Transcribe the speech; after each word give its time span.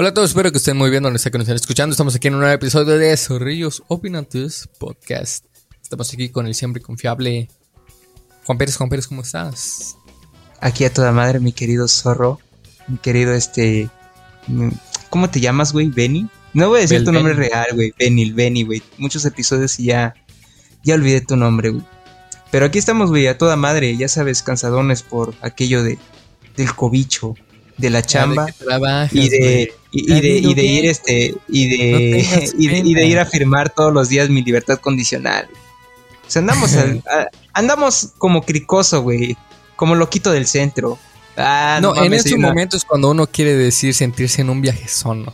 Hola 0.00 0.10
a 0.10 0.14
todos, 0.14 0.30
espero 0.30 0.52
que 0.52 0.58
estén 0.58 0.76
muy 0.76 0.90
bien 0.90 1.02
donde 1.02 1.18
sea 1.18 1.32
que 1.32 1.38
nos 1.38 1.46
estén 1.46 1.56
escuchando. 1.56 1.90
Estamos 1.90 2.14
aquí 2.14 2.28
en 2.28 2.34
un 2.34 2.40
nuevo 2.42 2.54
episodio 2.54 2.96
de 2.98 3.16
Zorrillos 3.16 3.82
Opinantes 3.88 4.68
Podcast. 4.78 5.44
Estamos 5.82 6.14
aquí 6.14 6.28
con 6.28 6.46
el 6.46 6.54
siempre 6.54 6.80
confiable 6.80 7.48
Juan 8.44 8.58
Pérez. 8.58 8.76
Juan 8.76 8.90
Pérez, 8.90 9.08
¿cómo 9.08 9.22
estás? 9.22 9.96
Aquí 10.60 10.84
a 10.84 10.92
toda 10.94 11.10
madre, 11.10 11.40
mi 11.40 11.50
querido 11.50 11.88
zorro. 11.88 12.38
Mi 12.86 12.98
querido, 12.98 13.32
este. 13.32 13.90
mm, 14.46 14.68
¿Cómo 15.10 15.30
te 15.30 15.40
llamas, 15.40 15.72
güey? 15.72 15.88
¿Benny? 15.88 16.28
No 16.54 16.68
voy 16.68 16.78
a 16.78 16.82
decir 16.82 16.98
Bel 16.98 17.06
tu 17.06 17.10
nombre 17.10 17.34
Benny. 17.34 17.48
real, 17.48 17.66
güey. 17.74 17.92
Benny, 17.98 18.30
Benny, 18.30 18.62
güey. 18.62 18.82
Muchos 18.98 19.24
episodios 19.24 19.80
y 19.80 19.86
ya. 19.86 20.14
Ya 20.84 20.94
olvidé 20.94 21.22
tu 21.22 21.34
nombre, 21.34 21.70
güey. 21.70 21.84
Pero 22.52 22.66
aquí 22.66 22.78
estamos, 22.78 23.10
güey, 23.10 23.26
a 23.26 23.36
toda 23.36 23.56
madre. 23.56 23.96
Ya 23.96 24.06
sabes, 24.06 24.44
cansadones 24.44 25.02
por 25.02 25.34
aquello 25.40 25.82
de. 25.82 25.98
Del 26.56 26.72
cobicho, 26.76 27.34
de 27.78 27.90
la 27.90 28.02
chamba. 28.02 28.44
De 28.46 28.52
trabajas, 28.52 29.12
y 29.12 29.28
de, 29.28 29.72
y, 29.90 30.12
y 30.12 30.20
de, 30.20 30.28
y 30.38 30.54
de 30.54 30.64
ir 30.64 30.86
este 30.86 31.34
y 31.48 31.68
de, 31.68 32.22
No 32.22 32.62
y, 32.62 32.68
de, 32.68 32.78
y 32.78 32.94
de 32.94 33.00
pena. 33.00 33.06
ir 33.06 33.18
a 33.18 33.26
firmar 33.26 33.70
todos 33.70 33.92
los 33.92 34.08
días 34.08 34.28
mi 34.28 34.42
libertad 34.42 34.78
condicional. 34.78 35.48
O 36.26 36.30
sea, 36.30 36.40
andamos 36.40 36.74
al- 36.74 37.02
a- 37.10 37.28
andamos 37.54 38.10
como 38.18 38.42
cricoso, 38.42 39.02
güey, 39.02 39.36
como 39.76 39.94
loquito 39.94 40.30
del 40.30 40.46
centro. 40.46 40.98
Ah, 41.36 41.78
No, 41.80 41.94
en 42.02 42.12
una- 42.34 42.48
momentos 42.48 42.84
cuando 42.84 43.10
uno 43.10 43.26
quiere 43.28 43.54
decir 43.56 43.94
sentirse 43.94 44.42
en 44.42 44.50
un 44.50 44.60
viaje 44.60 44.88
solo. 44.88 45.32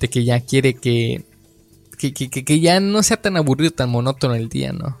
De 0.00 0.08
que 0.08 0.24
ya 0.24 0.40
quiere 0.40 0.74
que 0.74 1.24
que, 1.98 2.12
que, 2.12 2.28
que- 2.28 2.44
que 2.44 2.60
ya 2.60 2.80
no 2.80 3.02
sea 3.02 3.16
tan 3.16 3.36
aburrido, 3.36 3.70
tan 3.70 3.88
monótono 3.88 4.34
el 4.34 4.48
día, 4.48 4.72
¿no? 4.72 4.98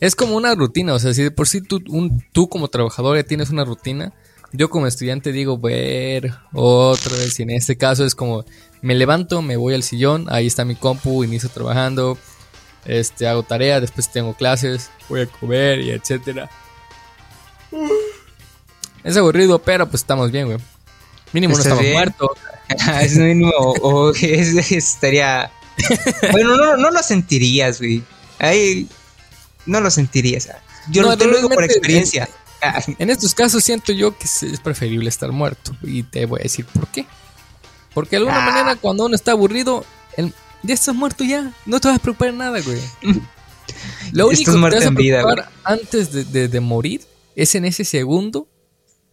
Es 0.00 0.16
como 0.16 0.36
una 0.36 0.54
rutina, 0.56 0.92
o 0.94 0.98
sea, 0.98 1.14
si 1.14 1.22
de 1.22 1.30
por 1.30 1.48
sí 1.48 1.60
tú, 1.62 1.80
un- 1.88 2.22
tú 2.32 2.48
como 2.48 2.68
trabajador 2.68 3.16
ya 3.16 3.22
tienes 3.22 3.50
una 3.50 3.64
rutina, 3.64 4.12
yo 4.52 4.68
como 4.70 4.86
estudiante 4.86 5.32
digo, 5.32 5.58
ver, 5.58 6.32
otra 6.52 7.16
vez, 7.16 7.38
y 7.40 7.42
en 7.42 7.50
este 7.50 7.76
caso 7.76 8.04
es 8.04 8.14
como, 8.14 8.44
me 8.80 8.94
levanto, 8.94 9.42
me 9.42 9.56
voy 9.56 9.74
al 9.74 9.82
sillón, 9.82 10.26
ahí 10.30 10.46
está 10.46 10.64
mi 10.64 10.74
compu, 10.74 11.24
inicio 11.24 11.48
trabajando, 11.48 12.18
este, 12.84 13.26
hago 13.28 13.42
tarea, 13.42 13.80
después 13.80 14.10
tengo 14.10 14.34
clases, 14.34 14.90
voy 15.08 15.22
a 15.22 15.26
comer 15.26 15.80
y 15.80 15.90
etcétera. 15.90 16.50
Es 19.04 19.16
aburrido, 19.16 19.58
pero 19.60 19.88
pues 19.88 20.02
estamos 20.02 20.30
bien, 20.30 20.46
güey. 20.46 20.58
Mínimo 21.32 21.54
no 21.54 21.58
¿Estás 21.60 21.72
estamos 21.78 21.82
bien? 21.82 21.94
muertos. 21.94 22.30
es 23.02 23.16
mínimo 23.16 23.52
o 23.56 24.10
es- 24.10 24.20
es- 24.54 24.72
estaría 24.72 25.50
bueno, 26.30 26.56
no, 26.56 26.76
no 26.76 26.90
lo 26.90 27.02
sentirías, 27.02 27.78
güey. 27.78 28.02
Ahí 28.38 28.86
no 29.66 29.80
lo 29.80 29.90
sentirías. 29.90 30.48
Yo 30.90 31.02
No, 31.02 31.16
te 31.16 31.26
lo 31.26 31.36
digo 31.36 31.48
por 31.48 31.64
experiencia. 31.64 32.28
En 32.98 33.10
estos 33.10 33.34
casos 33.34 33.62
siento 33.64 33.92
yo 33.92 34.16
que 34.16 34.24
es 34.24 34.60
preferible 34.62 35.08
estar 35.08 35.30
muerto. 35.32 35.76
Y 35.82 36.02
te 36.04 36.26
voy 36.26 36.40
a 36.40 36.42
decir 36.44 36.64
por 36.66 36.88
qué. 36.88 37.06
Porque 37.94 38.10
de 38.16 38.16
alguna 38.18 38.42
Ah. 38.42 38.50
manera 38.50 38.76
cuando 38.76 39.04
uno 39.06 39.14
está 39.14 39.32
aburrido, 39.32 39.84
el- 40.16 40.32
ya 40.62 40.74
estás 40.74 40.94
muerto 40.94 41.24
ya. 41.24 41.52
No 41.66 41.80
te 41.80 41.88
vas 41.88 41.96
a 41.98 42.00
preocupar 42.00 42.28
en 42.28 42.38
nada, 42.38 42.60
güey. 42.60 42.78
Lo 44.12 44.28
único 44.28 44.52
que 44.52 44.58
te 44.58 44.76
vas 44.76 44.86
a 44.86 44.90
vida, 44.90 45.22
preocupar 45.22 45.50
antes 45.64 46.12
de, 46.12 46.24
de- 46.24 46.48
de 46.48 46.60
morir 46.60 47.02
es 47.36 47.54
en 47.54 47.64
ese 47.64 47.84
segundo, 47.84 48.48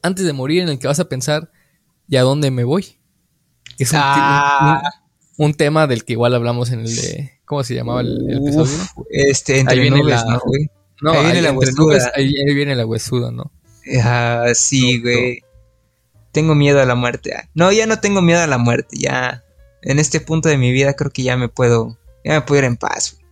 antes 0.02 0.26
de 0.26 0.34
morir, 0.34 0.62
en 0.64 0.70
el 0.70 0.80
que 0.80 0.88
vas 0.88 1.00
a 1.00 1.06
pensar, 1.10 1.52
¿y 2.08 2.18
a 2.18 2.22
dónde 2.24 2.52
me 2.52 2.64
voy? 2.64 2.98
Es 3.78 3.92
un, 3.94 4.00
Ah. 4.02 4.82
un- 5.38 5.46
un 5.48 5.54
tema 5.54 5.88
del 5.88 6.04
que 6.04 6.14
igual 6.14 6.34
hablamos 6.36 6.72
en 6.72 6.82
el 6.82 6.96
de... 6.96 7.40
¿Cómo 7.46 7.64
se 7.64 7.74
llamaba 7.74 8.02
el, 8.02 8.30
el 8.30 8.38
episodio? 8.38 8.76
Uf, 8.96 9.06
este, 9.10 9.60
entre 9.60 9.76
Ahí 9.76 9.82
viene 9.82 9.98
nubes, 10.00 10.24
la- 10.24 10.34
¿no, 10.34 10.40
güey? 10.46 10.70
No, 11.02 11.12
ahí 11.12 11.24
viene 11.32 11.42
la 11.42 11.52
huesuda. 11.54 12.12
ahí, 12.16 12.34
ahí 12.48 12.54
viene 12.54 12.76
la 12.76 12.86
huesuda, 12.86 13.32
¿no? 13.32 13.52
Ah, 14.04 14.48
sí, 14.54 14.98
No, 14.98 15.04
güey. 15.04 15.44
Tengo 16.32 16.54
miedo 16.56 16.80
a 16.82 16.86
la 16.86 16.96
muerte. 16.96 17.34
Ah, 17.36 17.50
No, 17.56 17.72
ya 17.72 17.86
no 17.88 18.00
tengo 18.00 18.22
miedo 18.22 18.42
a 18.42 18.48
la 18.48 18.58
muerte. 18.58 18.98
Ya. 19.00 19.44
En 19.82 19.98
este 20.00 20.20
punto 20.20 20.50
de 20.50 20.58
mi 20.58 20.72
vida 20.72 20.94
creo 20.94 21.10
que 21.12 21.24
ya 21.24 21.38
me 21.38 21.50
puedo. 21.50 21.98
Ya 22.24 22.34
me 22.34 22.42
puedo 22.42 22.60
ir 22.60 22.66
en 22.66 22.78
paz. 22.78 23.14
güey. 23.14 23.26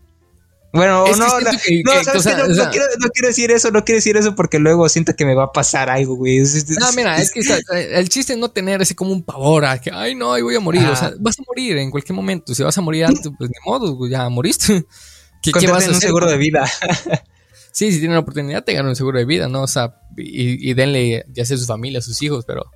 Bueno, 0.73 1.06
Es 1.07 1.17
no, 1.17 1.29
siento 1.29 1.51
la- 1.51 1.57
que- 1.59 1.81
no, 1.83 1.91
que- 1.91 2.03
¿sabes 2.03 2.19
o 2.19 2.23
sea? 2.23 2.38
No, 2.38 2.44
o 2.44 2.47
no 2.47 2.69
quiero, 2.72 2.85
no 3.00 3.07
quiero 3.09 3.27
decir 3.29 3.51
eso, 3.51 3.72
no 3.72 3.83
quiero 3.85 3.97
decir 3.97 4.17
eso 4.17 4.35
porque 4.35 4.59
luego 4.59 4.88
siento 4.89 5.16
que 5.16 5.25
me 5.25 5.33
va 5.33 5.45
a 5.45 5.51
pasar 5.51 5.89
algo, 5.89 6.16
güey. 6.16 6.39
No, 6.39 6.91
mira, 6.95 7.19
es 7.22 7.31
que 7.31 7.39
está- 7.39 7.59
el 7.79 8.09
chiste 8.09 8.33
es 8.33 8.39
no 8.39 8.51
tener 8.51 8.81
así 8.81 8.94
como 8.94 9.11
un 9.11 9.23
pavor 9.23 9.66
a 9.66 9.79
que, 9.79 9.91
ay, 9.94 10.13
no, 10.16 10.33
ahí 10.33 10.41
voy 10.41 10.56
a 10.56 10.59
morir. 10.59 10.83
O 10.88 10.95
sea, 10.95 11.13
vas 11.19 11.39
a 11.39 11.44
morir 11.47 11.77
en 11.77 11.89
cualquier 11.89 12.16
momento. 12.16 12.53
Si 12.53 12.63
vas 12.63 12.77
a 12.77 12.81
morir 12.81 13.06
antes, 13.06 13.31
pues 13.38 13.50
ni 13.50 13.56
modo, 13.72 14.07
ya 14.07 14.27
moriste. 14.29 14.85
¿Qué, 15.41 15.51
qué 15.51 15.67
vas 15.67 15.83
a 15.83 15.89
un 15.89 15.95
hacer? 15.95 16.07
seguro 16.07 16.29
de 16.29 16.38
vida. 16.38 16.69
Sí, 17.77 17.91
si 17.91 17.99
tienen 17.99 18.15
la 18.15 18.21
oportunidad, 18.21 18.63
tengan 18.63 18.88
un 18.88 18.95
seguro 18.95 19.19
de 19.19 19.25
vida, 19.25 19.47
¿no? 19.47 19.61
O 19.61 19.67
sea, 19.67 20.01
y, 20.17 20.67
y 20.67 20.73
denle 20.73 21.23
ya 21.31 21.45
sea 21.45 21.57
a 21.57 21.59
su 21.59 21.67
familia, 21.67 21.99
a 21.99 22.01
sus 22.01 22.19
hijos, 22.23 22.43
pero. 22.43 22.71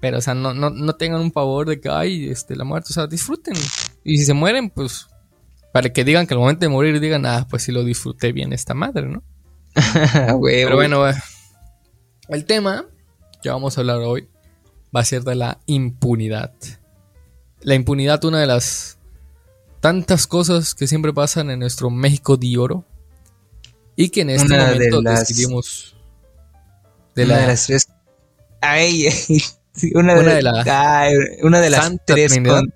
Pero, 0.00 0.16
o 0.16 0.20
sea, 0.22 0.32
no, 0.32 0.54
no, 0.54 0.70
no 0.70 0.94
tengan 0.94 1.20
un 1.20 1.30
pavor 1.30 1.68
de 1.68 1.78
que, 1.78 1.90
ay, 1.90 2.30
este, 2.30 2.56
la 2.56 2.64
muerte, 2.64 2.86
o 2.88 2.94
sea, 2.94 3.06
disfruten. 3.06 3.52
Y 4.02 4.16
si 4.16 4.24
se 4.24 4.32
mueren, 4.32 4.70
pues. 4.70 5.08
Para 5.74 5.90
que 5.92 6.04
digan 6.04 6.26
que 6.26 6.32
al 6.32 6.40
momento 6.40 6.60
de 6.60 6.70
morir 6.70 6.98
digan, 7.00 7.26
ah, 7.26 7.46
pues 7.50 7.64
sí 7.64 7.72
lo 7.72 7.84
disfruté 7.84 8.32
bien 8.32 8.54
esta 8.54 8.72
madre, 8.72 9.08
¿no? 9.08 9.22
Pero 10.42 10.76
bueno, 10.76 11.04
el 12.28 12.46
tema 12.46 12.86
que 13.42 13.50
vamos 13.50 13.76
a 13.76 13.82
hablar 13.82 13.98
hoy 13.98 14.26
va 14.96 15.00
a 15.00 15.04
ser 15.04 15.22
de 15.22 15.34
la 15.34 15.60
impunidad. 15.66 16.54
La 17.60 17.74
impunidad, 17.74 18.24
una 18.24 18.40
de 18.40 18.46
las 18.46 18.96
tantas 19.80 20.26
cosas 20.26 20.74
que 20.74 20.86
siempre 20.86 21.12
pasan 21.12 21.50
en 21.50 21.58
nuestro 21.58 21.90
México 21.90 22.38
de 22.38 22.56
oro 22.56 22.86
y 23.96 24.10
que 24.10 24.20
en 24.22 24.30
este 24.30 24.46
Una 24.46 24.68
de 24.70 24.74
momento 24.74 25.02
las- 25.02 25.20
decidimos 25.28 25.96
de 27.14 27.24
una 27.24 27.34
la 27.34 27.40
de 27.40 27.46
las 27.48 27.66
tres. 27.66 27.88
Ay, 28.60 29.06
una, 29.94 30.14
Una 30.14 30.34
de, 30.34 30.42
la 30.42 31.00
ay, 31.00 31.14
una 31.42 31.60
de 31.60 31.70
las 31.70 31.84
Santa 31.84 32.04
tres. 32.14 32.38
Con- 32.46 32.72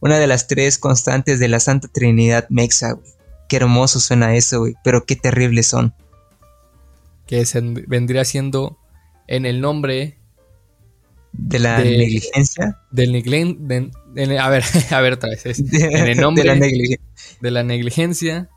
una 0.00 0.18
de 0.18 0.26
las 0.26 0.46
tres 0.46 0.78
constantes 0.78 1.38
de 1.38 1.48
la 1.48 1.60
Santa 1.60 1.88
Trinidad 1.88 2.46
Mexa, 2.50 2.92
güey. 2.92 3.06
Qué 3.48 3.56
hermoso 3.56 4.00
suena 4.00 4.34
eso, 4.36 4.60
güey. 4.60 4.74
Pero 4.84 5.04
qué 5.04 5.16
terribles 5.16 5.66
son. 5.66 5.94
que 7.26 7.44
se 7.46 7.60
vendría 7.60 8.24
siendo 8.24 8.78
en 9.26 9.46
el 9.46 9.60
nombre 9.60 10.18
De 11.32 11.58
la 11.58 11.78
De- 11.80 11.84
negligencia. 11.96 12.78
del 12.90 13.12
a 14.38 14.48
ver, 14.50 14.64
a 14.90 15.00
ver 15.00 15.12
otra 15.14 15.30
vez, 15.30 15.46
es 15.46 15.60
en 15.72 16.06
el 16.08 16.18
nombre 16.18 16.42
de 16.42 16.48
la 16.48 16.54
negligencia. 16.56 17.06
de 17.40 17.50
la 17.50 17.62
negligencia, 17.62 18.48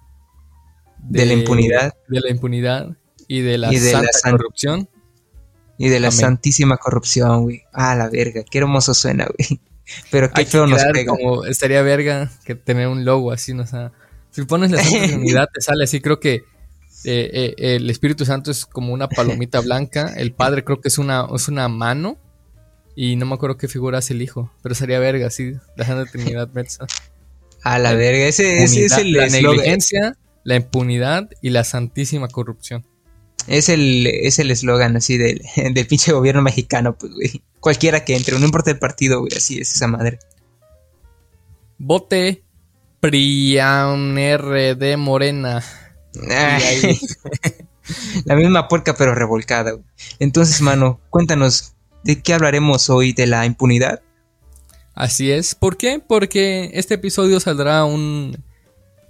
De 1.10 1.26
la 1.26 1.34
impunidad. 1.34 1.94
de 2.08 2.20
la 2.22 2.30
impunidad 2.30 2.88
y 3.28 3.42
de 3.42 3.58
la 3.58 3.74
Y 3.74 3.80
de 3.80 3.94
la 3.94 4.04
san- 4.12 4.32
corrupción. 4.32 4.90
Y 5.78 5.90
de 5.90 6.00
la 6.00 6.08
Amén. 6.08 6.20
santísima 6.20 6.78
corrupción, 6.78 7.44
güey. 7.44 7.64
Ah, 7.74 7.96
la 7.96 8.08
verga. 8.10 8.44
Qué 8.50 8.60
hermoso 8.60 8.94
suena, 8.94 9.26
güey. 9.38 9.60
Pero 10.10 10.30
qué 10.30 10.42
Hay 10.42 10.46
que 10.46 10.52
feo 10.52 10.66
nos 10.68 10.80
crear 10.80 10.94
pega. 10.94 11.12
como 11.12 11.46
estaría 11.46 11.82
verga 11.82 12.32
que 12.46 12.56
tener 12.56 12.88
un 12.88 13.06
logo 13.06 13.32
así, 13.32 13.54
¿no? 13.54 13.64
O 13.64 13.68
sea, 13.68 13.92
si 14.32 14.44
pones 14.44 14.72
la 14.72 14.82
Santa 14.84 15.08
Trinidad 15.08 15.50
te 15.54 15.62
sale 15.62 15.84
así, 15.84 16.00
creo 16.02 16.20
que 16.20 16.44
eh, 17.04 17.54
eh, 17.58 17.76
el 17.76 17.90
Espíritu 17.90 18.26
Santo 18.26 18.50
es 18.52 18.66
como 18.66 18.94
una 18.94 19.08
palomita 19.10 19.60
blanca, 19.60 20.14
el 20.18 20.32
Padre 20.34 20.64
creo 20.64 20.82
que 20.82 20.88
es 20.88 20.98
una, 20.98 21.28
es 21.36 21.48
una 21.50 21.68
mano 21.68 22.18
y 22.96 23.16
no 23.18 23.26
me 23.28 23.36
acuerdo 23.36 23.58
qué 23.58 23.68
figura 23.68 24.00
es 24.00 24.10
el 24.10 24.22
Hijo, 24.24 24.52
pero 24.64 24.74
sería 24.74 24.98
verga, 25.00 25.28
así, 25.28 25.54
la 25.76 25.86
Santa 25.86 26.10
Trinidad 26.10 26.50
Metza. 26.54 26.88
A 27.64 27.78
la 27.80 27.94
verga. 27.94 28.26
Ese, 28.26 28.64
ese 28.64 28.86
es 28.86 28.98
el 28.98 29.12
la 29.14 29.28
negligencia, 29.28 30.16
la 30.46 30.56
impunidad 30.56 31.30
y 31.42 31.50
la 31.50 31.66
santísima 31.66 32.30
corrupción. 32.30 32.86
Es 33.48 33.68
el 33.68 34.08
es 34.08 34.40
el 34.40 34.50
eslogan 34.52 34.96
así 34.96 35.18
del, 35.18 35.42
del 35.74 35.86
pinche 35.88 36.14
gobierno 36.14 36.42
mexicano, 36.42 36.96
pues, 36.98 37.12
güey. 37.14 37.42
Cualquiera 37.60 38.06
que 38.06 38.16
entre, 38.16 38.40
no 38.40 38.46
importa 38.46 38.72
el 38.72 38.80
partido, 38.80 39.20
güey. 39.20 39.34
Así 39.36 39.60
es 39.60 39.74
esa 39.76 39.88
madre. 39.88 40.20
Vote 41.78 42.44
Prian 43.00 44.16
RD 44.18 44.98
Morena. 44.98 45.64
Y 46.14 46.32
ahí- 46.32 47.00
La 48.26 48.36
misma 48.36 48.68
puerca 48.68 48.96
pero 48.96 49.14
revolcada. 49.14 49.72
güey. 49.72 49.84
Entonces, 50.20 50.60
mano, 50.62 51.00
cuéntanos, 51.12 51.74
¿de 52.04 52.22
qué 52.22 52.34
hablaremos 52.34 52.90
hoy? 52.90 53.14
¿De 53.14 53.28
la 53.28 53.46
impunidad? 53.46 54.02
Así 54.96 55.32
es. 55.32 55.54
¿Por 55.54 55.78
qué? 55.78 56.02
Porque 56.06 56.72
este 56.74 56.96
episodio 56.96 57.40
saldrá 57.40 57.86
un. 57.86 58.44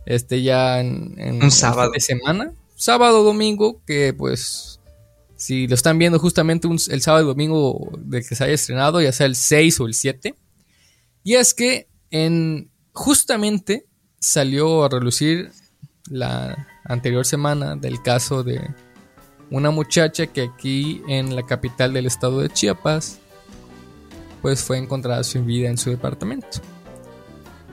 Este 0.06 0.42
ya 0.44 0.80
en. 0.82 1.16
en- 1.18 1.44
Un 1.44 1.52
sábado. 1.52 1.92
De 1.92 2.00
semana. 2.00 2.52
Sábado, 2.76 3.24
domingo. 3.24 3.82
Que 3.86 4.14
pues. 4.14 4.80
Si 5.38 5.68
lo 5.68 5.76
están 5.76 5.98
viendo 6.00 6.18
justamente 6.20 6.68
un- 6.68 6.80
el 6.90 7.02
sábado 7.02 7.24
y 7.24 7.28
domingo 7.28 7.90
de 8.00 8.24
que 8.24 8.36
se 8.36 8.44
haya 8.44 8.54
estrenado, 8.54 9.02
ya 9.02 9.12
sea 9.12 9.26
el 9.26 9.36
6 9.36 9.80
o 9.82 9.86
el 9.88 9.94
7. 9.94 10.36
Y 11.24 11.36
es 11.36 11.54
que 11.54 11.88
en. 12.12 12.70
Justamente 12.94 13.86
salió 14.20 14.86
a 14.86 14.90
relucir 14.90 15.52
la 16.10 16.66
anterior 16.86 17.26
semana 17.26 17.76
del 17.76 18.02
caso 18.02 18.44
de 18.44 18.62
una 19.52 19.70
muchacha 19.70 20.28
que 20.28 20.44
aquí 20.44 21.02
en 21.10 21.36
la 21.36 21.46
capital 21.46 21.92
del 21.94 22.06
estado 22.06 22.40
de 22.40 22.50
Chiapas 22.50 23.20
pues 24.42 24.64
fue 24.64 24.78
encontrada 24.78 25.24
sin 25.24 25.46
vida 25.46 25.70
en 25.70 25.78
su 25.78 25.90
departamento. 25.90 26.62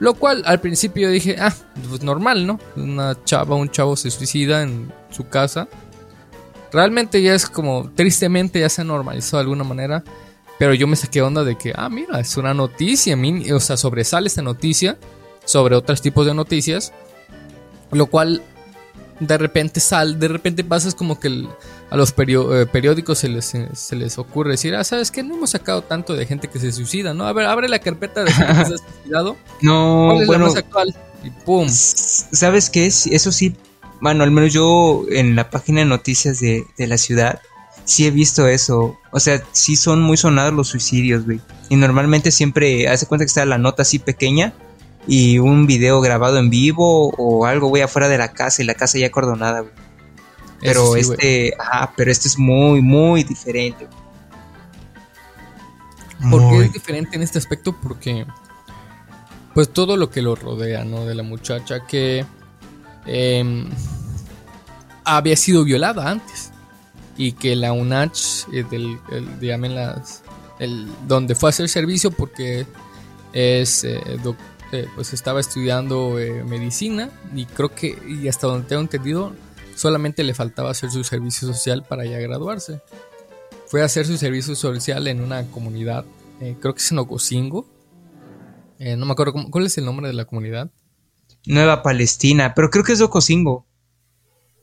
Lo 0.03 0.15
cual 0.15 0.43
al 0.45 0.59
principio 0.59 1.09
dije, 1.09 1.37
ah, 1.39 1.55
pues 1.87 2.03
normal, 2.03 2.45
¿no? 2.45 2.59
Una 2.75 3.15
chava, 3.23 3.55
un 3.55 3.69
chavo 3.69 3.95
se 3.95 4.11
suicida 4.11 4.61
en 4.61 4.91
su 5.09 5.29
casa. 5.29 5.69
Realmente 6.73 7.21
ya 7.21 7.33
es 7.33 7.49
como, 7.49 7.89
tristemente 7.95 8.59
ya 8.59 8.67
se 8.67 8.83
normalizó 8.83 9.37
de 9.37 9.43
alguna 9.43 9.63
manera. 9.63 10.03
Pero 10.59 10.73
yo 10.73 10.87
me 10.87 10.97
saqué 10.97 11.21
onda 11.21 11.45
de 11.45 11.57
que, 11.57 11.71
ah, 11.73 11.87
mira, 11.87 12.19
es 12.19 12.35
una 12.35 12.53
noticia, 12.53 13.17
o 13.55 13.59
sea, 13.61 13.77
sobresale 13.77 14.27
esta 14.27 14.41
noticia 14.41 14.97
sobre 15.45 15.77
otros 15.77 16.01
tipos 16.01 16.25
de 16.25 16.33
noticias, 16.33 16.91
lo 17.93 18.07
cual 18.07 18.41
de 19.27 19.37
repente 19.37 19.79
sal, 19.79 20.19
de 20.19 20.27
repente 20.27 20.63
pasa 20.63 20.87
es 20.87 20.95
como 20.95 21.19
que 21.19 21.47
a 21.89 21.97
los 21.97 22.13
eh, 22.17 22.65
periódicos 22.71 23.19
se 23.19 23.29
les, 23.29 23.53
se 23.73 23.95
les 23.95 24.17
ocurre 24.17 24.51
decir, 24.51 24.75
ah, 24.75 24.83
¿sabes 24.83 25.11
qué? 25.11 25.23
No 25.23 25.35
hemos 25.35 25.51
sacado 25.51 25.81
tanto 25.81 26.15
de 26.15 26.25
gente 26.25 26.47
que 26.47 26.59
se 26.59 26.71
suicida, 26.71 27.13
¿no? 27.13 27.25
A 27.25 27.33
ver, 27.33 27.45
abre 27.45 27.69
la 27.69 27.79
carpeta 27.79 28.23
de 28.23 28.31
gente 28.31 28.53
que 28.53 28.65
se 28.65 28.73
ha 28.73 28.77
suicidado. 28.77 29.37
No, 29.61 30.19
bueno. 30.25 30.47
actual? 30.47 30.95
Y 31.23 31.29
pum. 31.29 31.67
¿Sabes 31.69 32.69
qué? 32.69 32.85
Eso 32.85 33.31
sí, 33.31 33.55
bueno, 34.01 34.23
al 34.23 34.31
menos 34.31 34.51
yo 34.51 35.05
en 35.09 35.35
la 35.35 35.49
página 35.49 35.79
de 35.79 35.85
noticias 35.85 36.39
de, 36.39 36.65
de 36.77 36.87
la 36.87 36.97
ciudad, 36.97 37.39
sí 37.85 38.05
he 38.05 38.11
visto 38.11 38.47
eso. 38.47 38.97
O 39.11 39.19
sea, 39.19 39.41
sí 39.51 39.75
son 39.75 40.01
muy 40.01 40.17
sonados 40.17 40.53
los 40.53 40.67
suicidios, 40.67 41.25
güey. 41.25 41.39
Y 41.69 41.75
normalmente 41.75 42.31
siempre 42.31 42.87
hace 42.87 43.05
cuenta 43.05 43.25
que 43.25 43.27
está 43.27 43.45
la 43.45 43.57
nota 43.57 43.83
así 43.83 43.99
pequeña 43.99 44.53
y 45.07 45.39
un 45.39 45.67
video 45.67 46.01
grabado 46.01 46.37
en 46.37 46.49
vivo 46.49 47.09
o 47.17 47.45
algo, 47.45 47.67
güey, 47.67 47.83
afuera 47.83 48.07
de 48.07 48.17
la 48.17 48.33
casa 48.33 48.61
y 48.61 48.65
la 48.65 48.75
casa 48.75 48.97
ya 48.97 49.07
acordonada, 49.07 49.61
güey. 49.61 49.73
Pero 50.61 50.95
este, 50.95 51.53
ajá, 51.59 51.93
pero 51.97 52.09
este 52.09 52.29
es 52.29 52.39
muy, 52.39 52.81
muy 52.81 53.23
diferente. 53.23 53.87
¿Por 56.31 56.49
qué 56.49 56.65
es 56.65 56.73
diferente 56.73 57.17
en 57.17 57.21
este 57.21 57.37
aspecto? 57.37 57.75
Porque, 57.81 58.25
pues 59.53 59.69
todo 59.69 59.97
lo 59.97 60.09
que 60.09 60.21
lo 60.21 60.35
rodea, 60.35 60.85
¿no? 60.85 61.05
De 61.05 61.15
la 61.15 61.23
muchacha 61.23 61.85
que 61.85 62.25
em, 63.05 63.69
había 65.03 65.35
sido 65.35 65.65
violada 65.65 66.09
antes 66.09 66.51
y 67.17 67.33
que 67.33 67.57
la 67.57 67.73
UNACH, 67.73 68.47
eh, 68.53 68.63
del, 68.69 68.99
el, 69.11 69.75
las, 69.75 70.23
el, 70.59 70.87
donde 71.07 71.35
fue 71.35 71.49
a 71.49 71.51
hacer 71.51 71.67
servicio 71.67 72.09
porque 72.09 72.65
es 73.33 73.83
eh, 73.83 74.01
eh, 74.73 74.87
pues 74.95 75.13
estaba 75.13 75.39
estudiando 75.39 76.17
medicina 76.45 77.09
y 77.35 77.45
creo 77.45 77.73
que, 77.73 77.97
y 78.07 78.27
hasta 78.27 78.47
donde 78.47 78.67
tengo 78.67 78.81
entendido, 78.81 79.33
solamente 79.75 80.23
le 80.23 80.33
faltaba 80.33 80.71
hacer 80.71 80.91
su 80.91 81.03
servicio 81.03 81.47
social 81.47 81.83
para 81.87 82.05
ya 82.05 82.19
graduarse. 82.19 82.81
Fue 83.67 83.81
a 83.81 83.85
hacer 83.85 84.05
su 84.05 84.17
servicio 84.17 84.55
social 84.55 85.07
en 85.07 85.21
una 85.21 85.43
comunidad, 85.51 86.05
creo 86.39 86.73
que 86.73 86.81
es 86.81 86.91
en 86.91 86.99
Ocosingo. 86.99 87.67
no 88.79 89.05
me 89.05 89.11
acuerdo 89.11 89.33
cuál 89.49 89.65
es 89.65 89.77
el 89.77 89.85
nombre 89.85 90.07
de 90.07 90.13
la 90.13 90.25
comunidad. 90.25 90.71
Nueva 91.45 91.83
Palestina, 91.83 92.53
pero 92.53 92.69
creo 92.69 92.83
que 92.83 92.93
es 92.93 93.01
Ocosingo. 93.01 93.65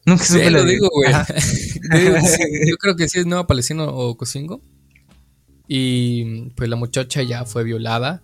Nunca 0.07 0.25
sí, 0.25 0.51
lo 0.51 0.65
digo, 0.65 0.89
güey. 0.93 1.13
yo 2.69 2.77
creo 2.77 2.97
que 2.97 3.09
sí 3.09 3.19
es 3.19 3.27
Nueva 3.27 3.47
Palestina 3.47 3.85
o 3.85 4.17
Cocingo. 4.17 4.63
Y 5.69 6.51
pues 6.57 6.69
la 6.69 6.77
muchacha 6.77 7.23
ya 7.23 7.45
fue 7.45 7.65
violada. 7.65 8.23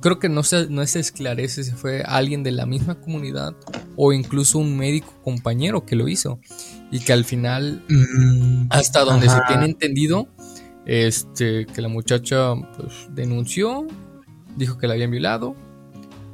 Creo 0.00 0.18
que 0.18 0.28
no 0.28 0.42
se, 0.42 0.68
no 0.68 0.86
se 0.86 1.00
esclarece 1.00 1.64
si 1.64 1.72
fue 1.72 2.02
alguien 2.02 2.42
de 2.42 2.52
la 2.52 2.66
misma 2.66 2.96
comunidad 2.96 3.54
o 3.96 4.12
incluso 4.12 4.58
un 4.58 4.76
médico 4.76 5.14
compañero 5.22 5.86
que 5.86 5.96
lo 5.96 6.08
hizo. 6.08 6.40
Y 6.90 7.00
que 7.00 7.12
al 7.12 7.24
final, 7.24 7.82
mm, 7.88 8.66
hasta 8.70 9.04
donde 9.04 9.28
se 9.28 9.40
tiene 9.48 9.64
entendido, 9.64 10.28
este, 10.84 11.66
que 11.66 11.80
la 11.80 11.88
muchacha 11.88 12.54
pues, 12.76 13.08
denunció, 13.14 13.86
dijo 14.56 14.76
que 14.76 14.86
la 14.86 14.94
habían 14.94 15.10
violado. 15.10 15.56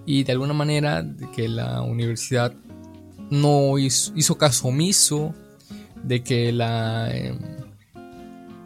Y 0.04 0.24
de 0.24 0.32
alguna 0.32 0.54
manera 0.54 1.06
que 1.34 1.48
la 1.48 1.82
universidad 1.82 2.54
no 3.30 3.78
hizo, 3.78 4.38
caso 4.38 4.68
omiso 4.68 5.34
de 6.02 6.22
que 6.22 6.50
la 6.50 7.14
em, 7.14 7.38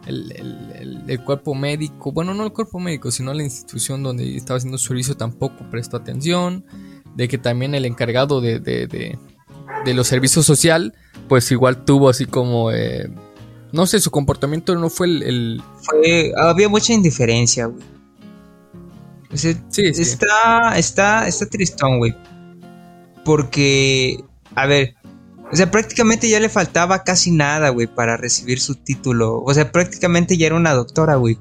el, 0.05 1.21
cuerpo 1.25 1.55
médico, 1.55 2.11
bueno, 2.11 2.33
no 2.33 2.45
el 2.45 2.51
cuerpo 2.51 2.79
médico, 2.79 3.11
sino 3.11 3.33
la 3.33 3.43
institución 3.43 4.03
donde 4.03 4.35
estaba 4.35 4.57
haciendo 4.57 4.77
su 4.77 4.89
servicio 4.89 5.15
tampoco 5.15 5.69
prestó 5.69 5.97
atención, 5.97 6.65
de 7.15 7.27
que 7.27 7.37
también 7.37 7.75
el 7.75 7.85
encargado 7.85 8.41
de, 8.41 8.59
de, 8.59 9.17
los 9.93 10.07
servicios 10.07 10.45
social, 10.45 10.93
pues 11.29 11.51
igual 11.51 11.85
tuvo 11.85 12.09
así 12.09 12.25
como, 12.25 12.71
eh, 12.71 13.09
no 13.71 13.85
sé, 13.85 13.99
su 13.99 14.11
comportamiento 14.11 14.75
no 14.75 14.89
fue 14.89 15.07
el... 15.07 15.61
Fue, 15.81 16.31
había 16.37 16.69
mucha 16.69 16.93
indiferencia, 16.93 17.67
güey. 17.67 17.83
sí, 19.33 19.55
sí. 19.69 19.83
Está, 19.85 20.77
está, 20.77 21.27
está 21.27 21.45
tristón, 21.45 21.99
güey. 21.99 22.15
Porque 23.23 24.23
a 24.55 24.65
ver, 24.65 24.95
o 25.53 25.55
sea, 25.55 25.69
prácticamente 25.69 26.27
ya 26.27 26.39
le 26.39 26.49
faltaba 26.49 27.03
casi 27.03 27.29
nada, 27.29 27.69
güey, 27.69 27.85
para 27.85 28.17
recibir 28.17 28.59
su 28.59 28.73
título. 28.73 29.39
O 29.43 29.53
sea, 29.53 29.71
prácticamente 29.71 30.35
ya 30.35 30.47
era 30.47 30.55
una 30.55 30.73
doctora, 30.73 31.15
güey. 31.17 31.37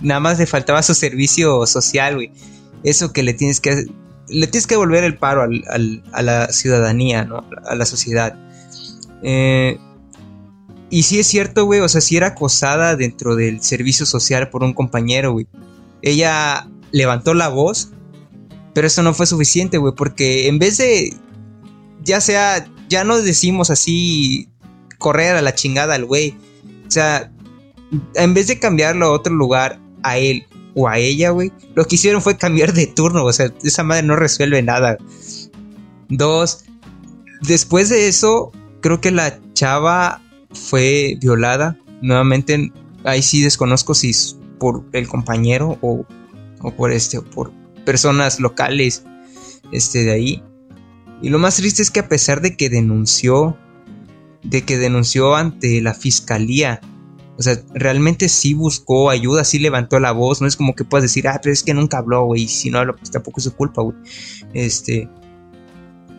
Nada 0.00 0.18
más 0.18 0.38
le 0.38 0.46
faltaba 0.46 0.82
su 0.82 0.94
servicio 0.94 1.66
social, 1.66 2.14
güey. 2.14 2.32
Eso 2.84 3.12
que 3.12 3.22
le 3.22 3.34
tienes 3.34 3.60
que... 3.60 3.84
Le 4.28 4.46
tienes 4.46 4.66
que 4.66 4.76
volver 4.76 5.04
el 5.04 5.18
paro 5.18 5.42
a 5.42 6.22
la 6.22 6.48
ciudadanía, 6.52 7.26
¿no? 7.26 7.44
A 7.66 7.74
la 7.74 7.84
sociedad. 7.84 8.34
Eh, 9.22 9.78
y 10.88 11.02
sí 11.02 11.20
es 11.20 11.26
cierto, 11.26 11.66
güey, 11.66 11.80
o 11.80 11.88
sea, 11.90 12.00
sí 12.00 12.16
era 12.16 12.28
acosada 12.28 12.96
dentro 12.96 13.36
del 13.36 13.60
servicio 13.60 14.06
social 14.06 14.48
por 14.48 14.64
un 14.64 14.72
compañero, 14.72 15.32
güey. 15.32 15.46
Ella 16.00 16.66
levantó 16.92 17.34
la 17.34 17.48
voz, 17.48 17.90
pero 18.72 18.86
eso 18.86 19.02
no 19.02 19.12
fue 19.12 19.26
suficiente, 19.26 19.76
güey, 19.76 19.92
porque 19.94 20.48
en 20.48 20.58
vez 20.58 20.78
de 20.78 21.14
ya 22.02 22.22
sea, 22.22 22.66
ya 22.88 23.04
no 23.04 23.20
decimos 23.20 23.70
así 23.70 24.48
correr 24.98 25.36
a 25.36 25.42
la 25.42 25.54
chingada 25.54 25.94
al 25.94 26.04
güey. 26.04 26.36
O 26.86 26.90
sea, 26.90 27.32
en 28.14 28.34
vez 28.34 28.46
de 28.46 28.58
cambiarlo 28.58 29.06
a 29.06 29.12
otro 29.12 29.34
lugar, 29.34 29.80
a 30.02 30.18
él 30.18 30.46
o 30.74 30.88
a 30.88 30.98
ella, 30.98 31.30
güey, 31.30 31.52
lo 31.74 31.84
que 31.86 31.94
hicieron 31.96 32.22
fue 32.22 32.36
cambiar 32.36 32.72
de 32.72 32.86
turno. 32.86 33.24
O 33.24 33.32
sea, 33.32 33.52
esa 33.62 33.82
madre 33.82 34.02
no 34.02 34.16
resuelve 34.16 34.62
nada. 34.62 34.98
Dos, 36.08 36.64
después 37.42 37.88
de 37.88 38.08
eso, 38.08 38.52
creo 38.80 39.00
que 39.00 39.10
la 39.10 39.38
chava 39.54 40.20
fue 40.52 41.16
violada. 41.20 41.78
Nuevamente, 42.02 42.72
ahí 43.04 43.22
sí 43.22 43.42
desconozco 43.42 43.94
si 43.94 44.10
es 44.10 44.36
por 44.58 44.84
el 44.92 45.08
compañero 45.08 45.78
o, 45.80 46.04
o 46.60 46.70
por 46.74 46.92
este, 46.92 47.18
o 47.18 47.24
por 47.24 47.52
personas 47.84 48.40
locales 48.40 49.04
este, 49.72 50.04
de 50.04 50.12
ahí. 50.12 50.42
Y 51.24 51.30
lo 51.30 51.38
más 51.38 51.56
triste 51.56 51.80
es 51.80 51.90
que 51.90 52.00
a 52.00 52.08
pesar 52.10 52.42
de 52.42 52.54
que 52.54 52.68
denunció, 52.68 53.56
de 54.42 54.60
que 54.60 54.76
denunció 54.76 55.34
ante 55.34 55.80
la 55.80 55.94
fiscalía, 55.94 56.82
o 57.38 57.42
sea, 57.42 57.58
realmente 57.72 58.28
sí 58.28 58.52
buscó 58.52 59.08
ayuda, 59.08 59.42
sí 59.44 59.58
levantó 59.58 59.98
la 60.00 60.12
voz, 60.12 60.42
no 60.42 60.46
es 60.46 60.54
como 60.54 60.74
que 60.74 60.84
puedas 60.84 61.04
decir, 61.04 61.26
ah, 61.26 61.40
pero 61.42 61.54
es 61.54 61.62
que 61.62 61.72
nunca 61.72 61.96
habló, 61.96 62.26
güey, 62.26 62.46
si 62.46 62.68
no 62.68 62.78
habla, 62.78 62.92
pues 62.92 63.10
tampoco 63.10 63.40
es 63.40 63.44
su 63.44 63.56
culpa, 63.56 63.80
güey. 63.80 63.96
Este, 64.52 65.08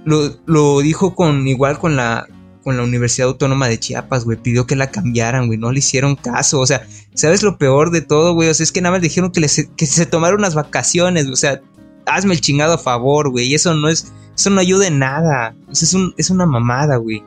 lo, 0.06 0.40
lo, 0.48 0.80
dijo 0.80 1.14
con, 1.14 1.48
igual 1.48 1.78
con 1.78 1.96
la, 1.96 2.26
con 2.64 2.76
la 2.76 2.82
Universidad 2.82 3.28
Autónoma 3.28 3.68
de 3.68 3.80
Chiapas, 3.80 4.26
güey, 4.26 4.42
pidió 4.42 4.66
que 4.66 4.76
la 4.76 4.90
cambiaran, 4.90 5.46
güey, 5.46 5.60
no 5.60 5.72
le 5.72 5.78
hicieron 5.78 6.16
caso, 6.16 6.60
o 6.60 6.66
sea, 6.66 6.88
¿sabes 7.14 7.44
lo 7.44 7.60
peor 7.60 7.92
de 7.92 8.02
todo, 8.02 8.34
güey? 8.34 8.50
O 8.50 8.54
sea, 8.56 8.64
es 8.64 8.72
que 8.72 8.82
nada 8.82 8.96
más 8.96 9.04
dijeron 9.04 9.32
que, 9.32 9.48
que 9.78 9.86
se 9.86 10.06
tomaron 10.08 10.40
unas 10.40 10.56
vacaciones, 10.56 11.28
o 11.28 11.36
sea, 11.36 11.62
hazme 12.06 12.34
el 12.34 12.42
chingado 12.42 12.74
a 12.74 12.78
favor, 12.78 13.30
güey, 13.30 13.48
y 13.48 13.56
eso 13.56 13.74
no 13.74 13.90
es 13.90 14.14
eso 14.36 14.50
no 14.50 14.60
ayuda 14.60 14.88
en 14.88 15.00
nada. 15.00 15.56
Eso 15.72 15.86
es, 15.86 15.94
un, 15.94 16.14
es 16.18 16.30
una 16.30 16.46
mamada, 16.46 16.98
güey. 16.98 17.24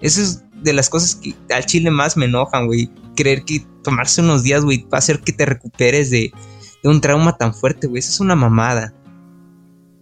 Eso 0.00 0.20
es 0.20 0.44
de 0.62 0.72
las 0.72 0.88
cosas 0.90 1.16
que 1.16 1.34
al 1.52 1.66
chile 1.66 1.90
más 1.90 2.16
me 2.16 2.26
enojan, 2.26 2.66
güey. 2.66 2.90
Creer 3.16 3.44
que 3.44 3.66
tomarse 3.82 4.20
unos 4.20 4.42
días, 4.42 4.62
güey, 4.62 4.82
va 4.84 4.96
a 4.96 4.98
hacer 4.98 5.20
que 5.20 5.32
te 5.32 5.46
recuperes 5.46 6.10
de, 6.10 6.32
de 6.82 6.88
un 6.88 7.00
trauma 7.00 7.36
tan 7.36 7.54
fuerte, 7.54 7.86
güey. 7.86 8.00
Eso 8.00 8.10
es 8.10 8.20
una 8.20 8.36
mamada. 8.36 8.94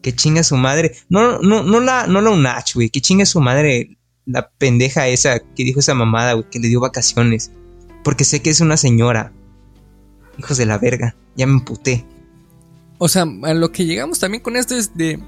Que 0.03 0.15
chinga 0.15 0.43
su 0.43 0.57
madre. 0.57 0.97
No, 1.09 1.39
no, 1.39 1.63
no 1.63 1.81
la, 1.81 2.07
no 2.07 2.21
la 2.21 2.31
unach, 2.31 2.75
güey. 2.75 2.91
Que 2.91 3.01
chinga 3.01 3.25
su 3.25 3.41
madre 3.41 3.97
la 4.27 4.51
pendeja 4.51 5.09
esa 5.09 5.39
que 5.39 5.65
dijo 5.65 5.81
esa 5.81 5.95
mamada, 5.95 6.33
güey, 6.33 6.49
que 6.51 6.59
le 6.59 6.69
dio 6.69 6.81
vacaciones. 6.81 7.53
Porque 8.03 8.25
sé 8.25 8.43
que 8.43 8.51
es 8.51 8.61
una 8.61 8.77
señora. 8.77 9.33
Hijos 10.39 10.57
de 10.57 10.67
la 10.67 10.79
verga. 10.79 11.15
Ya 11.37 11.47
me 11.47 11.53
emputé. 11.53 12.05
O 13.03 13.09
sea, 13.09 13.23
a 13.23 13.55
lo 13.55 13.73
que 13.73 13.87
llegamos 13.87 14.19
también 14.21 14.43
con 14.43 14.57
esto 14.57 14.77
es 14.77 14.95
de 14.95 15.19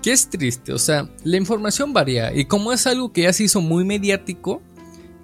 que 0.00 0.10
es 0.10 0.30
triste, 0.30 0.72
o 0.72 0.78
sea, 0.78 1.06
la 1.22 1.36
información 1.36 1.92
varía 1.92 2.34
y 2.34 2.46
como 2.46 2.72
es 2.72 2.86
algo 2.86 3.12
que 3.12 3.22
ya 3.22 3.32
se 3.34 3.44
hizo 3.44 3.60
muy 3.60 3.84
mediático, 3.84 4.62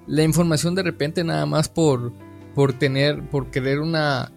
la 0.07 0.23
información 0.25 0.75
de 0.75 0.83
repente 0.83 1.25
nada 1.25 1.47
más 1.47 1.71
por, 1.71 2.13
por 2.55 2.75
tener, 2.75 3.27
por 3.31 3.51
querer 3.51 3.81
una, 3.81 4.31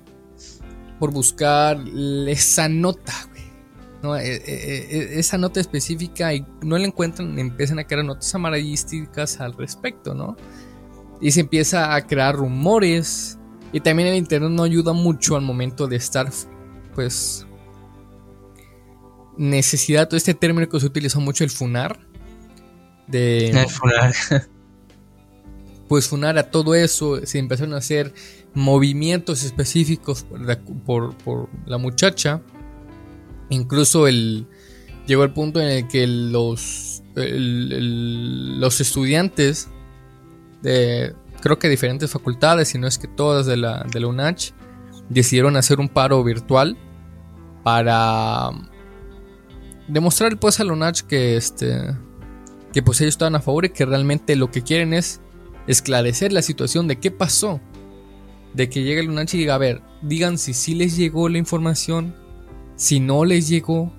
por 1.00 1.12
buscar 1.12 1.78
esa 2.30 2.70
nota, 2.70 3.14
güey. 3.30 3.44
¿no? 4.02 4.16
E, 4.16 4.36
e, 4.36 4.38
e, 4.46 5.20
esa 5.20 5.38
nota 5.38 5.60
específica 5.60 6.34
y 6.34 6.46
no 6.62 6.78
la 6.78 6.88
encuentran, 6.88 7.38
empiezan 7.40 7.80
a 7.80 7.84
crear 7.84 8.06
notas 8.06 8.34
amarillísticas 8.34 9.42
al 9.42 9.54
respecto, 9.54 10.14
¿no? 10.14 10.38
Y 11.20 11.32
se 11.32 11.42
empieza 11.42 11.94
a 11.94 12.08
crear 12.08 12.38
rumores. 12.38 13.38
Y 13.74 13.82
también 13.82 14.08
el 14.08 14.16
internet 14.16 14.52
no 14.52 14.64
ayuda 14.64 14.94
mucho 14.94 15.36
al 15.36 15.42
momento 15.42 15.88
de 15.88 15.98
estar, 15.98 16.32
pues, 16.98 17.46
necesidad, 19.38 20.08
todo 20.08 20.18
este 20.18 20.34
término 20.34 20.68
que 20.68 20.80
se 20.80 20.88
utilizó 20.88 21.22
mucho, 21.22 21.44
el 21.44 21.52
funar. 21.52 22.00
De, 23.06 23.52
el 23.52 23.70
funar. 23.70 24.16
pues 25.88 26.08
funar 26.08 26.40
a 26.40 26.50
todo 26.50 26.74
eso, 26.74 27.24
se 27.24 27.38
empezaron 27.38 27.76
a 27.76 27.78
hacer 27.78 28.16
movimientos 28.56 29.44
específicos 29.44 30.26
por, 30.88 31.50
la 31.68 31.78
muchacha. 31.78 32.42
Incluso 33.52 34.08
el, 34.08 34.48
llegó 35.06 35.24
el 35.24 35.34
punto 35.34 35.62
en 35.62 35.68
el 35.68 35.88
que 35.88 36.08
los, 36.08 37.04
los 37.14 38.82
estudiantes 38.82 39.68
de 40.64 41.14
creo 41.42 41.60
que 41.60 41.70
diferentes 41.70 42.10
facultades, 42.10 42.70
si 42.70 42.80
no 42.80 42.88
es 42.88 42.98
que 42.98 43.08
todas 43.08 43.46
de 43.46 43.56
la, 43.56 43.84
de 43.84 44.00
la 44.00 44.08
UNACH, 44.08 44.54
decidieron 45.10 45.58
hacer 45.58 45.80
un 45.80 45.90
paro 45.90 46.24
virtual 46.24 46.76
para 47.68 48.50
demostrar 49.90 50.40
pues 50.40 50.62
a 50.62 50.64
la 50.64 50.72
UNACH 50.72 51.02
que 51.02 51.36
este 51.36 51.98
que 52.72 52.82
pues 52.82 53.02
ellos 53.02 53.16
estaban 53.16 53.36
a 53.36 53.42
favor 53.42 53.66
y 53.66 53.72
que 53.72 53.86
realmente 53.86 54.38
lo 54.38 54.50
que 54.52 54.62
quieren 54.62 54.94
es 54.94 55.20
esclarecer 55.68 56.32
la 56.32 56.42
situación 56.42 56.88
de 56.88 56.98
qué 56.98 57.12
pasó. 57.12 57.60
De 58.54 58.70
que 58.70 58.84
llegue 58.84 59.02
el 59.02 59.10
UNACH 59.10 59.34
y 59.34 59.40
diga, 59.40 59.56
a 59.56 59.58
ver, 59.58 59.82
digan 60.02 60.38
si 60.38 60.54
sí 60.54 60.76
les 60.76 60.96
llegó 60.96 61.28
la 61.28 61.40
información, 61.40 62.16
si 62.78 63.02
no 63.02 63.26
les 63.26 63.50
llegó. 63.50 63.92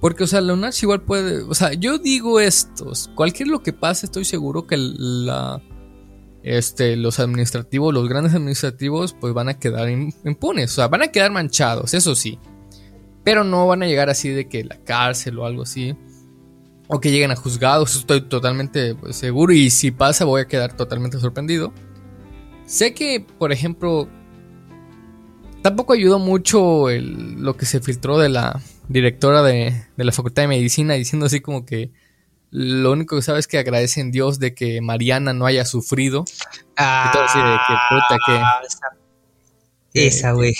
Porque, 0.00 0.24
o 0.24 0.26
sea, 0.26 0.40
la 0.40 0.54
UNACH 0.54 0.82
igual 0.82 1.02
puede, 1.02 1.42
o 1.42 1.54
sea, 1.54 1.74
yo 1.74 1.98
digo 1.98 2.40
esto, 2.40 2.90
cualquier 3.14 3.50
lo 3.50 3.62
que 3.62 3.72
pase, 3.72 4.06
estoy 4.06 4.24
seguro 4.24 4.66
que 4.66 4.76
la, 4.78 5.62
este, 6.42 6.96
los 6.96 7.20
administrativos, 7.20 7.94
los 7.94 8.08
grandes 8.08 8.34
administrativos, 8.34 9.14
pues 9.20 9.32
van 9.32 9.48
a 9.48 9.60
quedar 9.60 9.88
impunes, 9.88 10.72
o 10.72 10.74
sea, 10.74 10.88
van 10.88 11.02
a 11.02 11.12
quedar 11.12 11.30
manchados, 11.30 11.94
eso 11.94 12.16
sí. 12.16 12.40
Pero 13.24 13.42
no 13.42 13.66
van 13.66 13.82
a 13.82 13.86
llegar 13.86 14.10
así 14.10 14.28
de 14.28 14.48
que 14.48 14.64
la 14.64 14.76
cárcel 14.76 15.38
o 15.38 15.46
algo 15.46 15.62
así. 15.62 15.96
O 16.86 17.00
que 17.00 17.10
lleguen 17.10 17.30
a 17.30 17.36
juzgados, 17.36 17.96
estoy 17.96 18.20
totalmente 18.20 18.94
pues, 18.94 19.16
seguro. 19.16 19.52
Y 19.52 19.70
si 19.70 19.90
pasa, 19.90 20.24
voy 20.24 20.42
a 20.42 20.46
quedar 20.46 20.76
totalmente 20.76 21.18
sorprendido. 21.18 21.72
Sé 22.66 22.92
que, 22.92 23.26
por 23.38 23.52
ejemplo, 23.52 24.08
tampoco 25.62 25.94
ayudó 25.94 26.18
mucho 26.18 26.86
lo 26.90 27.56
que 27.56 27.66
se 27.66 27.80
filtró 27.80 28.18
de 28.18 28.28
la 28.28 28.60
directora 28.88 29.42
de, 29.42 29.82
de 29.96 30.04
la 30.04 30.12
Facultad 30.12 30.42
de 30.42 30.48
Medicina 30.48 30.94
diciendo 30.94 31.26
así 31.26 31.40
como 31.40 31.64
que 31.64 31.90
lo 32.56 32.92
único 32.92 33.16
que 33.16 33.22
sabes 33.22 33.40
es 33.40 33.46
que 33.48 33.58
agradecen 33.58 34.12
Dios 34.12 34.38
de 34.38 34.54
que 34.54 34.80
Mariana 34.80 35.32
no 35.32 35.44
haya 35.44 35.64
sufrido. 35.64 36.24
Ah, 36.76 37.10
que 37.12 37.74
puta, 37.90 38.16
que. 39.92 40.06
Esa, 40.06 40.30
güey. 40.30 40.54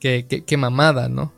Que, 0.00 0.26
que, 0.26 0.56
mamada, 0.56 1.08
¿no? 1.08 1.32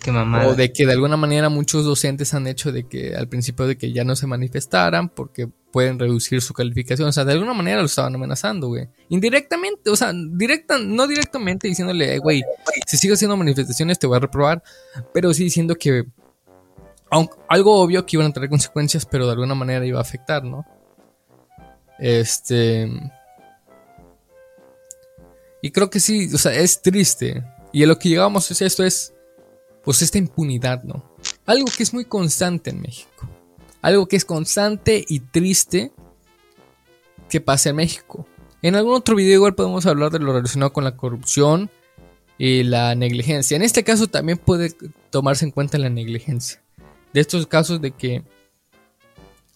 Qué 0.00 0.10
mamada. 0.10 0.48
O 0.48 0.54
de 0.54 0.72
que 0.72 0.86
de 0.86 0.92
alguna 0.92 1.16
manera 1.16 1.48
muchos 1.48 1.84
docentes 1.84 2.32
han 2.32 2.46
hecho 2.46 2.72
de 2.72 2.88
que 2.88 3.14
al 3.14 3.28
principio 3.28 3.66
de 3.66 3.76
que 3.76 3.92
ya 3.92 4.02
no 4.02 4.16
se 4.16 4.26
manifestaran 4.26 5.10
porque 5.10 5.46
pueden 5.70 5.98
reducir 5.98 6.40
su 6.40 6.54
calificación. 6.54 7.08
O 7.08 7.12
sea, 7.12 7.24
de 7.24 7.32
alguna 7.32 7.52
manera 7.52 7.80
lo 7.80 7.86
estaban 7.86 8.14
amenazando, 8.14 8.68
güey. 8.68 8.88
Indirectamente, 9.10 9.90
o 9.90 9.96
sea, 9.96 10.12
directa, 10.14 10.78
no 10.78 11.06
directamente 11.06 11.68
diciéndole, 11.68 12.18
güey, 12.18 12.42
si 12.86 12.96
sigo 12.96 13.14
haciendo 13.14 13.36
manifestaciones 13.36 13.98
te 13.98 14.06
voy 14.06 14.16
a 14.16 14.20
reprobar. 14.20 14.62
Pero 15.12 15.34
sí 15.34 15.44
diciendo 15.44 15.76
que 15.76 16.06
algo 17.48 17.80
obvio 17.80 18.06
que 18.06 18.16
iban 18.16 18.28
a 18.28 18.32
tener 18.32 18.48
consecuencias, 18.48 19.04
pero 19.04 19.26
de 19.26 19.32
alguna 19.32 19.54
manera 19.54 19.84
iba 19.84 19.98
a 19.98 20.02
afectar, 20.02 20.44
¿no? 20.44 20.64
Este. 21.98 22.88
Y 25.60 25.70
creo 25.72 25.90
que 25.90 26.00
sí, 26.00 26.30
o 26.32 26.38
sea, 26.38 26.54
es 26.54 26.80
triste. 26.80 27.44
Y 27.72 27.84
a 27.84 27.86
lo 27.86 27.98
que 27.98 28.08
llegamos 28.08 28.50
es 28.50 28.62
esto: 28.62 28.82
es. 28.82 29.12
Pues 29.84 30.02
esta 30.02 30.18
impunidad, 30.18 30.82
¿no? 30.84 31.04
Algo 31.46 31.66
que 31.74 31.82
es 31.82 31.94
muy 31.94 32.04
constante 32.04 32.70
en 32.70 32.80
México. 32.80 33.28
Algo 33.82 34.06
que 34.06 34.16
es 34.16 34.24
constante 34.24 35.04
y 35.08 35.20
triste 35.20 35.92
que 37.28 37.40
pasa 37.40 37.70
en 37.70 37.76
México. 37.76 38.26
En 38.62 38.74
algún 38.74 38.94
otro 38.94 39.16
video 39.16 39.34
igual 39.34 39.54
podemos 39.54 39.86
hablar 39.86 40.10
de 40.10 40.18
lo 40.18 40.32
relacionado 40.32 40.72
con 40.72 40.84
la 40.84 40.96
corrupción 40.96 41.70
y 42.36 42.62
la 42.62 42.94
negligencia. 42.94 43.56
En 43.56 43.62
este 43.62 43.84
caso 43.84 44.06
también 44.06 44.38
puede 44.38 44.74
tomarse 45.10 45.44
en 45.44 45.50
cuenta 45.50 45.78
la 45.78 45.88
negligencia 45.88 46.62
de 47.12 47.20
estos 47.20 47.46
casos 47.46 47.80
de 47.80 47.90
que, 47.90 48.22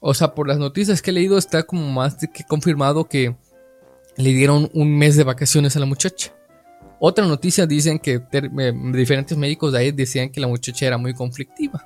o 0.01 0.15
sea, 0.15 0.35
por 0.35 0.49
las 0.49 0.59
noticias 0.59 1.03
que 1.03 1.11
he 1.11 1.15
leído 1.15 1.39
está 1.39 1.63
como 1.65 1.91
más 1.91 2.19
de 2.19 2.31
que 2.31 2.45
confirmado 2.45 3.05
que 3.05 3.37
le 4.17 4.31
dieron 4.31 4.71
un 4.75 4.97
mes 4.97 5.17
de 5.17 5.25
vacaciones 5.25 5.77
a 5.77 5.81
la 5.81 5.87
muchacha. 5.87 6.33
Otra 6.99 7.27
noticia 7.27 7.67
dicen 7.67 7.99
que 7.99 8.23
eh, 8.33 8.73
diferentes 8.93 9.37
médicos 9.37 9.73
de 9.73 9.79
ahí 9.79 9.93
decían 9.93 10.31
que 10.31 10.41
la 10.41 10.47
muchacha 10.47 10.87
era 10.87 10.99
muy 10.99 11.15
conflictiva. 11.15 11.85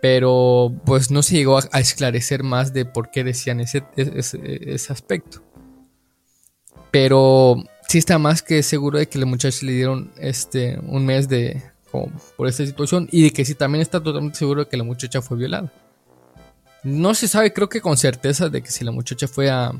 Pero 0.00 0.72
pues 0.84 1.10
no 1.10 1.22
se 1.22 1.36
llegó 1.36 1.58
a, 1.58 1.80
esclarecer 1.80 2.42
más 2.42 2.72
de 2.72 2.84
por 2.84 3.10
qué 3.10 3.24
decían 3.24 3.60
ese, 3.60 3.84
ese, 3.96 4.92
aspecto. 4.92 5.42
Pero 6.90 7.56
sí 7.88 7.98
está 7.98 8.18
más 8.18 8.42
que 8.42 8.62
seguro 8.62 8.98
de 8.98 9.08
que 9.08 9.18
la 9.18 9.26
muchacha 9.26 9.66
le 9.66 9.72
dieron 9.72 10.12
este 10.18 10.78
un 10.86 11.04
mes 11.04 11.28
de, 11.28 11.62
por 12.36 12.46
esta 12.46 12.64
situación 12.64 13.08
y 13.10 13.22
de 13.22 13.30
que 13.32 13.44
sí 13.44 13.54
también 13.54 13.82
está 13.82 14.00
totalmente 14.02 14.38
seguro 14.38 14.64
de 14.64 14.70
que 14.70 14.76
la 14.76 14.84
muchacha 14.84 15.20
fue 15.20 15.36
violada. 15.36 15.72
No 16.84 17.14
se 17.14 17.26
sabe, 17.26 17.52
creo 17.52 17.68
que 17.68 17.80
con 17.80 17.96
certeza, 17.96 18.48
de 18.48 18.62
que 18.62 18.70
si 18.70 18.84
la 18.84 18.92
muchacha 18.92 19.26
fue 19.26 19.50
a 19.50 19.72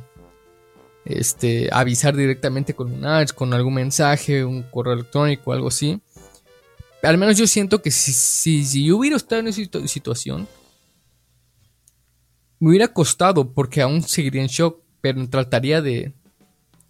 este, 1.05 1.69
avisar 1.73 2.15
directamente 2.17 2.75
con 2.75 2.93
un 2.93 3.05
ads, 3.05 3.33
con 3.33 3.53
algún 3.55 3.75
mensaje, 3.75 4.45
un 4.45 4.63
correo 4.63 4.95
electrónico, 4.95 5.53
algo 5.53 5.69
así. 5.69 6.01
Al 7.03 7.19
menos 7.19 7.37
yo 7.37 7.47
siento 7.47 7.81
que 7.81 7.91
si, 7.91 8.13
si, 8.13 8.85
yo 8.85 8.97
hubiera 8.97 9.17
estado 9.17 9.41
en 9.41 9.49
esa 9.49 9.63
situación, 9.87 10.49
me 12.59 12.71
hubiera 12.71 12.89
costado 12.89 13.53
porque 13.53 13.81
aún 13.81 14.03
seguiría 14.03 14.43
en 14.43 14.49
shock, 14.49 14.83
pero 15.01 15.29
trataría 15.29 15.81
de, 15.81 16.13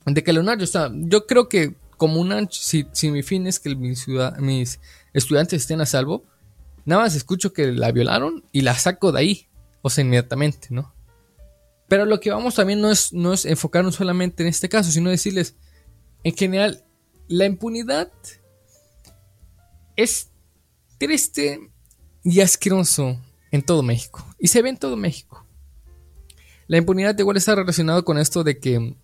de 0.07 0.25
que 0.25 0.33
Leonardo, 0.33 0.65
o 0.65 0.93
yo 0.95 1.27
creo 1.27 1.49
que 1.49 1.75
como 1.99 2.21
una, 2.21 2.49
si, 2.51 2.87
si 2.93 3.11
mi 3.11 3.23
fin 3.23 3.47
es 3.47 3.61
que 3.61 3.75
mis, 3.75 4.07
mis 4.39 4.81
estudiantes 5.13 5.63
estén 5.63 5.81
a 5.81 5.87
salvo, 5.87 6.25
nada 6.87 7.03
más 7.03 7.15
escucho 7.15 7.53
que 7.53 7.73
la 7.73 7.93
violaron 7.93 8.45
y 8.51 8.63
la 8.63 8.75
saco 8.75 9.13
de 9.13 9.21
ahí, 9.21 9.49
o 9.83 9.91
sea, 9.91 10.03
inmediatamente, 10.05 10.69
¿no? 10.71 10.95
Pero 11.89 12.05
lo 12.05 12.21
que 12.21 12.31
vamos 12.31 12.55
también 12.55 12.81
no 12.81 12.91
es, 12.91 13.13
no 13.13 13.33
es 13.33 13.47
enfocarnos 13.47 13.95
solamente 13.97 14.43
en 14.43 14.49
este 14.49 14.69
caso, 14.69 14.91
sino 14.91 15.11
decirles, 15.11 15.57
en 16.23 16.37
general, 16.37 16.85
la 17.29 17.47
impunidad 17.47 18.13
es 19.97 20.31
triste 20.99 21.71
y 22.23 22.41
asqueroso 22.41 23.21
en 23.51 23.63
todo 23.63 23.83
México. 23.83 24.25
Y 24.39 24.49
se 24.49 24.63
ve 24.63 24.69
en 24.69 24.77
todo 24.77 24.97
México. 24.97 25.47
La 26.67 26.77
impunidad 26.77 27.19
igual 27.19 27.39
está 27.39 27.55
relacionado 27.55 28.05
con 28.05 28.19
esto 28.19 28.45
de 28.45 28.59
que 28.59 28.95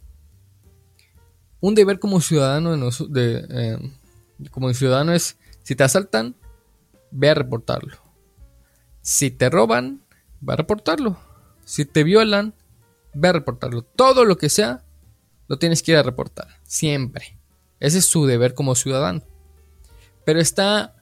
un 1.60 1.74
deber 1.74 1.98
como 1.98 2.20
ciudadano 2.20 2.90
de, 3.08 3.46
eh, 3.48 3.78
como 4.50 4.72
ciudadano 4.74 5.14
es 5.14 5.38
si 5.62 5.74
te 5.74 5.82
asaltan, 5.82 6.36
ve 7.10 7.30
a 7.30 7.34
reportarlo. 7.34 7.96
Si 9.00 9.30
te 9.30 9.48
roban, 9.48 10.02
ve 10.42 10.52
a 10.52 10.56
reportarlo. 10.56 11.16
Si 11.64 11.86
te 11.86 12.04
violan, 12.04 12.52
ve 13.14 13.28
a 13.28 13.33
reportarlo. 13.33 13.83
Todo 13.83 14.25
lo 14.25 14.37
que 14.37 14.49
sea, 14.49 14.85
lo 15.49 15.59
tienes 15.59 15.83
que 15.83 15.92
ir 15.92 15.99
a 15.99 16.02
reportar. 16.02 16.49
Siempre. 16.64 17.38
Ese 17.80 17.99
es 17.99 18.06
su 18.06 18.26
deber 18.26 18.54
como 18.54 18.75
ciudadano. 18.75 19.23
Pero 20.25 20.40
está 20.40 20.94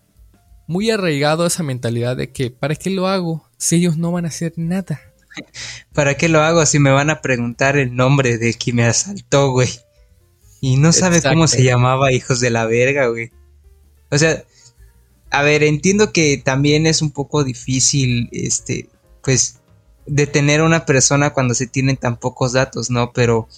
muy 0.67 0.91
arraigado 0.91 1.47
esa 1.47 1.63
mentalidad 1.63 2.17
de 2.17 2.33
que, 2.33 2.51
¿para 2.51 2.75
qué 2.75 2.91
lo 2.91 3.07
hago 3.07 3.49
si 3.57 3.77
ellos 3.77 3.97
no 3.97 4.13
van 4.13 4.25
a 4.25 4.29
hacer 4.29 4.53
nada? 4.57 5.01
¿Para 5.93 6.15
qué 6.17 6.29
lo 6.29 6.41
hago 6.41 6.65
si 6.67 6.79
me 6.79 6.91
van 6.91 7.11
a 7.11 7.21
preguntar 7.21 7.77
el 7.77 7.95
nombre 7.95 8.39
de 8.39 8.55
quien 8.55 8.77
me 8.77 8.85
asaltó, 8.85 9.53
güey? 9.53 9.71
Y 10.61 10.77
no 10.77 10.93
sabe 10.93 11.21
cómo 11.23 11.49
se 11.49 11.65
llamaba, 11.65 12.13
hijos 12.13 12.41
de 12.41 12.51
la 12.51 12.67
verga, 12.67 13.09
güey. 13.09 13.33
O 14.11 14.19
sea, 14.19 14.45
a 15.31 15.43
ver, 15.43 15.65
entiendo 15.65 16.13
que 16.13 16.41
también 16.43 16.87
es 16.87 17.03
un 17.03 17.11
poco 17.11 17.43
difícil, 17.43 18.29
este, 18.33 18.89
pues, 19.25 19.62
detener 20.07 20.61
a 20.61 20.65
una 20.65 20.85
persona 20.85 21.31
cuando 21.31 21.55
se 21.55 21.67
tienen 21.67 21.97
tan 21.97 22.17
pocos 22.17 22.53
datos, 22.53 22.91
¿no? 22.91 23.13
Pero 23.13 23.49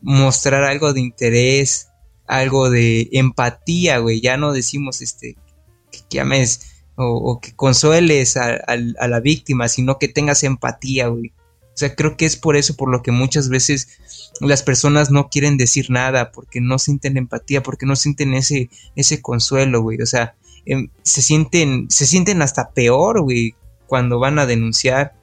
mostrar 0.00 0.64
algo 0.64 0.92
de 0.92 1.00
interés, 1.00 1.88
algo 2.26 2.70
de 2.70 3.08
empatía, 3.12 3.98
güey. 3.98 4.20
Ya 4.20 4.36
no 4.36 4.52
decimos, 4.52 5.00
este, 5.00 5.36
que 5.90 6.00
llames 6.10 6.72
o, 6.94 7.40
que 7.40 7.54
consueles 7.54 8.36
a, 8.36 8.54
a, 8.54 9.08
la 9.08 9.20
víctima, 9.20 9.68
sino 9.68 9.98
que 9.98 10.08
tengas 10.08 10.42
empatía, 10.42 11.08
güey. 11.08 11.32
O 11.74 11.76
sea, 11.76 11.94
creo 11.94 12.16
que 12.16 12.26
es 12.26 12.36
por 12.36 12.56
eso 12.56 12.76
por 12.76 12.90
lo 12.90 13.02
que 13.02 13.12
muchas 13.12 13.48
veces 13.48 13.88
las 14.40 14.62
personas 14.62 15.10
no 15.10 15.28
quieren 15.30 15.56
decir 15.56 15.90
nada, 15.90 16.30
porque 16.30 16.60
no 16.60 16.78
sienten 16.78 17.16
empatía, 17.16 17.62
porque 17.62 17.86
no 17.86 17.96
sienten 17.96 18.34
ese, 18.34 18.68
ese 18.94 19.22
consuelo, 19.22 19.80
güey. 19.80 20.00
O 20.02 20.06
sea, 20.06 20.34
em, 20.66 20.90
se 21.02 21.22
sienten, 21.22 21.86
se 21.88 22.06
sienten 22.06 22.42
hasta 22.42 22.70
peor, 22.70 23.22
güey, 23.22 23.54
cuando 23.86 24.18
van 24.18 24.38
a 24.38 24.46
denunciar. 24.46 25.14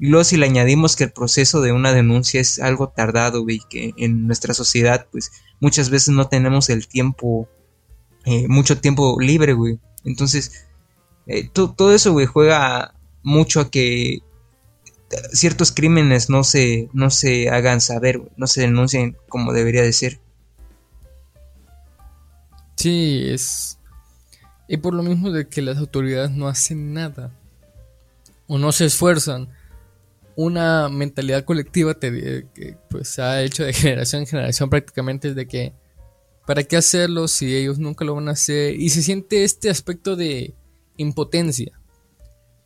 Y 0.00 0.08
luego 0.08 0.24
si 0.24 0.38
le 0.38 0.46
añadimos 0.46 0.96
que 0.96 1.04
el 1.04 1.12
proceso 1.12 1.60
de 1.60 1.72
una 1.72 1.92
denuncia 1.92 2.40
es 2.40 2.58
algo 2.58 2.88
tardado, 2.88 3.42
güey, 3.42 3.60
que 3.68 3.92
en 3.98 4.26
nuestra 4.26 4.54
sociedad, 4.54 5.06
pues 5.12 5.30
muchas 5.60 5.90
veces 5.90 6.14
no 6.14 6.26
tenemos 6.26 6.70
el 6.70 6.88
tiempo, 6.88 7.48
eh, 8.24 8.48
mucho 8.48 8.80
tiempo 8.80 9.20
libre, 9.20 9.52
güey. 9.52 9.78
Entonces, 10.04 10.66
eh, 11.26 11.50
todo 11.50 11.92
eso, 11.94 12.12
güey, 12.12 12.24
juega 12.24 12.94
mucho 13.22 13.60
a 13.60 13.70
que 13.70 14.20
ciertos 15.32 15.70
crímenes 15.70 16.30
no 16.30 16.44
se, 16.44 16.88
no 16.94 17.10
se 17.10 17.50
hagan 17.50 17.82
saber, 17.82 18.22
no 18.38 18.46
se 18.46 18.62
denuncien 18.62 19.18
como 19.28 19.52
debería 19.52 19.82
de 19.82 19.92
ser. 19.92 20.18
Sí, 22.76 23.24
es... 23.28 23.78
Y 24.66 24.78
por 24.78 24.94
lo 24.94 25.02
mismo 25.02 25.30
de 25.30 25.46
que 25.46 25.60
las 25.60 25.76
autoridades 25.76 26.30
no 26.30 26.48
hacen 26.48 26.94
nada 26.94 27.32
o 28.46 28.56
no 28.56 28.72
se 28.72 28.86
esfuerzan, 28.86 29.48
una 30.42 30.88
mentalidad 30.88 31.44
colectiva 31.44 31.92
te, 31.92 32.46
que 32.54 32.78
pues 32.88 33.08
se 33.08 33.20
ha 33.20 33.42
hecho 33.42 33.64
de 33.64 33.74
generación 33.74 34.22
en 34.22 34.26
generación 34.26 34.70
prácticamente 34.70 35.34
de 35.34 35.46
que 35.46 35.74
¿para 36.46 36.64
qué 36.64 36.78
hacerlo 36.78 37.28
si 37.28 37.54
ellos 37.54 37.78
nunca 37.78 38.04
lo 38.04 38.14
van 38.14 38.28
a 38.28 38.32
hacer? 38.32 38.74
Y 38.74 38.88
se 38.88 39.02
siente 39.02 39.44
este 39.44 39.68
aspecto 39.68 40.16
de 40.16 40.54
impotencia, 40.96 41.78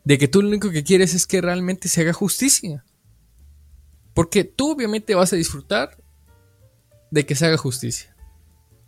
de 0.05 0.19
que 0.19 0.29
tú 0.29 0.41
lo 0.41 0.49
único 0.49 0.71
que 0.71 0.85
quieres 0.85 1.15
es 1.15 1.27
que 1.27 1.41
realmente 1.41 1.89
se 1.89 2.03
haga 2.03 2.13
justicia. 2.13 2.85
Porque 4.15 4.45
tú 4.45 4.71
obviamente 4.71 5.17
vas 5.17 5.33
a 5.33 5.37
disfrutar 5.37 5.99
de 7.11 7.27
que 7.27 7.35
se 7.35 7.47
haga 7.47 7.57
justicia. 7.57 8.15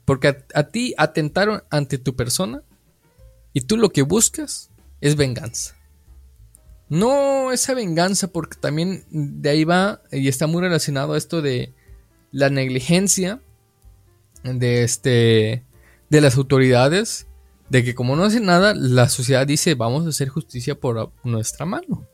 Porque 0.05 0.29
a, 0.55 0.63
ti 0.69 0.95
atentaron 0.97 1.65
ante 1.71 1.99
tu 1.99 2.15
persona 2.15 2.63
y 3.53 3.63
tú 3.63 3.77
lo 3.77 3.91
que 3.91 4.03
buscas 4.03 4.71
es 5.01 5.17
venganza. 5.17 5.76
No 6.89 7.53
esa 7.53 7.75
venganza, 7.75 8.29
porque 8.29 8.57
también 8.61 9.05
de 9.11 9.51
ahí 9.51 9.65
va 9.65 10.03
y 10.13 10.29
está 10.29 10.47
muy 10.47 10.63
relacionado 10.63 11.15
a 11.15 11.19
esto 11.19 11.43
de 11.43 11.75
la 12.31 12.51
negligencia 12.51 13.41
de 14.45 14.85
este 14.85 15.65
de 16.09 16.21
las 16.21 16.37
autoridades 16.37 17.27
de 17.69 17.83
que 17.83 17.95
como 17.95 18.15
no 18.15 18.25
hacen 18.25 18.47
nada, 18.47 18.75
la 18.75 19.09
sociedad 19.09 19.47
dice 19.47 19.75
vamos 19.75 20.07
a 20.07 20.11
hacer 20.11 20.29
justicia 20.29 20.79
por 20.79 21.13
nuestra 21.25 21.67
mano. 21.67 22.07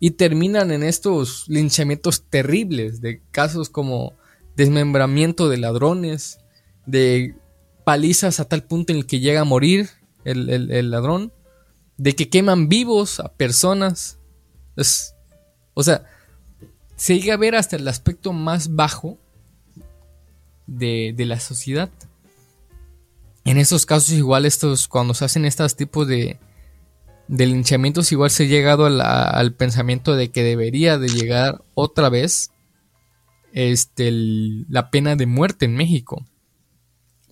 Y 0.00 0.12
terminan 0.12 0.70
en 0.70 0.82
estos 0.82 1.46
linchamientos 1.48 2.24
terribles 2.28 3.00
de 3.00 3.22
casos 3.30 3.70
como 3.70 4.12
desmembramiento 4.56 5.48
de 5.48 5.56
ladrones, 5.56 6.38
de 6.84 7.34
palizas 7.84 8.40
a 8.40 8.44
tal 8.46 8.64
punto 8.64 8.92
en 8.92 8.98
el 8.98 9.06
que 9.06 9.20
llega 9.20 9.40
a 9.40 9.44
morir 9.44 9.88
el, 10.24 10.90
ladrón, 10.90 11.32
de 11.96 12.14
que 12.14 12.28
queman 12.28 12.68
vivos 12.68 13.20
a 13.20 13.32
personas. 13.32 14.18
o 15.74 15.82
sea, 15.82 16.04
se 16.96 17.18
llega 17.18 17.34
a 17.34 17.38
ver 17.38 17.54
hasta 17.54 17.76
el 17.76 17.86
aspecto 17.88 18.32
más 18.32 18.74
bajo 18.74 19.18
de, 20.66 21.14
la 21.18 21.40
sociedad. 21.40 21.90
En 23.44 23.58
esos 23.58 23.84
casos 23.84 24.10
igual 24.10 24.46
estos, 24.46 24.88
cuando 24.88 25.14
se 25.14 25.24
hacen 25.24 25.44
estos 25.44 25.76
tipos 25.76 26.08
de, 26.08 26.38
de 27.28 27.46
linchamientos, 27.46 28.10
igual 28.12 28.30
se 28.30 28.44
ha 28.44 28.46
llegado 28.46 28.86
al 28.86 29.54
pensamiento 29.54 30.16
de 30.16 30.30
que 30.30 30.42
debería 30.42 30.98
de 30.98 31.08
llegar 31.08 31.62
otra 31.74 32.08
vez 32.08 32.50
este, 33.52 34.10
la 34.10 34.90
pena 34.90 35.16
de 35.16 35.26
muerte 35.26 35.64
en 35.64 35.76
México. 35.76 36.26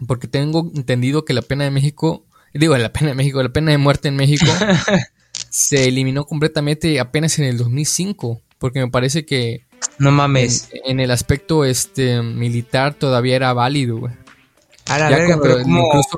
Porque 0.07 0.29
tengo 0.29 0.71
entendido 0.75 1.25
que 1.25 1.33
la 1.33 1.43
pena 1.43 1.65
de 1.65 1.71
México, 1.71 2.25
digo, 2.55 2.77
la 2.77 2.93
pena 2.93 3.09
de 3.09 3.15
México, 3.15 3.43
la 3.43 3.49
pena 3.53 3.71
de 3.71 3.79
muerte 3.79 4.09
en 4.09 4.17
México 4.17 4.47
se 5.51 5.89
eliminó 5.89 6.25
completamente 6.25 7.01
apenas 7.01 7.39
en 7.39 7.47
el 7.47 7.59
2005. 7.59 8.41
Porque 8.63 8.79
me 8.79 8.89
parece 8.89 9.27
que. 9.27 9.67
No 9.99 10.13
mames. 10.13 10.69
En, 10.85 11.01
el 11.01 11.11
aspecto 11.11 11.65
este 11.65 12.23
militar 12.23 12.95
todavía 12.95 13.35
era 13.35 13.53
válido, 13.53 13.99
güey. 13.99 14.13
A 14.87 14.99
la 14.99 15.09
verga, 15.11 15.39
pero 15.43 15.59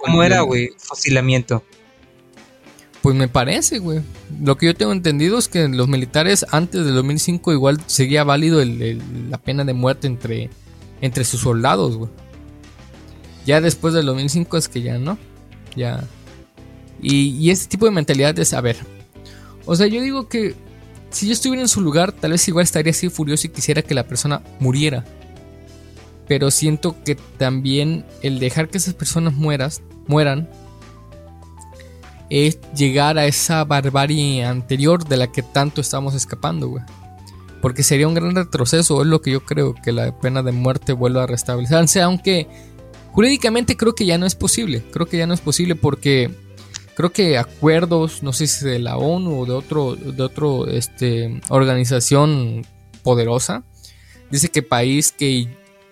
¿cómo, 0.03 0.23
era, 0.23 0.43
güey? 0.43 0.69
Fusilamiento. 0.77 1.65
Pues 3.01 3.17
me 3.17 3.29
parece, 3.29 3.79
güey. 3.79 4.03
Lo 4.43 4.59
que 4.59 4.67
yo 4.67 4.75
tengo 4.75 4.93
entendido 4.93 5.39
es 5.39 5.49
que 5.49 5.69
los 5.69 5.89
militares 5.89 6.45
antes 6.51 6.85
del 6.85 6.95
2005 6.95 7.53
igual 7.53 7.81
seguía 7.87 8.25
válido 8.25 8.63
la 8.65 9.39
pena 9.39 9.65
de 9.65 9.73
muerte 9.73 10.07
entre, 10.07 10.51
entre 11.01 11.25
sus 11.25 11.41
soldados, 11.41 11.97
güey. 11.97 12.11
Ya 13.47 13.63
después 13.63 13.95
del 13.95 14.05
2005 14.05 14.57
es 14.59 14.69
que 14.69 14.83
ya 14.83 14.99
no. 14.99 15.17
Ya. 15.77 16.05
Y, 17.03 17.51
este 17.51 17.69
tipo 17.69 17.87
de 17.87 17.93
mentalidad 17.93 18.39
es, 18.39 18.53
a 18.55 18.61
ver. 18.61 18.77
O 19.67 19.77
sea, 19.77 19.87
yo 19.87 20.01
digo 20.01 20.29
que 20.29 20.55
si 21.11 21.27
yo 21.27 21.33
estuviera 21.33 21.63
en 21.63 21.69
su 21.69 21.81
lugar, 21.81 22.13
tal 22.13 22.33
vez 22.33 22.47
igual 22.49 22.65
estaría 22.65 22.91
así 22.91 23.09
furioso 23.09 23.47
y 23.47 23.51
quisiera 23.51 23.83
que 23.83 23.95
la 23.95 24.07
persona 24.07 24.43
muriera. 24.59 25.05
Pero 26.27 26.51
siento 26.51 26.97
que 27.05 27.15
también 27.15 28.05
el 28.23 28.39
dejar 28.39 28.69
que 28.69 28.79
esas 28.79 28.95
personas 28.95 29.35
mueras, 29.35 29.83
mueran 30.07 30.49
es 32.31 32.59
llegar 32.75 33.19
a 33.19 33.27
esa 33.27 33.65
barbarie 33.65 34.45
anterior 34.45 35.07
de 35.07 35.19
la 35.19 35.31
que 35.31 35.43
tanto 35.43 35.81
estamos 35.81 36.15
escapando, 36.15 36.69
güey. 36.69 36.83
Porque 37.61 37.83
sería 37.83 38.09
un 38.09 38.15
gran 38.15 38.35
retroceso, 38.35 39.01
es 39.03 39.07
lo 39.07 39.21
que 39.21 39.31
yo 39.31 39.45
creo, 39.45 39.75
que 39.75 39.93
la 39.93 40.19
pena 40.19 40.43
de 40.43 40.53
muerte 40.53 40.93
vuelva 40.93 41.25
a 41.25 41.27
restablecerse, 41.27 42.03
aunque 42.03 42.49
Jurídicamente 43.15 43.77
creo 43.77 43.95
que 43.95 44.07
ya 44.07 44.19
no 44.19 44.27
es 44.27 44.35
posible, 44.35 44.83
creo 44.91 45.07
que 45.07 45.17
ya 45.17 45.29
no 45.29 45.35
es 45.35 45.41
posible 45.41 45.77
porque 45.77 46.33
creo 46.95 47.13
que 47.13 47.39
acuerdos, 47.39 48.23
no 48.23 48.33
sé 48.33 48.47
si 48.47 48.65
de 48.65 48.79
la 48.79 48.97
ONU 48.97 49.41
o 49.41 49.47
de 49.47 49.53
otro, 49.53 49.97
de 49.97 50.23
otro 50.23 50.69
este, 50.69 51.41
organización 51.49 52.65
poderosa, 53.03 53.65
dice 54.31 54.49
que 54.49 54.63
país 54.63 55.13
que, 55.13 55.49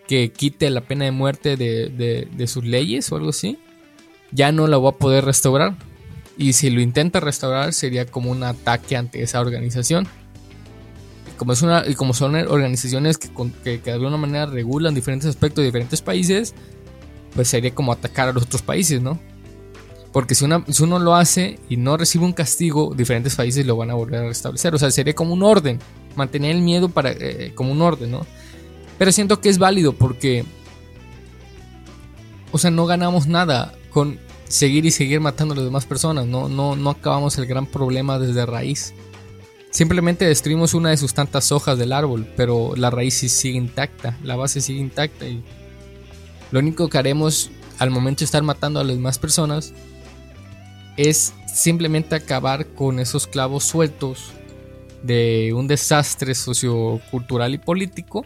que 0.07 0.33
quite 0.33 0.71
la 0.71 0.83
pena 0.83 1.05
de 1.05 1.11
muerte 1.11 1.57
de, 1.57 1.89
de, 2.31 2.47
sus 2.47 2.65
leyes 2.65 3.11
o 3.13 3.17
algo 3.17 3.31
así, 3.31 3.59
ya 4.31 4.53
no 4.53 4.67
la 4.67 4.79
va 4.79 4.91
a 4.91 4.97
poder 4.97 5.25
restaurar. 5.25 5.77
Y 6.39 6.55
si 6.55 6.71
lo 6.71 6.81
intenta 6.81 7.21
restaurar 7.21 7.73
sería 7.73 8.07
como 8.07 8.31
un 8.31 8.43
ataque 8.43 8.97
ante 8.97 9.23
esa 9.23 9.41
organización. 9.41 10.09
Como, 11.37 11.53
es 11.53 11.63
una, 11.63 11.85
y 11.87 11.95
como 11.95 12.15
son 12.15 12.37
organizaciones 12.37 13.19
que, 13.19 13.29
que, 13.65 13.81
que 13.81 13.91
de 13.91 13.93
alguna 13.93 14.17
manera 14.17 14.47
regulan 14.47 14.95
diferentes 14.95 15.29
aspectos 15.29 15.63
de 15.63 15.67
diferentes 15.67 16.01
países, 16.01 16.55
pues 17.35 17.49
sería 17.49 17.75
como 17.75 17.93
atacar 17.93 18.29
a 18.29 18.33
los 18.33 18.45
otros 18.45 18.63
países, 18.63 19.03
¿no? 19.03 19.19
Porque 20.13 20.35
si, 20.35 20.45
uno 20.45 20.99
lo 20.99 21.15
hace 21.15 21.59
y 21.71 21.79
no 21.79 21.97
recibe 21.97 22.25
un 22.25 22.35
castigo, 22.35 22.93
diferentes 22.95 23.35
países 23.35 23.65
lo 23.65 23.77
van 23.77 23.91
a 23.91 23.95
volver 23.95 24.21
a 24.21 24.29
restablecer. 24.29 24.75
O 24.75 24.79
sea, 24.79 24.91
sería 24.91 25.15
como 25.15 25.33
un 25.33 25.43
orden, 25.43 25.79
mantener 26.17 26.55
el 26.55 26.61
miedo 26.61 26.91
para, 26.91 27.13
eh, 27.13 27.53
como 27.55 27.73
un 27.73 27.81
orden, 27.81 28.11
¿no? 28.11 28.27
Pero 28.99 29.11
siento 29.11 29.41
que 29.41 29.49
es 29.49 29.59
válido 29.59 29.95
porque, 29.95 30.45
o 32.53 32.59
sea, 32.59 32.71
no 32.71 32.85
ganamos 32.85 33.27
nada 33.27 33.75
con 33.91 34.19
seguir 34.49 34.85
y 34.85 34.91
seguir 34.91 35.21
matando 35.21 35.55
a 35.55 35.57
las 35.57 35.65
demás 35.65 35.87
personas. 35.87 36.27
No, 36.27 36.49
no, 36.49 36.77
no 36.77 36.91
acabamos 36.91 37.39
el 37.39 37.47
gran 37.47 37.65
problema 37.65 38.19
desde 38.19 38.45
raíz. 38.45 38.93
Simplemente 39.71 40.27
destruimos 40.27 40.75
una 40.75 40.91
de 40.91 40.99
sus 40.99 41.15
tantas 41.15 41.51
hojas 41.51 41.79
del 41.79 41.93
árbol, 41.93 42.27
pero 42.37 42.75
la 42.77 42.91
raíz 42.91 43.15
sigue 43.15 43.57
intacta, 43.57 44.19
la 44.23 44.37
base 44.37 44.61
sigue 44.61 44.81
intacta 44.81 45.27
y 45.27 45.43
lo 46.51 46.59
único 46.59 46.91
que 46.91 46.99
haremos 46.99 47.51
al 47.79 47.89
momento 47.89 48.21
de 48.21 48.27
estar 48.27 48.43
matando 48.43 48.81
a 48.81 48.85
las 48.85 48.95
demás 48.95 49.19
personas 49.19 49.73
es 50.97 51.35
simplemente 51.47 52.15
acabar 52.15 52.67
con 52.75 52.99
esos 52.99 53.27
clavos 53.27 53.65
sueltos 53.65 54.33
de 55.03 55.53
un 55.55 55.67
desastre 55.67 56.35
sociocultural 56.35 57.55
y 57.55 57.59
político, 57.59 58.25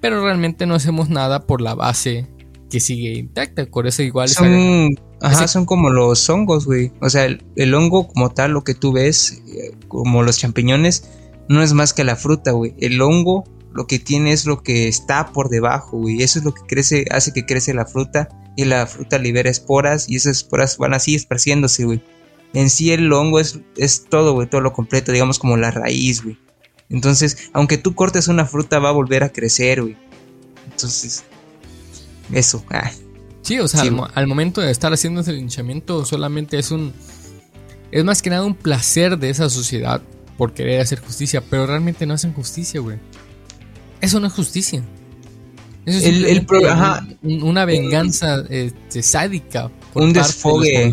pero 0.00 0.24
realmente 0.24 0.66
no 0.66 0.74
hacemos 0.74 1.08
nada 1.10 1.46
por 1.46 1.60
la 1.60 1.74
base 1.74 2.26
que 2.70 2.80
sigue 2.80 3.14
intacta. 3.14 3.66
Por 3.66 3.86
eso 3.86 4.02
igual 4.02 4.28
son, 4.28 4.88
ajá, 5.20 5.48
son 5.48 5.66
como 5.66 5.90
los 5.90 6.28
hongos, 6.30 6.66
güey. 6.66 6.92
O 7.00 7.10
sea, 7.10 7.26
el, 7.26 7.74
hongo 7.74 8.08
como 8.08 8.30
tal, 8.30 8.52
lo 8.52 8.64
que 8.64 8.74
tú 8.74 8.92
ves, 8.92 9.42
eh, 9.48 9.72
como 9.88 10.22
los 10.22 10.38
champiñones, 10.38 11.10
no 11.48 11.62
es 11.62 11.72
más 11.74 11.92
que 11.92 12.04
la 12.04 12.16
fruta, 12.16 12.52
güey. 12.52 12.74
El 12.78 13.02
hongo 13.02 13.44
lo 13.72 13.86
que 13.86 13.98
tiene 13.98 14.32
es 14.32 14.46
lo 14.46 14.62
que 14.62 14.88
está 14.88 15.32
por 15.32 15.48
debajo, 15.48 16.08
y 16.08 16.22
Eso 16.22 16.38
es 16.38 16.44
lo 16.44 16.52
que 16.52 16.62
crece, 16.62 17.04
hace 17.10 17.32
que 17.32 17.46
crece 17.46 17.74
la 17.74 17.86
fruta 17.86 18.28
y 18.60 18.64
la 18.64 18.86
fruta 18.86 19.18
libera 19.18 19.50
esporas 19.50 20.08
y 20.08 20.16
esas 20.16 20.38
esporas 20.38 20.76
van 20.78 20.94
así 20.94 21.14
esparciéndose, 21.14 21.84
güey. 21.84 22.02
En 22.52 22.68
sí 22.68 22.92
el 22.92 23.12
hongo 23.12 23.40
es, 23.40 23.60
es 23.76 24.04
todo, 24.08 24.32
güey, 24.32 24.48
todo 24.48 24.60
lo 24.60 24.72
completo, 24.72 25.12
digamos 25.12 25.38
como 25.38 25.56
la 25.56 25.70
raíz, 25.70 26.22
güey. 26.22 26.38
Entonces, 26.90 27.50
aunque 27.52 27.78
tú 27.78 27.94
cortes 27.94 28.28
una 28.28 28.44
fruta, 28.44 28.80
va 28.80 28.88
a 28.88 28.92
volver 28.92 29.22
a 29.22 29.30
crecer, 29.30 29.80
güey. 29.80 29.96
Entonces, 30.70 31.24
eso. 32.32 32.64
Ah. 32.70 32.90
Sí, 33.42 33.58
o 33.58 33.68
sea, 33.68 33.82
al, 34.14 34.26
momento 34.26 34.60
de 34.60 34.70
estar 34.70 34.92
haciendo 34.92 35.22
ese 35.22 35.32
linchamiento, 35.32 36.04
solamente 36.04 36.58
es 36.58 36.70
un. 36.70 36.92
Es 37.90 38.04
más 38.04 38.20
que 38.20 38.30
nada 38.30 38.44
un 38.44 38.54
placer 38.54 39.18
de 39.18 39.30
esa 39.30 39.48
sociedad 39.48 40.02
por 40.36 40.52
querer 40.52 40.80
hacer 40.80 41.00
justicia, 41.00 41.42
pero 41.48 41.66
realmente 41.66 42.06
no 42.06 42.14
hacen 42.14 42.32
justicia, 42.32 42.80
güey. 42.80 42.98
Eso 44.00 44.20
no 44.20 44.26
es 44.26 44.32
justicia. 44.32 44.82
Es 45.96 46.04
el, 46.04 46.46
una 47.42 47.64
venganza 47.64 48.44
este, 48.48 49.02
sádica. 49.02 49.70
un 49.94 50.12
desfogue. 50.12 50.92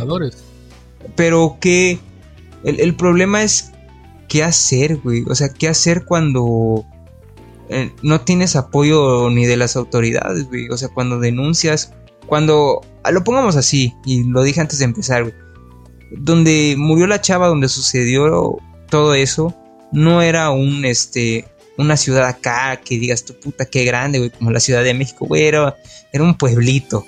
Pero 1.15 1.57
que 1.59 1.99
el, 2.63 2.95
problema 2.95 3.43
es 3.43 3.71
qué 4.27 4.43
hacer, 4.43 4.97
güey. 4.97 5.23
O 5.27 5.35
sea, 5.35 5.49
qué 5.49 5.67
hacer 5.67 6.05
cuando 6.05 6.85
eh, 7.69 7.91
no 8.01 8.21
tienes 8.21 8.55
apoyo 8.55 9.29
ni 9.29 9.45
de 9.45 9.57
las 9.57 9.75
autoridades, 9.75 10.47
güey. 10.47 10.69
O 10.69 10.77
sea, 10.77 10.89
cuando 10.89 11.19
denuncias, 11.19 11.93
cuando... 12.25 12.81
Ah, 13.03 13.11
lo 13.11 13.23
pongamos 13.23 13.55
así, 13.55 13.93
y 14.05 14.23
lo 14.25 14.43
dije 14.43 14.59
antes 14.59 14.79
de 14.79 14.85
empezar, 14.85 15.23
güey. 15.23 15.35
Donde 16.11 16.75
murió 16.77 17.07
la 17.07 17.21
chava, 17.21 17.47
donde 17.47 17.69
sucedió 17.69 18.57
todo 18.89 19.13
eso, 19.13 19.53
no 19.91 20.21
era 20.21 20.49
un, 20.51 20.85
este, 20.85 21.45
una 21.77 21.95
ciudad 21.95 22.27
acá 22.27 22.81
que 22.83 22.97
digas 22.97 23.23
tu 23.23 23.39
puta 23.39 23.65
qué 23.65 23.85
grande, 23.85 24.17
güey, 24.19 24.31
como 24.31 24.51
la 24.51 24.59
Ciudad 24.59 24.83
de 24.83 24.93
México, 24.93 25.25
güey, 25.25 25.45
era, 25.45 25.75
un 26.13 26.37
pueblito, 26.37 27.05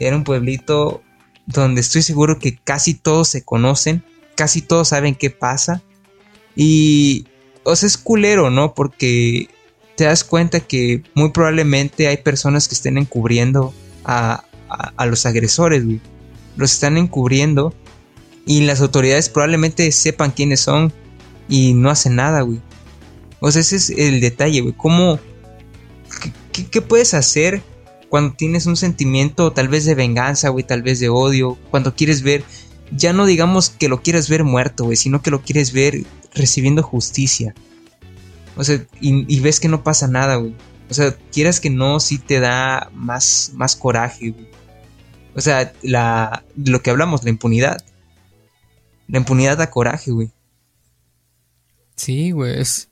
era 0.00 0.16
un 0.16 0.24
pueblito 0.24 1.02
donde 1.46 1.80
estoy 1.80 2.02
seguro 2.02 2.38
que 2.38 2.56
casi 2.56 2.94
todos 2.94 3.28
se 3.28 3.44
conocen, 3.44 4.02
casi 4.34 4.62
todos 4.62 4.88
saben 4.88 5.14
qué 5.14 5.30
pasa 5.30 5.82
y, 6.56 7.26
o 7.64 7.76
sea, 7.76 7.86
es 7.86 7.98
culero, 7.98 8.50
¿no? 8.50 8.74
Porque 8.74 9.48
te 9.96 10.04
das 10.04 10.24
cuenta 10.24 10.60
que 10.60 11.02
muy 11.14 11.30
probablemente 11.30 12.08
hay 12.08 12.18
personas 12.18 12.68
que 12.68 12.74
estén 12.74 12.98
encubriendo 12.98 13.74
a, 14.04 14.44
a, 14.68 15.06
los 15.06 15.26
agresores, 15.26 15.84
güey. 15.84 16.00
Los 16.56 16.72
están 16.72 16.96
encubriendo 16.96 17.74
y 18.46 18.62
las 18.62 18.80
autoridades 18.80 19.28
probablemente 19.28 19.90
sepan 19.92 20.30
quiénes 20.30 20.60
son 20.60 20.92
y 21.48 21.74
no 21.74 21.90
hacen 21.90 22.16
nada, 22.16 22.42
güey. 22.42 22.60
O 23.40 23.50
sea, 23.50 23.60
ese 23.60 23.76
es 23.76 23.90
el 23.90 24.20
detalle, 24.20 24.60
güey. 24.60 24.74
¿Cómo... 24.76 25.18
Qué, 26.52 26.82
puedes 26.82 27.14
hacer 27.14 27.62
cuando 28.08 28.34
tienes 28.34 28.66
un 28.66 28.76
sentimiento 28.76 29.52
tal 29.52 29.68
vez 29.68 29.84
de 29.84 29.94
venganza, 29.94 30.48
güey, 30.48 30.64
tal 30.64 30.82
vez 30.82 30.98
de 30.98 31.08
odio? 31.08 31.56
Cuando 31.70 31.94
quieres 31.94 32.22
ver... 32.22 32.44
Ya 32.90 33.12
no 33.12 33.26
digamos 33.26 33.68
que 33.68 33.88
lo 33.88 34.02
quieres 34.02 34.30
ver 34.30 34.44
muerto, 34.44 34.84
güey, 34.84 34.96
sino 34.96 35.20
que 35.20 35.30
lo 35.30 35.42
quieres 35.42 35.72
ver 35.72 36.04
recibiendo 36.34 36.82
justicia. 36.82 37.54
O 38.56 38.64
sea, 38.64 38.84
y, 39.00 39.40
ves 39.40 39.60
que 39.60 39.68
no 39.68 39.84
pasa 39.84 40.08
nada, 40.08 40.36
güey. 40.36 40.54
O 40.90 40.94
sea, 40.94 41.14
quieras 41.32 41.60
que 41.60 41.68
no, 41.68 42.00
sí 42.00 42.18
te 42.18 42.40
da 42.40 42.90
más, 42.94 43.52
más 43.54 43.76
coraje, 43.76 44.30
güey. 44.30 44.48
O 45.36 45.40
sea, 45.40 45.72
la, 45.82 46.44
lo 46.56 46.82
que 46.82 46.90
hablamos, 46.90 47.22
la 47.22 47.30
impunidad. 47.30 47.84
La 49.06 49.18
impunidad 49.18 49.58
da 49.58 49.70
coraje, 49.70 50.10
güey. 50.10 50.32
Sí, 51.94 52.32
güey. 52.32 52.60
Es, 52.60 52.88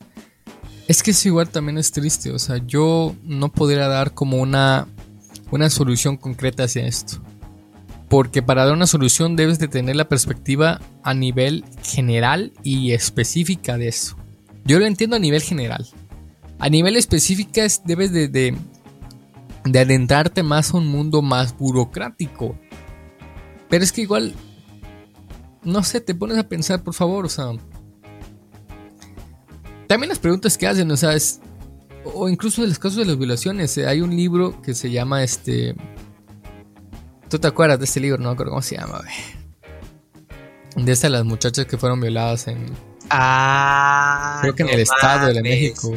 es 0.88 1.02
que 1.02 1.10
eso 1.10 1.28
igual 1.28 1.48
también 1.48 1.78
es 1.78 1.90
triste. 1.90 2.30
O 2.32 2.38
sea, 2.38 2.58
yo 2.58 3.14
no 3.24 3.50
podría 3.50 3.88
dar 3.88 4.14
como 4.14 4.38
una, 4.38 4.86
una 5.50 5.70
solución 5.70 6.16
concreta 6.16 6.64
hacia 6.64 6.86
esto. 6.86 7.20
Porque 8.08 8.40
para 8.40 8.64
dar 8.64 8.74
una 8.74 8.86
solución 8.86 9.34
debes 9.34 9.58
de 9.58 9.68
tener 9.68 9.96
la 9.96 10.08
perspectiva 10.08 10.80
a 11.02 11.12
nivel 11.12 11.64
general 11.82 12.52
y 12.62 12.92
específica 12.92 13.76
de 13.78 13.88
eso. 13.88 14.16
Yo 14.64 14.78
lo 14.78 14.86
entiendo 14.86 15.16
a 15.16 15.20
nivel 15.20 15.42
general. 15.42 15.86
A 16.58 16.68
nivel 16.68 16.96
específico 16.96 17.60
debes 17.84 18.12
de, 18.12 18.28
de, 18.28 18.56
adentrarte 19.78 20.42
más 20.42 20.72
a 20.72 20.78
un 20.78 20.86
mundo 20.86 21.20
más 21.20 21.56
burocrático. 21.58 22.56
Pero 23.68 23.82
es 23.82 23.90
que 23.90 24.02
igual, 24.02 24.34
no 25.64 25.82
sé, 25.82 26.00
te 26.00 26.14
pones 26.14 26.38
a 26.38 26.48
pensar, 26.48 26.82
por 26.84 26.94
favor, 26.94 27.26
o 27.26 27.28
sea... 27.28 27.46
También 29.86 30.08
las 30.08 30.18
preguntas 30.18 30.56
que 30.58 30.66
hacen, 30.66 30.90
o 30.90 30.96
sea, 30.96 31.14
es, 31.14 31.40
o 32.04 32.28
incluso 32.28 32.62
de 32.62 32.68
los 32.68 32.78
casos 32.78 32.98
de 32.98 33.04
las 33.04 33.18
violaciones. 33.18 33.76
Eh, 33.78 33.86
hay 33.86 34.00
un 34.00 34.14
libro 34.14 34.60
que 34.62 34.74
se 34.74 34.90
llama 34.90 35.22
este. 35.22 35.74
¿Tú 37.28 37.38
te 37.38 37.46
acuerdas 37.48 37.78
de 37.78 37.84
este 37.84 38.00
libro? 38.00 38.18
No 38.18 38.28
me 38.28 38.34
acuerdo 38.34 38.52
cómo 38.52 38.62
se 38.62 38.76
llama, 38.76 39.02
De 40.76 40.92
estas 40.92 41.10
las 41.10 41.24
muchachas 41.24 41.66
que 41.66 41.76
fueron 41.76 42.00
violadas 42.00 42.46
en, 42.48 42.66
Ah, 43.10 44.38
creo 44.42 44.54
que 44.54 44.62
en 44.62 44.70
el 44.70 44.80
estado 44.80 45.32
de 45.32 45.42
México. 45.42 45.94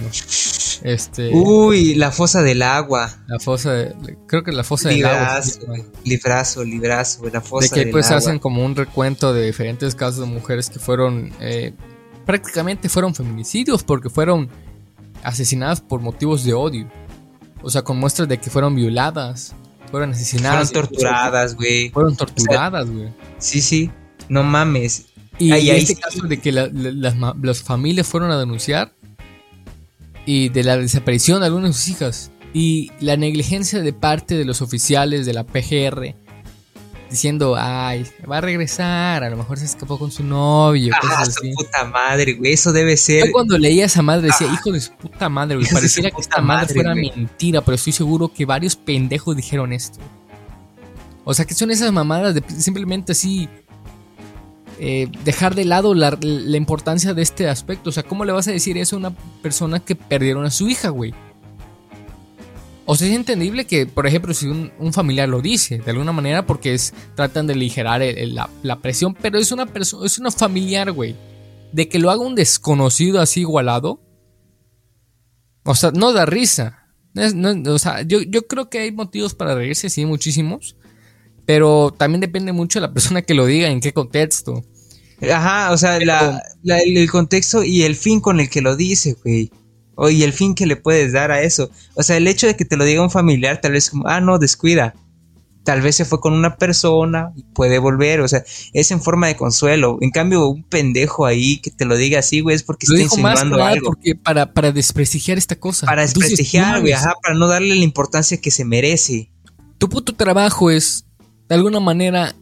Este, 0.84 1.30
Uy, 1.34 1.96
la 1.96 2.12
fosa 2.12 2.42
del 2.42 2.62
agua. 2.62 3.24
La 3.28 3.40
fosa, 3.40 3.74
de, 3.74 4.18
creo 4.28 4.44
que 4.44 4.52
la 4.52 4.64
fosa 4.64 4.90
del 4.90 5.06
agua. 5.06 5.42
Librazo, 6.04 6.64
librazo, 6.64 7.24
la 7.32 7.42
fosa 7.42 7.76
De 7.76 7.84
que 7.84 7.92
pues 7.92 8.12
hacen 8.12 8.40
como 8.40 8.64
un 8.64 8.76
recuento 8.76 9.34
de 9.34 9.46
diferentes 9.46 9.96
casos 9.96 10.22
de 10.22 10.26
mujeres 10.28 10.70
que 10.70 10.80
fueron, 10.80 11.32
eh, 11.40 11.74
prácticamente 12.30 12.90
fueron 12.90 13.16
feminicidios 13.16 13.82
porque 13.82 14.08
fueron 14.08 14.50
asesinadas 15.24 15.82
por 15.82 16.00
motivos 16.00 16.44
de 16.44 16.54
odio. 16.54 16.88
O 17.64 17.72
sea, 17.72 17.82
con 17.82 17.98
muestras 17.98 18.28
de 18.30 18.40
que 18.40 18.52
fueron 18.52 18.76
violadas, 18.76 19.56
fueron 19.90 20.12
asesinadas. 20.12 20.72
Fueron 20.72 20.90
torturadas, 20.90 21.56
güey. 21.56 21.90
Fueron 21.90 22.16
torturadas, 22.16 22.88
güey. 22.88 23.10
sí, 23.40 23.62
sí. 23.62 23.90
No 24.28 24.44
mames. 24.44 25.08
Y, 25.40 25.52
en 25.54 25.76
este 25.76 25.96
caso 25.96 26.28
de 26.28 26.40
que 26.40 26.52
las, 26.52 27.64
familias 27.64 28.06
fueron 28.06 28.30
a 28.30 28.38
denunciar 28.38 28.94
y 30.28 30.50
de 30.50 30.64
la 30.64 30.78
desaparición 30.78 31.40
de 31.40 31.48
algunas 31.48 31.72
de 31.72 31.74
sus 31.74 31.88
hijas 31.88 32.32
y 32.54 32.92
la 33.00 33.18
negligencia 33.18 33.82
de 33.82 33.92
parte 33.92 34.38
de 34.38 34.46
los 34.46 34.62
oficiales 34.62 35.26
de 35.26 35.34
la 35.34 35.46
PGR 35.46 36.14
diciendo, 37.10 37.56
ay, 37.58 38.06
va 38.30 38.38
a 38.38 38.42
regresar, 38.42 39.24
a 39.24 39.30
lo 39.30 39.38
mejor 39.38 39.58
se 39.58 39.66
escapó 39.66 39.98
con 39.98 40.12
su 40.12 40.24
novio. 40.24 40.94
Ah, 41.02 41.26
su 41.26 41.52
puta 41.56 41.86
madre, 41.86 42.34
güey, 42.34 42.54
eso 42.54 42.72
debe 42.72 42.98
ser. 42.98 43.28
Yo 43.28 43.32
cuando 43.32 43.58
leía 43.58 43.86
esa 43.86 44.02
madre 44.02 44.28
decía, 44.28 44.48
ah. 44.50 44.54
hijo 44.54 44.72
de 44.72 44.82
su 44.82 44.92
puta 44.94 45.30
madre, 45.30 45.56
güey, 45.56 45.68
pareciera 45.72 46.12
que 46.12 46.22
esta 46.22 46.42
madre, 46.42 46.74
fuera 46.74 46.94
mentira, 46.94 47.62
pero 47.62 47.76
estoy 47.76 47.94
seguro 47.94 48.32
que 48.32 48.46
varios 48.46 48.76
pendejos 48.76 49.36
dijeron 49.36 49.74
esto. 49.74 50.00
O 51.24 51.34
sea, 51.34 51.46
que 51.46 51.54
son 51.54 51.72
esas 51.72 51.92
mamadas 51.92 52.34
de 52.36 52.44
simplemente 52.58 53.12
así 53.12 53.50
eh, 54.82 55.10
dejar 55.26 55.56
de 55.56 55.66
lado 55.66 55.94
la, 55.94 56.18
importancia 56.56 57.14
de 57.14 57.22
este 57.22 57.50
aspecto. 57.50 57.90
O 57.90 57.94
sea, 57.94 58.04
¿cómo 58.04 58.24
le 58.24 58.32
vas 58.32 58.48
a 58.48 58.52
decir 58.52 58.78
eso 58.78 58.96
a 58.96 59.00
una 59.00 59.12
persona 59.42 59.80
que 59.80 59.96
perdieron 59.96 60.46
a 60.46 60.52
su 60.52 60.70
hija, 60.70 60.90
güey? 60.90 61.14
O 62.92 62.96
sea, 62.96 63.08
es 63.08 63.14
entendible 63.14 63.66
que, 63.66 63.86
por 63.86 64.08
ejemplo, 64.08 64.34
si 64.34 64.48
un, 64.48 64.94
familiar 64.94 65.30
lo 65.30 65.44
dice, 65.44 65.78
de 65.78 65.92
alguna 65.92 66.12
manera, 66.12 66.48
porque 66.48 66.74
es, 66.74 66.92
tratan 67.14 67.46
de 67.46 67.54
aligerar 67.54 68.02
la, 68.64 68.82
presión, 68.82 69.14
pero 69.14 69.38
es 69.38 69.52
una 69.52 69.68
persona, 69.68 70.08
es 70.08 70.18
una 70.18 70.32
familiar, 70.32 70.92
güey. 70.92 71.16
De 71.72 71.88
que 71.88 72.00
lo 72.00 72.10
haga 72.10 72.22
un 72.24 72.34
desconocido 72.34 73.22
así 73.22 73.42
igualado. 73.42 74.02
O 75.66 75.76
sea, 75.76 75.92
no 75.92 76.14
da 76.14 76.26
risa. 76.26 76.88
o 77.68 77.78
sea, 77.78 78.02
yo, 78.02 78.24
yo 78.24 78.48
creo 78.48 78.72
que 78.72 78.80
hay 78.80 78.92
motivos 78.92 79.36
para 79.36 79.54
reírse, 79.54 79.92
sí, 79.92 80.08
muchísimos. 80.08 80.76
Pero 81.46 81.94
también 81.96 82.22
depende 82.22 82.54
mucho 82.54 82.80
de 82.80 82.88
la 82.88 82.94
persona 82.96 83.22
que 83.22 83.36
lo 83.36 83.46
diga, 83.46 83.70
en 83.70 83.82
qué 83.82 83.94
contexto. 83.94 84.64
Ajá, 85.32 85.74
o 85.74 85.78
sea, 85.78 85.98
el 85.98 87.12
contexto 87.12 87.64
y 87.64 87.84
el 87.84 87.96
fin 87.96 88.20
con 88.20 88.40
el 88.40 88.50
que 88.50 88.62
lo 88.62 88.76
dice, 88.76 89.16
güey. 89.24 89.52
O, 90.00 90.10
y 90.10 90.24
el 90.24 90.32
fin 90.32 90.56
que 90.56 90.66
le 90.66 90.78
puedes 90.78 91.12
dar 91.12 91.32
a 91.32 91.42
eso. 91.42 91.70
O 91.96 92.04
sea, 92.04 92.16
el 92.16 92.28
hecho 92.28 92.48
de 92.48 92.56
que 92.56 92.64
te 92.64 92.78
lo 92.78 92.86
diga 92.86 93.02
un 93.02 93.12
familiar, 93.12 93.60
tal 93.60 93.74
vez 93.74 93.90
como, 93.90 94.08
ah, 94.08 94.22
no, 94.22 94.40
descuida. 94.40 94.96
Tal 95.66 95.82
vez 95.82 95.98
se 95.98 96.06
fue 96.06 96.22
con 96.22 96.34
una 96.34 96.56
persona 96.56 97.34
y 97.36 97.44
puede 97.44 97.80
volver. 97.80 98.22
O 98.22 98.28
sea, 98.30 98.44
es 98.72 98.92
en 98.92 99.02
forma 99.02 99.28
de 99.28 99.36
consuelo. 99.36 99.98
En 100.00 100.10
cambio, 100.10 100.48
un 100.48 100.64
pendejo 100.64 101.26
ahí 101.26 101.58
que 101.58 101.70
te 101.70 101.84
lo 101.84 101.98
diga 101.98 102.20
así, 102.20 102.40
güey, 102.40 102.56
es 102.56 102.64
porque 102.64 102.86
está 102.86 103.02
insinuando 103.02 103.62
algo. 103.62 103.88
Porque 103.88 104.16
para, 104.16 104.54
para 104.54 104.72
desprestigiar 104.72 105.38
esta 105.38 105.60
cosa. 105.60 105.86
Para 105.86 106.04
desprestigiar, 106.04 106.80
güey, 106.80 106.94
ajá, 106.94 107.14
para 107.22 107.36
no 107.36 107.50
darle 107.50 107.76
la 107.76 107.84
importancia 107.84 108.40
que 108.40 108.52
se 108.52 108.64
merece. 108.64 109.32
Tu 109.78 109.90
puto 109.90 110.16
trabajo 110.16 110.72
es 110.72 111.06
de 111.50 111.56
alguna 111.56 111.82
manera 111.82 112.36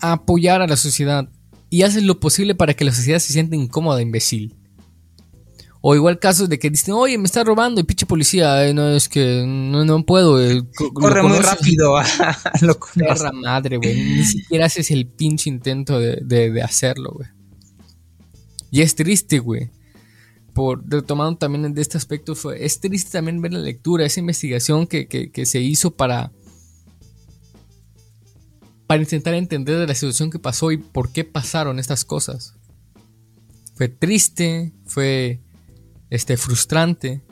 apoyar 0.00 0.60
a 0.60 0.66
la 0.66 0.76
sociedad 0.76 1.28
y 1.70 1.82
haces 1.82 2.02
lo 2.02 2.18
posible 2.18 2.56
para 2.56 2.74
que 2.74 2.84
la 2.84 2.92
sociedad 2.92 3.20
se 3.20 3.32
sienta 3.32 3.54
incómoda, 3.54 4.02
imbécil. 4.02 4.55
O 5.88 5.94
igual 5.94 6.18
casos 6.18 6.48
de 6.48 6.58
que 6.58 6.68
dicen, 6.68 6.94
oye, 6.94 7.16
me 7.16 7.26
está 7.26 7.44
robando 7.44 7.80
y 7.80 7.84
pinche 7.84 8.06
policía, 8.06 8.72
no, 8.74 8.88
es 8.88 9.08
que 9.08 9.44
no, 9.46 9.84
no 9.84 10.04
puedo. 10.04 10.42
Eh, 10.42 10.64
Corre 10.92 11.22
muy 11.22 11.38
rápido. 11.38 11.94
lo 12.62 12.80
Perra 12.96 13.30
madre, 13.30 13.76
güey. 13.76 13.94
Ni 13.94 14.24
siquiera 14.24 14.66
haces 14.66 14.90
el 14.90 15.06
pinche 15.06 15.48
intento 15.48 16.00
de, 16.00 16.60
hacerlo, 16.60 17.12
güey. 17.12 17.28
Y 18.72 18.80
es 18.80 18.96
triste, 18.96 19.38
güey. 19.38 19.70
Por, 20.52 20.82
retomando 20.90 21.38
también 21.38 21.72
de 21.72 21.82
este 21.82 21.98
aspecto, 21.98 22.34
fue, 22.34 22.64
es 22.64 22.80
triste 22.80 23.12
también 23.12 23.40
ver 23.40 23.52
la 23.52 23.60
lectura, 23.60 24.04
esa 24.04 24.18
investigación 24.18 24.88
que, 24.88 25.06
que 25.06 25.46
se 25.46 25.60
hizo 25.60 25.92
para 25.92 26.32
para 28.88 29.02
intentar 29.02 29.34
entender 29.34 29.78
de 29.78 29.86
la 29.86 29.94
situación 29.94 30.32
que 30.32 30.40
pasó 30.40 30.72
y 30.72 30.78
por 30.78 31.12
qué 31.12 31.22
pasaron 31.22 31.78
estas 31.78 32.04
cosas. 32.04 32.56
Fue 33.76 33.88
triste, 33.88 34.72
fue 34.84 35.45
este, 36.10 36.36
frustrante. 36.36 37.22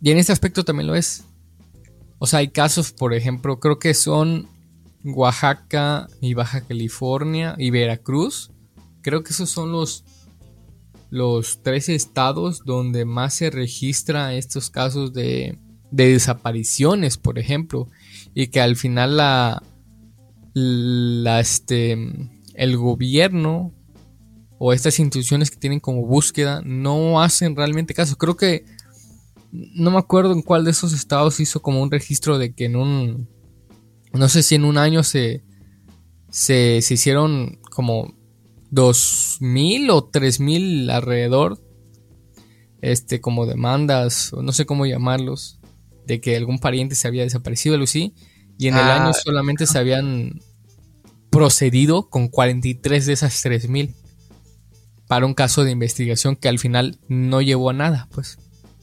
Y 0.00 0.10
en 0.10 0.18
este 0.18 0.32
aspecto 0.32 0.64
también 0.64 0.86
lo 0.86 0.94
es. 0.94 1.24
O 2.18 2.26
sea, 2.26 2.40
hay 2.40 2.48
casos, 2.48 2.92
por 2.92 3.14
ejemplo, 3.14 3.60
creo 3.60 3.78
que 3.78 3.94
son 3.94 4.48
Oaxaca 5.04 6.08
y 6.20 6.34
Baja 6.34 6.66
California 6.66 7.54
y 7.58 7.70
Veracruz. 7.70 8.50
Creo 9.02 9.22
que 9.22 9.32
esos 9.32 9.50
son 9.50 9.72
los, 9.72 10.04
los 11.10 11.62
tres 11.62 11.88
estados 11.88 12.64
donde 12.64 13.04
más 13.04 13.34
se 13.34 13.50
registra 13.50 14.34
estos 14.34 14.70
casos 14.70 15.12
de, 15.12 15.58
de 15.90 16.12
desapariciones, 16.12 17.16
por 17.16 17.38
ejemplo. 17.38 17.88
Y 18.34 18.48
que 18.48 18.60
al 18.60 18.76
final 18.76 19.16
la, 19.16 19.62
la, 20.54 21.40
este, 21.40 21.96
el 22.54 22.76
gobierno 22.76 23.72
o 24.58 24.72
estas 24.72 24.98
instituciones 24.98 25.50
que 25.50 25.56
tienen 25.56 25.80
como 25.80 26.04
búsqueda 26.04 26.60
no 26.64 27.22
hacen 27.22 27.54
realmente 27.54 27.94
caso. 27.94 28.16
Creo 28.16 28.36
que 28.36 28.64
no 29.52 29.90
me 29.90 29.98
acuerdo 29.98 30.32
en 30.32 30.42
cuál 30.42 30.64
de 30.64 30.72
esos 30.72 30.92
estados 30.92 31.40
hizo 31.40 31.62
como 31.62 31.82
un 31.82 31.90
registro 31.90 32.38
de 32.38 32.54
que 32.54 32.66
en 32.66 32.76
un, 32.76 33.28
no 34.12 34.28
sé 34.28 34.42
si 34.42 34.56
en 34.56 34.64
un 34.64 34.76
año 34.76 35.02
se, 35.02 35.42
se, 36.30 36.82
se 36.82 36.94
hicieron 36.94 37.60
como 37.70 38.14
2.000 38.72 39.90
o 39.90 40.10
3.000 40.10 40.90
alrededor 40.90 41.62
este, 42.82 43.20
como 43.20 43.46
demandas, 43.46 44.32
o 44.32 44.42
no 44.42 44.52
sé 44.52 44.66
cómo 44.66 44.86
llamarlos, 44.86 45.60
de 46.06 46.20
que 46.20 46.36
algún 46.36 46.58
pariente 46.58 46.94
se 46.94 47.08
había 47.08 47.22
desaparecido, 47.22 47.76
Lucy, 47.76 48.14
y 48.58 48.68
en 48.68 48.74
el 48.74 48.82
año 48.82 49.10
ah, 49.10 49.14
solamente 49.14 49.66
se 49.66 49.78
habían 49.78 50.40
procedido 51.30 52.08
con 52.08 52.28
43 52.28 53.06
de 53.06 53.12
esas 53.12 53.40
3000 53.42 53.94
para 55.08 55.26
un 55.26 55.34
caso 55.34 55.64
de 55.64 55.72
investigación 55.72 56.36
que 56.36 56.48
al 56.48 56.58
final 56.58 56.98
no 57.08 57.40
llevó 57.42 57.70
a 57.70 57.72
nada, 57.72 58.08
pues. 58.12 58.38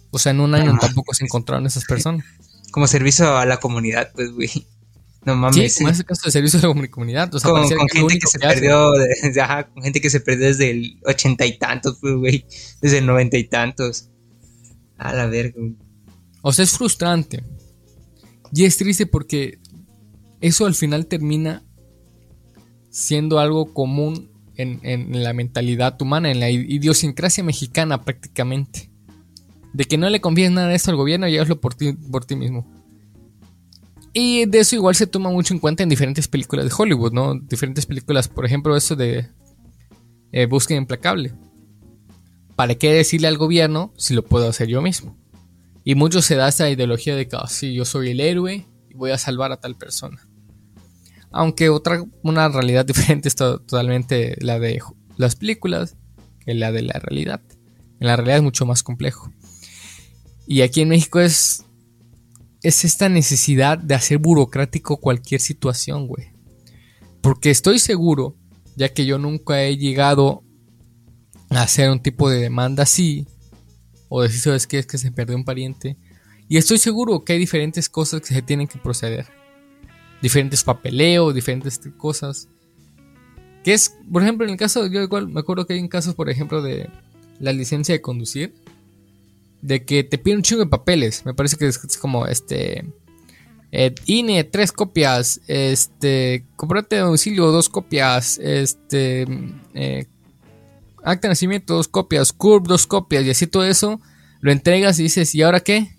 O 0.09 0.19
sea, 0.19 0.31
en 0.31 0.39
un 0.39 0.55
año 0.55 0.77
tampoco 0.79 1.13
se 1.13 1.23
encontraron 1.23 1.65
esas 1.65 1.85
personas. 1.85 2.25
Como 2.71 2.88
servicio 2.88 3.38
a 3.38 3.45
la 3.45 3.57
comunidad, 3.57 4.11
pues, 4.13 4.31
güey. 4.31 4.49
No 5.23 5.35
mames. 5.35 5.73
Sí, 5.73 5.79
como 5.79 5.89
ese 5.89 6.03
caso 6.03 6.21
de 6.25 6.31
servicio 6.31 6.59
a 6.59 6.75
la 6.75 6.88
comunidad. 6.88 7.33
O 7.33 7.39
sea, 7.39 7.49
con, 7.49 7.67
gente 7.67 8.19
que, 8.19 8.27
se 8.27 8.38
perdió, 8.38 8.91
con 9.73 9.83
gente 9.83 10.01
que 10.01 10.09
se 10.11 10.19
perdió 10.19 10.47
desde 10.47 10.69
el 10.69 10.99
ochenta 11.03 11.47
y 11.47 11.57
tantos, 11.57 11.97
pues, 11.99 12.13
güey. 12.15 12.45
Desde 12.81 12.99
el 12.99 13.07
noventa 13.07 13.38
y 13.38 13.45
tantos. 13.45 14.09
A 14.97 15.13
la 15.13 15.25
verga, 15.25 15.55
güey. 15.57 15.77
O 16.41 16.53
sea, 16.53 16.63
es 16.63 16.77
frustrante. 16.77 17.43
Y 18.53 18.65
es 18.65 18.77
triste 18.77 19.07
porque 19.07 19.57
eso 20.41 20.67
al 20.67 20.75
final 20.75 21.07
termina 21.07 21.63
siendo 22.91 23.39
algo 23.39 23.73
común 23.73 24.35
en, 24.58 25.24
la 25.24 25.34
mentalidad 25.34 26.02
humana, 26.02 26.32
en 26.32 26.39
la 26.39 26.50
idiosincrasia 26.50 27.44
mexicana 27.44 28.04
prácticamente. 28.04 28.89
De 29.74 29.86
que 29.86 29.98
no 29.98 30.10
le 30.10 30.22
confíes 30.22 30.52
nada 30.52 30.68
de 30.68 30.76
esto 30.76 30.91
al 30.91 30.98
gobierno 30.98 31.28
y 31.28 31.38
hazlo 31.38 31.60
por 31.60 31.76
ti, 31.76 31.94
por 31.94 32.26
ti 32.26 32.36
mismo. 32.36 32.65
Y 34.13 34.46
de 34.46 34.60
eso 34.60 34.78
igual 34.78 34.96
se 34.96 35.08
toma 35.08 35.30
mucho 35.30 35.54
en 35.54 35.60
cuenta 35.60 35.84
en 35.84 35.89
diferentes 35.89 36.30
películas 36.30 36.65
de 36.65 36.72
Hollywood, 36.76 37.12
¿no? 37.12 37.36
Diferentes 37.36 37.86
películas, 37.86 38.30
por 38.30 38.46
ejemplo, 38.46 38.78
eso 38.78 38.96
de 38.96 39.28
eh, 40.32 40.46
Búsqueda 40.46 40.78
Implacable. 40.78 41.34
¿Para 42.56 42.76
qué 42.76 42.94
decirle 42.94 43.28
al 43.28 43.38
gobierno 43.38 43.94
si 43.98 44.13
lo 44.13 44.24
puedo 44.24 44.48
hacer 44.48 44.70
yo 44.70 44.82
mismo? 44.82 45.18
Y 45.84 45.96
mucho 45.96 46.22
se 46.22 46.36
da 46.36 46.48
esa 46.48 46.70
ideología 46.70 47.15
de 47.15 47.28
que, 47.28 47.36
oh, 47.36 47.48
yo 47.62 47.84
soy 47.84 48.12
el 48.12 48.22
héroe 48.22 48.65
y 48.89 48.94
voy 48.94 49.12
a 49.12 49.18
salvar 49.18 49.52
a 49.52 49.58
tal 49.58 49.76
persona. 49.76 50.26
Aunque 51.38 51.67
otra, 51.67 52.02
una 52.24 52.48
realidad 52.48 52.86
diferente 52.93 53.28
es 53.28 53.36
totalmente 53.36 54.38
la 54.39 54.58
de 54.58 54.82
las 55.17 55.36
películas 55.36 55.98
que 56.39 56.54
la 56.54 56.71
de 56.71 56.82
la 56.82 56.93
realidad. 56.93 57.41
En 58.00 58.08
la 58.08 58.15
realidad 58.15 58.38
es 58.38 58.43
mucho 58.43 58.65
más 58.65 58.84
complejo. 58.84 59.30
Y 60.48 60.62
aquí 60.62 60.80
en 60.80 60.89
México 60.89 61.19
es, 61.19 61.65
es 62.63 62.86
esta 62.86 63.10
necesidad 63.10 63.78
de 63.78 63.95
hacer 63.95 64.17
burocrático 64.17 64.98
cualquier 64.98 65.41
situación, 65.41 66.08
güey. 66.08 66.32
Porque 67.19 67.50
estoy 67.50 67.80
seguro, 67.80 68.38
ya 68.78 68.93
que 68.93 69.06
yo 69.06 69.17
nunca 69.17 69.62
he 69.62 69.76
llegado 69.76 70.43
a 71.50 71.63
hacer 71.63 71.89
un 71.89 72.02
tipo 72.02 72.30
de 72.30 72.39
demanda 72.39 72.84
así, 72.84 73.28
o 74.08 74.21
decir, 74.21 74.39
¿sabes 74.39 74.67
qué? 74.67 74.80
Es 74.80 74.88
que 74.88 74.98
se 74.98 75.12
perdió 75.12 75.36
un 75.36 75.43
pariente. 75.43 75.98
Y 76.48 76.56
estoy 76.56 76.78
seguro 76.78 77.26
que 77.26 77.34
hay 77.34 77.39
diferentes 77.39 77.89
cosas 77.89 78.21
que 78.21 78.28
se 78.28 78.41
tienen 78.41 78.67
que 78.67 78.78
proceder 78.78 79.26
diferentes 80.21 80.63
papeleos, 80.63 81.34
diferentes 81.34 81.80
cosas. 81.97 82.47
Que 83.63 83.73
es, 83.73 83.95
por 84.12 84.21
ejemplo, 84.21 84.45
en 84.45 84.51
el 84.51 84.58
caso, 84.58 84.86
yo 84.88 85.01
igual 85.01 85.28
me 85.28 85.39
acuerdo 85.39 85.65
que 85.65 85.73
hay 85.73 85.89
casos, 85.89 86.13
por 86.13 86.30
ejemplo, 86.30 86.62
de 86.62 86.89
la 87.39 87.51
licencia 87.51 87.93
de 87.93 88.01
conducir, 88.01 88.54
de 89.62 89.84
que 89.84 90.04
te 90.04 90.17
piden 90.17 90.38
un 90.38 90.43
chingo 90.43 90.63
de 90.63 90.69
papeles. 90.69 91.25
Me 91.25 91.34
parece 91.34 91.58
que 91.58 91.67
es, 91.67 91.80
como 91.97 92.28
este. 92.28 92.86
Eh, 93.71 93.93
INE, 94.06 94.43
tres 94.43 94.71
copias. 94.71 95.41
Este. 95.47 96.45
Comprate 96.56 96.97
de 96.97 97.01
domicilio, 97.01 97.47
dos 97.51 97.69
copias. 97.69 98.38
Este. 98.38 99.25
Eh, 99.73 100.06
acta 101.04 101.28
de 101.28 101.32
nacimiento, 101.32 101.75
dos 101.75 101.88
copias. 101.88 102.34
CURB, 102.34 102.67
dos 102.67 102.86
copias. 102.86 103.25
Y 103.25 103.32
así 103.32 103.47
todo 103.47 103.65
eso. 103.65 103.99
Lo 104.41 104.51
entregas 104.51 104.99
y 104.99 105.04
dices, 105.04 105.34
¿y 105.34 105.41
ahora 105.41 105.60
qué? 105.60 105.95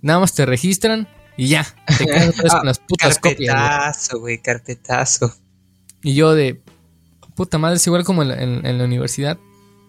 Nada 0.00 0.20
más 0.20 0.34
te 0.34 0.46
registran 0.46 1.08
y 1.36 1.48
ya, 1.48 1.66
te 1.98 2.06
quedas 2.06 2.28
otra 2.28 2.42
vez 2.42 2.52
con 2.54 2.66
las 2.66 2.78
putas 2.78 3.18
carpetazo, 3.18 4.20
güey, 4.20 4.38
carpetazo. 4.38 5.34
Y 6.02 6.14
yo 6.14 6.34
de, 6.34 6.60
puta 7.34 7.58
madre, 7.58 7.76
es 7.76 7.86
igual 7.86 8.04
como 8.04 8.22
en 8.22 8.78
la, 8.78 8.84
universidad. 8.84 9.38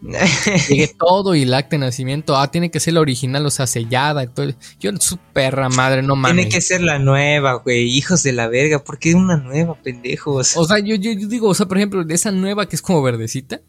Llegué 0.70 0.88
todo 1.00 1.36
y 1.36 1.44
el 1.44 1.54
acta 1.54 1.72
de 1.72 1.80
nacimiento, 1.80 2.38
ah, 2.38 2.52
tiene 2.52 2.70
que 2.70 2.80
ser 2.80 2.94
la 2.94 3.02
original, 3.02 3.46
o 3.46 3.50
sea, 3.50 3.68
sellada 3.68 4.28
todo. 4.28 4.54
Yo, 4.80 4.92
su 5.00 5.18
perra 5.18 5.70
madre, 5.70 6.02
no 6.02 6.16
mames. 6.16 6.36
Tiene 6.36 6.52
que 6.52 6.62
ser 6.62 6.82
la 6.82 7.00
nueva, 7.00 7.56
güey, 7.56 7.84
hijos 7.90 8.24
de 8.24 8.34
la 8.34 8.48
verga, 8.48 8.84
¿por 8.84 9.00
qué 9.00 9.16
una 9.16 9.38
nueva, 9.38 9.76
pendejos? 9.82 10.56
O 10.58 10.66
sea, 10.66 10.80
yo, 10.80 10.96
yo, 10.96 11.12
yo 11.12 11.28
digo, 11.28 11.50
o 11.50 11.54
sea, 11.54 11.68
por 11.68 11.78
ejemplo, 11.78 12.04
de 12.04 12.14
esa 12.14 12.32
nueva 12.32 12.68
que 12.68 12.76
es 12.76 12.82
como 12.82 13.02
verdecita. 13.02 13.62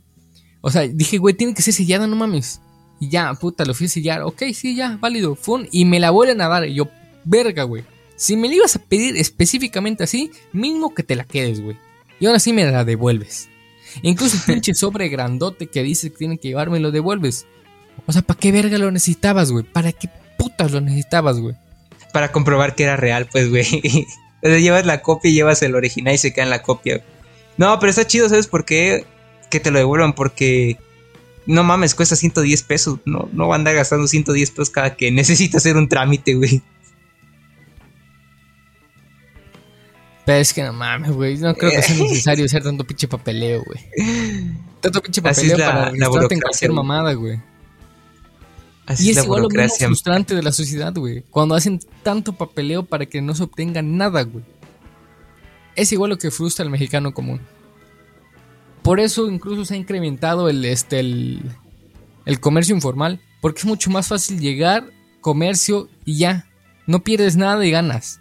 O 0.61 0.71
sea, 0.71 0.83
dije, 0.83 1.19
güey, 1.19 1.35
tiene 1.35 1.55
que 1.55 1.62
ser 1.62 1.75
sellada, 1.75 2.07
no 2.07 2.17
mames. 2.17 2.61
Y 2.99 3.09
ya, 3.09 3.33
puta, 3.35 3.65
lo 3.65 3.75
fui 3.75 3.87
a 3.87 3.91
sellar. 3.91 4.23
Ok, 4.23 4.43
sí, 4.55 4.75
ya, 4.75 4.99
válido. 5.01 5.35
Fun. 5.35 5.69
Y 5.71 5.85
me 5.85 6.01
la 6.01 6.11
vuelven 6.11 6.41
a 6.41 6.49
dar. 6.49 6.67
Y 6.67 6.75
yo, 6.75 6.89
verga, 7.27 7.65
güey. 7.65 7.85
Si 8.17 8.37
me 8.37 8.49
la 8.49 8.55
ibas 8.55 8.77
a 8.77 8.79
pedir 8.79 9.17
específicamente 9.17 10.05
así, 10.05 10.31
mismo 10.53 10.95
que 10.95 11.03
te 11.03 11.17
la 11.17 11.25
quedes, 11.25 11.61
güey. 11.61 11.77
Y 12.19 12.27
ahora 12.27 12.39
sí 12.39 12.53
me 12.53 12.65
la 12.65 12.85
devuelves. 12.85 13.49
Incluso 14.03 14.37
el 14.37 14.43
pinche 14.55 14.75
sobre 14.75 15.09
grandote 15.09 15.67
que 15.67 15.83
dice 15.83 16.11
que 16.11 16.17
tienen 16.17 16.39
que 16.39 16.49
llevarme 16.49 16.81
lo 16.81 16.91
devuelves. 16.91 17.47
O 18.07 18.12
sea, 18.12 18.23
¿para 18.23 18.39
qué 18.39 18.53
verga 18.53 18.79
lo 18.79 18.91
necesitabas, 18.91 19.53
güey? 19.53 19.65
¿Para 19.65 19.93
qué 19.93 20.09
putas 20.39 20.73
lo 20.73 20.81
necesitabas, 20.81 21.39
güey? 21.39 21.55
Para 22.12 22.33
comprobar 22.33 22.75
que 22.75 22.85
era 22.85 22.97
real, 22.97 23.29
pues, 23.31 23.51
güey. 23.51 23.67
Entonces 24.37 24.62
llevas 24.62 24.87
la 24.87 25.03
copia 25.03 25.31
y 25.31 25.35
llevas 25.35 25.62
el 25.62 25.75
original 25.75 26.15
y 26.15 26.19
se 26.19 26.33
queda 26.33 26.45
en 26.45 26.51
la 26.51 26.62
copia. 26.62 27.03
No, 27.57 27.79
pero 27.79 27.91
está 27.91 28.07
chido, 28.07 28.29
¿sabes 28.29 28.47
por 28.47 28.65
qué? 28.65 29.05
Que 29.51 29.61
te 29.61 29.71
lo 29.71 29.79
devuelvan, 29.79 30.15
porque 30.15 30.79
no 31.47 31.65
mames, 31.65 31.95
cuesta 31.95 32.17
110 32.17 32.62
pesos. 32.62 32.99
No, 33.05 33.29
no 33.33 33.49
va 33.49 33.55
a 33.55 33.59
andar 33.59 33.75
gastando 33.75 34.07
110 34.07 34.51
pesos 34.51 34.71
cada 34.71 34.95
que 34.95 35.11
necesita 35.11 35.59
hacer 35.59 35.77
un 35.77 35.89
trámite, 35.89 36.35
güey. 36.35 36.62
Pero 40.27 40.39
es 40.39 40.53
que 40.53 40.65
no 40.65 40.73
mames, 40.73 41.12
güey. 41.12 41.39
No 41.39 41.55
creo 41.55 41.71
que 41.71 41.81
sea 41.81 41.97
necesario 42.03 42.45
hacer 42.45 42.65
tanto 42.65 42.85
pinche 42.85 43.07
papeleo, 43.07 43.62
güey. 43.65 44.61
Tanto 44.81 45.01
pinche 45.01 45.23
papeleo 45.23 45.57
para 45.57 45.91
registrarte 45.91 46.35
en 46.35 46.41
cualquier 46.41 46.73
mamada, 46.73 47.12
güey. 47.15 47.41
y 48.99 49.11
es, 49.11 49.25
igual 49.25 49.43
lo 49.43 49.49
más 49.51 49.79
frustrante 49.79 50.35
de 50.35 50.43
la 50.43 50.51
sociedad, 50.51 50.93
güey. 50.93 51.23
Cuando 51.31 51.55
hacen 51.55 51.79
tanto 52.03 52.33
papeleo 52.33 52.83
para 52.85 53.07
que 53.07 53.23
no 53.23 53.37
se 53.37 53.45
obtenga 53.45 53.83
nada, 53.83 54.23
güey. 54.23 54.45
Es 55.77 55.93
igual 55.93 56.11
lo 56.11 56.19
que 56.19 56.33
frustra 56.33 56.65
al 56.65 56.71
mexicano 56.71 57.15
común. 57.15 57.41
Por 58.83 58.99
eso 58.99 59.31
incluso 59.31 59.65
se 59.65 59.75
ha 59.75 59.77
incrementado 59.77 60.49
el, 60.49 60.65
este, 60.65 60.99
el, 60.99 61.41
el 62.25 62.41
comercio 62.41 62.75
informal. 62.75 63.21
Porque 63.41 63.61
es 63.61 63.65
mucho 63.65 63.91
más 63.91 64.09
fácil 64.09 64.41
llegar, 64.41 64.91
comercio 65.21 65.89
y 66.05 66.19
ya. 66.19 66.51
No 66.89 67.05
pierdes 67.05 67.37
nada 67.37 67.65
y 67.65 67.71
ganas. 67.71 68.21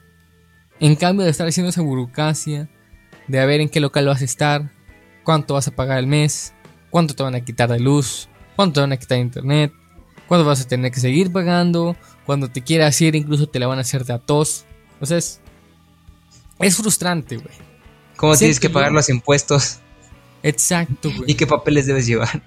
En 0.86 0.95
cambio 0.95 1.26
de 1.26 1.32
estar 1.32 1.48
haciendo 1.48 1.71
esa 1.71 1.82
burocracia, 1.82 2.69
de 3.28 3.39
a 3.39 3.45
ver 3.48 3.60
en 3.60 3.69
qué 3.69 3.80
local 3.80 4.06
vas 4.06 4.21
a 4.21 4.26
estar, 4.26 4.71
cuánto 5.24 5.56
vas 5.56 5.67
a 5.67 5.71
pagar 5.71 5.98
el 5.98 6.06
mes, 6.06 6.54
cuánto 6.91 7.15
te 7.15 7.24
van 7.24 7.34
a 7.34 7.41
quitar 7.41 7.71
de 7.71 7.80
luz, 7.80 8.30
cuánto 8.56 8.76
te 8.76 8.82
van 8.82 8.91
a 8.91 8.98
quitar 8.98 9.17
de 9.17 9.24
internet, 9.24 9.74
cuánto 10.28 10.45
vas 10.45 10.62
a 10.62 10.67
tener 10.67 10.91
que 10.91 11.00
seguir 11.00 11.32
pagando, 11.32 11.95
cuando 12.28 12.50
te 12.50 12.62
quieras 12.62 13.02
ir 13.02 13.15
incluso 13.15 13.48
te 13.48 13.58
la 13.58 13.65
van 13.65 13.80
a 13.80 13.82
hacer 13.82 14.06
de 14.06 14.13
a 14.13 14.19
tos. 14.19 14.65
O 15.02 15.08
sea, 15.08 15.17
es, 15.17 15.39
frustrante, 16.78 17.38
güey. 17.38 17.56
¿Cómo 18.15 18.38
tienes 18.38 18.60
que 18.60 18.69
pagar 18.69 18.91
los 18.91 19.10
impuestos? 19.10 19.80
Exacto, 20.43 21.10
güey. 21.17 21.32
¿Y 21.32 21.34
qué 21.34 21.48
papeles 21.48 21.88
debes 21.88 22.06
llevar? 22.06 22.43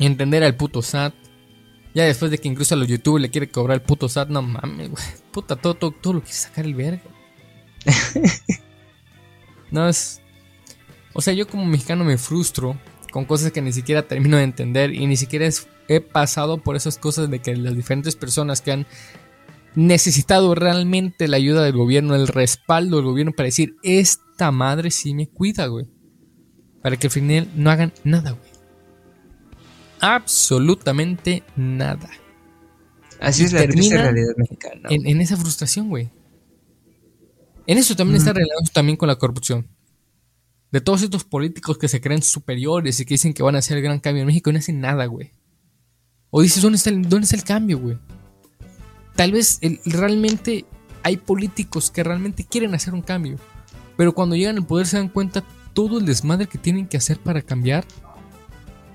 entender 0.00 0.42
al 0.42 0.56
puto 0.56 0.82
SAT. 0.82 1.14
Ya 1.94 2.06
después 2.06 2.32
de 2.32 2.38
que 2.38 2.48
incluso 2.48 2.74
a 2.74 2.76
los 2.76 2.88
YouTube 2.88 3.20
le 3.20 3.30
quiere 3.30 3.48
cobrar 3.48 3.76
el 3.76 3.82
puto 3.82 4.08
SAT, 4.08 4.30
no 4.30 4.42
mames, 4.42 4.90
güey. 4.90 5.04
Puta, 5.30 5.54
todo, 5.54 5.74
todo, 5.74 5.92
todo 5.92 6.14
lo 6.14 6.20
quiere 6.22 6.34
sacar 6.34 6.64
el 6.64 6.74
verga. 6.74 7.02
no 9.70 9.88
es. 9.88 10.20
O 11.12 11.22
sea, 11.22 11.34
yo 11.34 11.46
como 11.46 11.64
mexicano 11.64 12.04
me 12.04 12.18
frustro 12.18 12.76
con 13.10 13.24
cosas 13.24 13.52
que 13.52 13.62
ni 13.62 13.72
siquiera 13.72 14.02
termino 14.02 14.36
de 14.36 14.42
entender 14.42 14.92
y 14.92 15.06
ni 15.06 15.16
siquiera 15.16 15.48
he 15.88 16.00
pasado 16.00 16.58
por 16.58 16.76
esas 16.76 16.98
cosas 16.98 17.30
de 17.30 17.38
que 17.38 17.56
las 17.56 17.74
diferentes 17.74 18.16
personas 18.16 18.60
que 18.60 18.72
han 18.72 18.86
necesitado 19.74 20.54
realmente 20.54 21.28
la 21.28 21.36
ayuda 21.36 21.62
del 21.62 21.76
gobierno, 21.76 22.14
el 22.14 22.28
respaldo 22.28 22.96
del 22.96 23.06
gobierno 23.06 23.32
para 23.32 23.46
decir, 23.46 23.76
esta 23.82 24.50
madre 24.50 24.90
sí 24.90 25.14
me 25.14 25.28
cuida, 25.28 25.66
güey. 25.66 25.86
Para 26.82 26.96
que 26.96 27.06
al 27.06 27.10
final 27.10 27.48
no 27.54 27.70
hagan 27.70 27.92
nada, 28.04 28.32
güey. 28.32 28.50
Absolutamente 30.00 31.42
nada. 31.56 32.10
Así 33.20 33.44
es 33.44 33.52
la 33.52 33.62
realidad 33.62 34.34
mexicana. 34.36 34.88
en, 34.90 35.20
esa 35.20 35.36
frustración, 35.36 35.88
güey. 35.88 36.10
En 37.66 37.78
eso 37.78 37.96
también 37.96 38.18
está 38.18 38.32
relacionado 38.32 38.70
también 38.72 38.96
con 38.96 39.08
la 39.08 39.16
corrupción. 39.16 39.66
De 40.70 40.80
todos 40.80 41.02
estos 41.02 41.24
políticos 41.24 41.78
que 41.78 41.88
se 41.88 42.00
creen 42.00 42.22
superiores 42.22 43.00
y 43.00 43.04
que 43.04 43.14
dicen 43.14 43.34
que 43.34 43.42
van 43.42 43.56
a 43.56 43.58
hacer 43.58 43.76
el 43.76 43.82
gran 43.82 43.98
cambio 43.98 44.22
en 44.22 44.26
México 44.26 44.50
y 44.50 44.52
no 44.52 44.58
hacen 44.58 44.80
nada, 44.80 45.06
güey. 45.06 45.32
O 46.30 46.42
dices, 46.42 46.62
¿dónde 46.62 46.76
está 46.76 46.90
el, 46.90 47.08
dónde 47.08 47.24
está 47.24 47.36
el 47.36 47.44
cambio, 47.44 47.78
güey? 47.78 47.98
Tal 49.14 49.32
vez 49.32 49.60
realmente 49.84 50.64
hay 51.02 51.16
políticos 51.16 51.90
que 51.90 52.04
realmente 52.04 52.44
quieren 52.44 52.74
hacer 52.74 52.94
un 52.94 53.02
cambio. 53.02 53.38
Pero 53.96 54.14
cuando 54.14 54.36
llegan 54.36 54.58
al 54.58 54.66
poder 54.66 54.86
se 54.86 54.98
dan 54.98 55.08
cuenta 55.08 55.42
todo 55.72 55.98
el 55.98 56.06
desmadre 56.06 56.46
que 56.46 56.58
tienen 56.58 56.86
que 56.86 56.96
hacer 56.96 57.18
para 57.18 57.42
cambiar. 57.42 57.84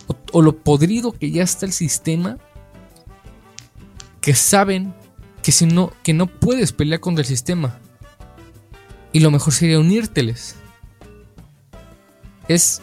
O, 0.07 0.15
o 0.33 0.41
lo 0.41 0.57
podrido 0.57 1.11
que 1.13 1.31
ya 1.31 1.43
está 1.43 1.65
el 1.65 1.73
sistema. 1.73 2.37
que 4.21 4.35
saben 4.35 4.93
que 5.41 5.51
si 5.51 5.65
no, 5.65 5.91
que 6.03 6.13
no 6.13 6.27
puedes 6.27 6.71
pelear 6.71 6.99
contra 6.99 7.21
el 7.21 7.27
sistema. 7.27 7.79
Y 9.13 9.19
lo 9.19 9.31
mejor 9.31 9.53
sería 9.53 9.79
unírteles. 9.79 10.55
Es. 12.47 12.81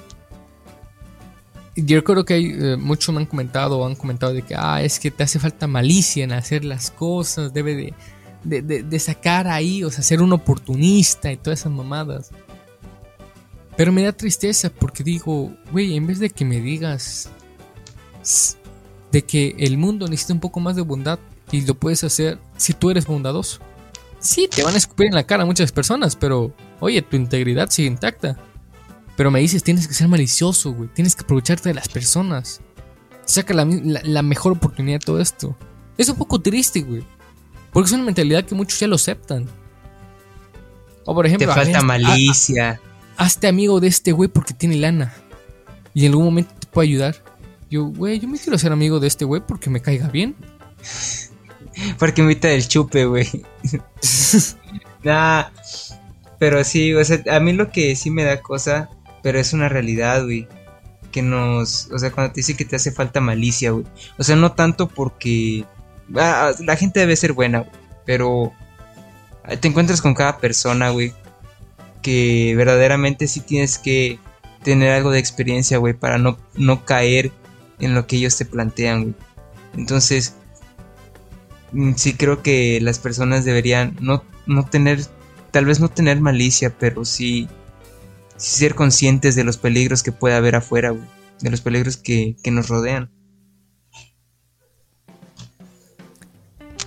Yo 1.76 2.02
creo 2.02 2.24
que 2.24 2.34
hay 2.34 2.46
eh, 2.46 2.76
muchos 2.76 3.14
me 3.14 3.20
han 3.20 3.26
comentado, 3.26 3.86
han 3.86 3.94
comentado 3.94 4.32
de 4.32 4.42
que 4.42 4.54
ah, 4.56 4.82
es 4.82 4.98
que 4.98 5.12
te 5.12 5.22
hace 5.22 5.38
falta 5.38 5.68
malicia 5.68 6.24
en 6.24 6.32
hacer 6.32 6.64
las 6.64 6.90
cosas, 6.90 7.52
debe 7.52 7.94
de, 8.42 8.62
de 8.82 8.98
sacar 8.98 9.46
ahí, 9.46 9.84
o 9.84 9.90
sea, 9.90 10.02
ser 10.02 10.20
un 10.20 10.32
oportunista 10.32 11.30
y 11.30 11.36
todas 11.36 11.60
esas 11.60 11.72
mamadas. 11.72 12.30
Pero 13.76 13.92
me 13.92 14.02
da 14.02 14.12
tristeza 14.12 14.70
porque 14.70 15.04
digo, 15.04 15.52
güey, 15.70 15.94
en 15.94 16.04
vez 16.04 16.18
de 16.18 16.30
que 16.30 16.44
me 16.44 16.60
digas 16.60 17.30
de 19.12 19.22
que 19.22 19.54
el 19.58 19.78
mundo 19.78 20.08
necesita 20.08 20.34
un 20.34 20.40
poco 20.40 20.60
más 20.60 20.76
de 20.76 20.82
bondad 20.82 21.20
y 21.50 21.62
lo 21.62 21.74
puedes 21.74 22.04
hacer 22.04 22.38
si 22.56 22.72
tú 22.72 22.90
eres 22.90 23.06
bondadoso. 23.06 23.60
Sí, 24.20 24.48
te 24.48 24.62
van 24.62 24.74
a 24.74 24.78
escupir 24.78 25.06
en 25.06 25.14
la 25.14 25.24
cara 25.24 25.44
muchas 25.44 25.72
personas, 25.72 26.16
pero 26.16 26.54
oye, 26.80 27.02
tu 27.02 27.16
integridad 27.16 27.70
sigue 27.70 27.88
intacta. 27.88 28.36
Pero 29.16 29.30
me 29.30 29.40
dices, 29.40 29.62
tienes 29.62 29.88
que 29.88 29.94
ser 29.94 30.08
malicioso, 30.08 30.72
güey. 30.72 30.88
Tienes 30.92 31.16
que 31.16 31.22
aprovecharte 31.22 31.68
de 31.68 31.74
las 31.74 31.88
personas. 31.88 32.60
Saca 33.24 33.52
la, 33.54 34.22
mejor 34.22 34.52
oportunidad 34.52 35.00
de 35.00 35.06
todo 35.06 35.20
esto. 35.20 35.56
Es 35.96 36.08
un 36.08 36.16
poco 36.16 36.40
triste, 36.40 36.80
güey. 36.82 37.04
Porque 37.72 37.88
es 37.88 37.92
una 37.92 38.04
mentalidad 38.04 38.44
que 38.44 38.54
muchos 38.54 38.78
ya 38.78 38.86
lo 38.86 38.94
aceptan. 38.94 39.46
O 41.04 41.14
por 41.14 41.26
ejemplo, 41.26 41.48
te 41.48 41.54
falta 41.54 41.82
malicia 41.82 42.80
hazte 43.18 43.48
amigo 43.48 43.80
de 43.80 43.88
este 43.88 44.12
güey 44.12 44.30
porque 44.30 44.54
tiene 44.54 44.76
lana. 44.76 45.12
Y 45.92 46.06
en 46.06 46.12
algún 46.12 46.24
momento 46.24 46.54
te 46.58 46.66
puede 46.68 46.88
ayudar. 46.88 47.16
Yo, 47.68 47.84
güey, 47.84 48.18
yo 48.18 48.28
me 48.28 48.38
quiero 48.38 48.56
ser 48.56 48.72
amigo 48.72 49.00
de 49.00 49.08
este 49.08 49.26
güey 49.26 49.42
porque 49.46 49.68
me 49.68 49.82
caiga 49.82 50.08
bien. 50.08 50.36
Porque 51.98 52.22
invita 52.22 52.50
el 52.50 52.66
chupe, 52.66 53.04
güey. 53.04 53.28
nah, 55.04 55.44
pero 56.38 56.62
sí, 56.64 56.94
o 56.94 57.04
sea, 57.04 57.22
a 57.30 57.40
mí 57.40 57.52
lo 57.52 57.70
que 57.70 57.96
sí 57.96 58.10
me 58.10 58.24
da 58.24 58.40
cosa, 58.40 58.88
pero 59.22 59.38
es 59.38 59.52
una 59.52 59.68
realidad, 59.68 60.24
güey. 60.24 60.46
Que 61.12 61.22
nos, 61.22 61.88
o 61.90 61.98
sea, 61.98 62.10
cuando 62.10 62.32
te 62.32 62.40
dice 62.40 62.56
que 62.56 62.64
te 62.64 62.76
hace 62.76 62.92
falta 62.92 63.20
malicia, 63.20 63.70
güey. 63.70 63.86
O 64.18 64.24
sea, 64.24 64.36
no 64.36 64.52
tanto 64.52 64.88
porque 64.88 65.64
ah, 66.16 66.52
la 66.60 66.76
gente 66.76 67.00
debe 67.00 67.16
ser 67.16 67.32
buena, 67.32 67.60
güey, 67.60 67.72
pero 68.04 68.52
te 69.60 69.68
encuentras 69.68 70.02
con 70.02 70.14
cada 70.14 70.38
persona, 70.38 70.90
güey, 70.90 71.12
que 72.02 72.54
verdaderamente 72.56 73.26
sí 73.26 73.40
tienes 73.40 73.78
que 73.78 74.18
tener 74.62 74.92
algo 74.92 75.10
de 75.10 75.18
experiencia, 75.18 75.78
güey, 75.78 75.94
para 75.94 76.18
no, 76.18 76.38
no 76.54 76.84
caer 76.84 77.32
en 77.80 77.94
lo 77.94 78.06
que 78.06 78.16
ellos 78.16 78.36
te 78.36 78.44
plantean, 78.44 79.02
güey. 79.02 79.14
Entonces, 79.76 80.34
sí 81.96 82.14
creo 82.14 82.42
que 82.42 82.80
las 82.80 82.98
personas 82.98 83.44
deberían 83.44 83.96
no, 84.00 84.24
no 84.46 84.64
tener, 84.64 85.00
tal 85.50 85.64
vez 85.64 85.80
no 85.80 85.88
tener 85.88 86.20
malicia, 86.20 86.76
pero 86.78 87.04
sí, 87.04 87.48
ser 88.36 88.74
conscientes 88.74 89.34
de 89.34 89.44
los 89.44 89.56
peligros 89.56 90.02
que 90.02 90.12
puede 90.12 90.34
haber 90.34 90.56
afuera, 90.56 90.90
güey, 90.90 91.04
de 91.40 91.50
los 91.50 91.60
peligros 91.60 91.96
que, 91.96 92.36
que 92.42 92.50
nos 92.50 92.68
rodean. 92.68 93.10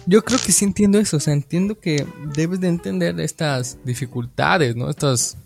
Yo 0.08 0.24
creo 0.26 0.40
que 0.44 0.52
sí 0.52 0.66
entiendo 0.66 1.00
eso, 1.00 1.18
o 1.18 1.20
sea, 1.20 1.34
entiendo 1.34 1.80
que 1.80 2.06
debes 2.34 2.60
de 2.60 2.68
entender 2.68 3.20
estas 3.20 3.78
dificultades, 3.86 4.76
¿no? 4.76 4.90
Estas 4.90 5.38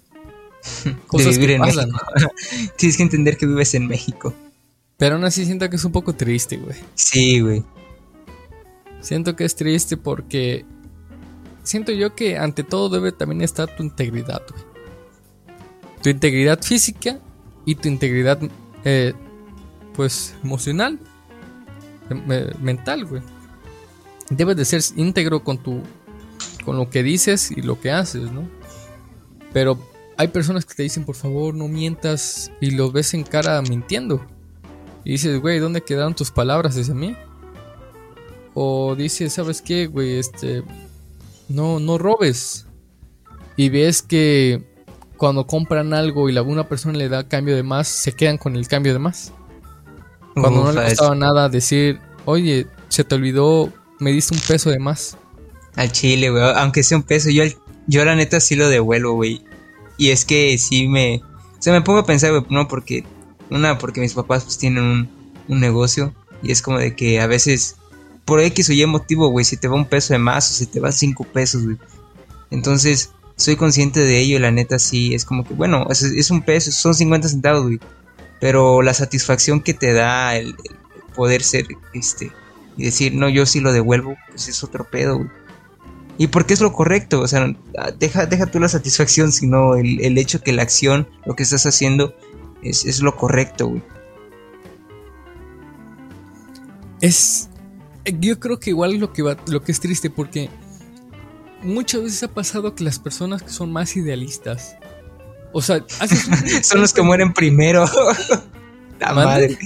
cosas 1.07 1.37
que 1.37 1.57
pasan. 1.57 1.89
Tienes 2.77 2.97
que 2.97 3.03
entender 3.03 3.37
que 3.37 3.45
vives 3.45 3.73
en 3.75 3.87
México. 3.87 4.33
Pero 4.97 5.15
aún 5.15 5.25
así 5.25 5.45
siento 5.45 5.69
que 5.69 5.75
es 5.75 5.83
un 5.83 5.91
poco 5.91 6.13
triste, 6.13 6.57
güey. 6.57 6.77
Sí, 6.95 7.41
güey. 7.41 7.63
Siento 9.05 9.35
que 9.35 9.45
es 9.45 9.55
triste 9.55 9.97
porque 9.97 10.65
siento 11.63 11.91
yo 11.91 12.15
que 12.15 12.37
ante 12.37 12.63
todo 12.63 12.89
debe 12.89 13.11
también 13.11 13.41
estar 13.41 13.73
tu 13.75 13.83
integridad. 13.83 14.41
Tu 16.01 16.09
integridad 16.09 16.61
física 16.61 17.19
y 17.65 17.75
tu 17.75 17.87
integridad, 17.87 18.39
eh, 18.83 19.13
pues, 19.93 20.35
emocional, 20.43 20.99
mental, 22.59 23.05
güey 23.05 23.21
debes 24.29 24.55
de 24.55 24.65
ser 24.65 24.81
íntegro 24.95 25.43
con 25.43 25.57
tu 25.57 25.81
con 26.63 26.77
lo 26.77 26.89
que 26.89 27.03
dices 27.03 27.51
y 27.51 27.61
lo 27.61 27.79
que 27.79 27.91
haces, 27.91 28.31
¿no? 28.31 28.49
Pero 29.53 29.77
hay 30.17 30.29
personas 30.29 30.65
que 30.65 30.73
te 30.73 30.81
dicen, 30.81 31.05
por 31.05 31.15
favor, 31.15 31.53
no 31.53 31.67
mientas 31.67 32.51
y 32.59 32.71
lo 32.71 32.91
ves 32.91 33.13
en 33.13 33.23
cara 33.23 33.61
mintiendo. 33.61 34.25
Y 35.03 35.11
dices, 35.11 35.39
güey, 35.39 35.59
¿dónde 35.59 35.81
quedaron 35.81 36.15
tus 36.15 36.31
palabras 36.31 36.75
hacia 36.75 36.95
mí? 36.95 37.15
O 38.55 38.95
dices, 38.95 39.33
¿sabes 39.33 39.61
qué, 39.61 39.85
güey? 39.85 40.17
Este, 40.17 40.63
no, 41.47 41.79
no 41.79 41.99
robes. 41.99 42.65
Y 43.55 43.69
ves 43.69 44.01
que 44.01 44.63
cuando 45.17 45.45
compran 45.45 45.93
algo 45.93 46.27
y 46.29 46.33
la 46.33 46.41
una 46.41 46.67
persona 46.67 46.97
le 46.97 47.09
da 47.09 47.27
cambio 47.27 47.55
de 47.55 47.61
más, 47.61 47.87
se 47.87 48.13
quedan 48.13 48.39
con 48.39 48.55
el 48.55 48.67
cambio 48.67 48.93
de 48.93 48.99
más. 48.99 49.31
Cuando 50.33 50.63
no 50.63 50.71
le 50.71 50.89
costaba 50.89 51.15
nada 51.15 51.47
decir, 51.47 51.99
oye, 52.25 52.65
se 52.89 53.03
te 53.03 53.15
olvidó 53.15 53.71
me 53.99 54.11
diste 54.11 54.33
un 54.33 54.41
peso 54.41 54.69
de 54.69 54.79
más. 54.79 55.17
Al 55.75 55.91
chile, 55.91 56.29
güey. 56.29 56.43
Aunque 56.55 56.83
sea 56.83 56.97
un 56.97 57.03
peso, 57.03 57.29
yo, 57.29 57.43
yo 57.87 58.05
la 58.05 58.15
neta 58.15 58.39
sí 58.39 58.55
lo 58.55 58.69
devuelvo, 58.69 59.13
güey. 59.13 59.43
Y 59.97 60.09
es 60.09 60.25
que 60.25 60.57
sí 60.57 60.87
me... 60.87 61.21
O 61.57 61.61
sea, 61.61 61.73
me 61.73 61.81
pongo 61.81 61.99
a 61.99 62.05
pensar, 62.05 62.31
güey, 62.31 62.45
no 62.49 62.67
porque... 62.67 63.03
Una, 63.49 63.77
porque 63.77 64.01
mis 64.01 64.13
papás 64.13 64.43
pues 64.43 64.57
tienen 64.57 64.83
un, 64.83 65.09
un 65.47 65.59
negocio. 65.59 66.13
Y 66.41 66.51
es 66.51 66.61
como 66.61 66.79
de 66.79 66.95
que 66.95 67.21
a 67.21 67.27
veces, 67.27 67.77
por 68.25 68.39
X 68.41 68.69
o 68.69 68.73
Y 68.73 68.85
motivo, 68.85 69.29
güey, 69.29 69.45
si 69.45 69.57
te 69.57 69.67
va 69.67 69.75
un 69.75 69.85
peso 69.85 70.13
de 70.13 70.19
más 70.19 70.49
o 70.49 70.53
si 70.53 70.65
te 70.65 70.79
va 70.79 70.91
cinco 70.91 71.23
pesos, 71.23 71.63
güey. 71.63 71.77
Entonces, 72.51 73.11
soy 73.35 73.55
consciente 73.55 73.99
de 73.99 74.19
ello, 74.19 74.39
la 74.39 74.51
neta 74.51 74.79
sí, 74.79 75.13
es 75.13 75.25
como 75.25 75.43
que, 75.43 75.53
bueno, 75.53 75.87
es, 75.89 76.31
un 76.31 76.41
peso, 76.41 76.71
son 76.71 76.95
50 76.95 77.29
centavos, 77.29 77.63
güey. 77.63 77.79
Pero 78.39 78.81
la 78.81 78.93
satisfacción 78.93 79.61
que 79.61 79.73
te 79.73 79.93
da 79.93 80.35
el 80.35 80.55
poder 81.15 81.43
ser, 81.43 81.67
este, 81.93 82.31
y 82.77 82.85
decir, 82.85 83.13
no, 83.13 83.29
yo 83.29 83.45
sí 83.45 83.59
lo 83.59 83.71
devuelvo, 83.71 84.15
pues 84.29 84.47
es 84.47 84.63
otro 84.63 84.85
pedo, 84.89 85.17
güey. 85.17 85.29
Y 86.17 86.27
porque 86.27 86.53
es 86.53 86.61
lo 86.61 86.71
correcto, 86.71 87.21
o 87.21 87.27
sea, 87.27 87.53
deja, 87.99 88.25
deja 88.25 88.45
tú 88.45 88.59
la 88.59 88.69
satisfacción, 88.69 89.33
sino 89.33 89.75
el, 89.75 89.99
el 89.99 90.17
hecho 90.17 90.41
que 90.41 90.53
la 90.53 90.61
acción, 90.61 91.07
lo 91.25 91.35
que 91.35 91.43
estás 91.43 91.65
haciendo, 91.65 92.15
es, 92.63 92.85
es 92.85 93.01
lo 93.01 93.15
correcto, 93.15 93.67
güey. 93.67 93.83
Es. 97.01 97.49
Yo 98.19 98.39
creo 98.39 98.59
que 98.59 98.69
igual 98.69 98.95
lo 98.97 99.13
que, 99.13 99.21
va, 99.21 99.37
lo 99.47 99.63
que 99.63 99.71
es 99.71 99.79
triste, 99.79 100.09
porque 100.09 100.49
muchas 101.63 102.03
veces 102.03 102.23
ha 102.23 102.27
pasado 102.27 102.75
que 102.75 102.83
las 102.83 102.99
personas 102.99 103.41
que 103.41 103.49
son 103.49 103.71
más 103.71 103.95
idealistas, 103.95 104.75
o 105.51 105.61
sea, 105.61 105.83
son 106.63 106.81
los 106.81 106.93
que 106.93 107.01
mueren 107.01 107.33
primero. 107.33 107.85
La 108.99 109.13
madre. 109.13 109.57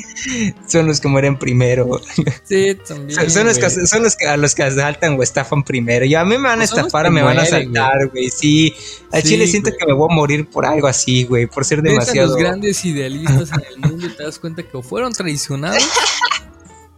Son 0.68 0.88
los 0.88 1.00
que 1.00 1.08
mueren 1.08 1.38
primero. 1.38 2.02
Sí, 2.46 2.76
también. 2.88 3.30
Son, 3.30 3.46
los, 3.46 3.60
que, 3.60 3.70
son 3.70 4.02
los 4.02 4.16
que 4.16 4.28
a 4.28 4.38
los 4.38 4.56
que 4.56 4.64
asaltan 4.64 5.20
o 5.20 5.24
estafan 5.24 5.64
primero. 5.64 6.04
Y 6.04 6.16
a 6.16 6.24
mí 6.24 6.38
me 6.38 6.48
van 6.48 6.54
a 6.54 6.66
pues 6.66 6.72
estafar 6.72 7.06
o 7.06 7.12
me 7.12 7.22
van 7.22 7.38
a 7.38 7.44
asaltar, 7.44 8.08
güey. 8.08 8.30
Sí. 8.30 8.74
Al 9.12 9.22
chile 9.22 9.46
siento 9.46 9.70
que 9.78 9.86
me 9.86 9.94
voy 9.94 10.08
a 10.12 10.16
morir 10.16 10.50
por 10.50 10.66
algo 10.66 10.88
así, 10.88 11.26
güey. 11.26 11.46
Por 11.46 11.64
ser 11.64 11.84
demasiado. 11.84 12.30
los 12.30 12.38
grandes 12.38 12.84
idealistas 12.86 13.52
en 13.52 13.64
el 13.72 13.78
mundo 13.92 14.08
y 14.08 14.10
te 14.10 14.24
das 14.24 14.40
cuenta 14.40 14.64
que 14.64 14.82
fueron 14.82 15.14
traicionados 15.14 15.84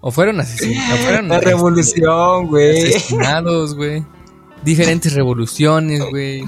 o 0.02 0.12
fueron 0.12 0.39
asesinados. 0.39 1.28
La 1.28 1.39
revolución, 1.39 2.47
güey. 2.47 2.88
Asesinados, 2.88 3.76
güey 3.76 4.04
diferentes 4.64 5.14
revoluciones, 5.14 6.02
güey. 6.10 6.43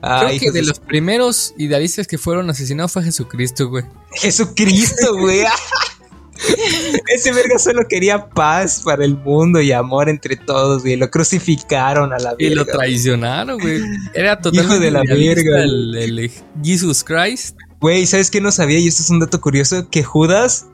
Creo 0.00 0.40
que 0.40 0.50
de 0.50 0.62
los 0.62 0.78
primeros 0.80 1.54
idealistas 1.58 2.06
que 2.06 2.18
fueron 2.18 2.48
asesinados 2.50 2.92
fue 2.92 3.04
Jesucristo, 3.04 3.68
güey. 3.68 3.84
Jesucristo, 4.12 5.16
güey. 5.16 5.40
Ese 7.14 7.32
verga 7.32 7.58
solo 7.58 7.82
quería 7.88 8.28
paz 8.28 8.82
para 8.84 9.04
el 9.04 9.16
mundo 9.16 9.60
y 9.60 9.72
amor 9.72 10.08
entre 10.08 10.36
todos, 10.36 10.82
güey. 10.82 10.96
Lo 10.96 11.10
crucificaron 11.10 12.12
a 12.12 12.18
la 12.18 12.30
verga. 12.34 12.46
Y 12.46 12.54
lo 12.54 12.64
traicionaron, 12.66 13.58
güey. 13.58 13.80
Era 14.14 14.38
totalmente 14.38 14.78
de 14.78 14.90
la 14.90 15.02
verga. 15.02 15.62
El, 15.62 16.30
Jesus 16.62 17.02
Christ. 17.02 17.56
Güey, 17.80 18.06
¿sabes 18.06 18.30
qué 18.30 18.40
no 18.40 18.52
sabía? 18.52 18.78
Y 18.78 18.88
esto 18.88 19.02
es 19.02 19.10
un 19.10 19.20
dato 19.20 19.40
curioso: 19.40 19.88
que 19.90 20.02
Judas 20.02 20.66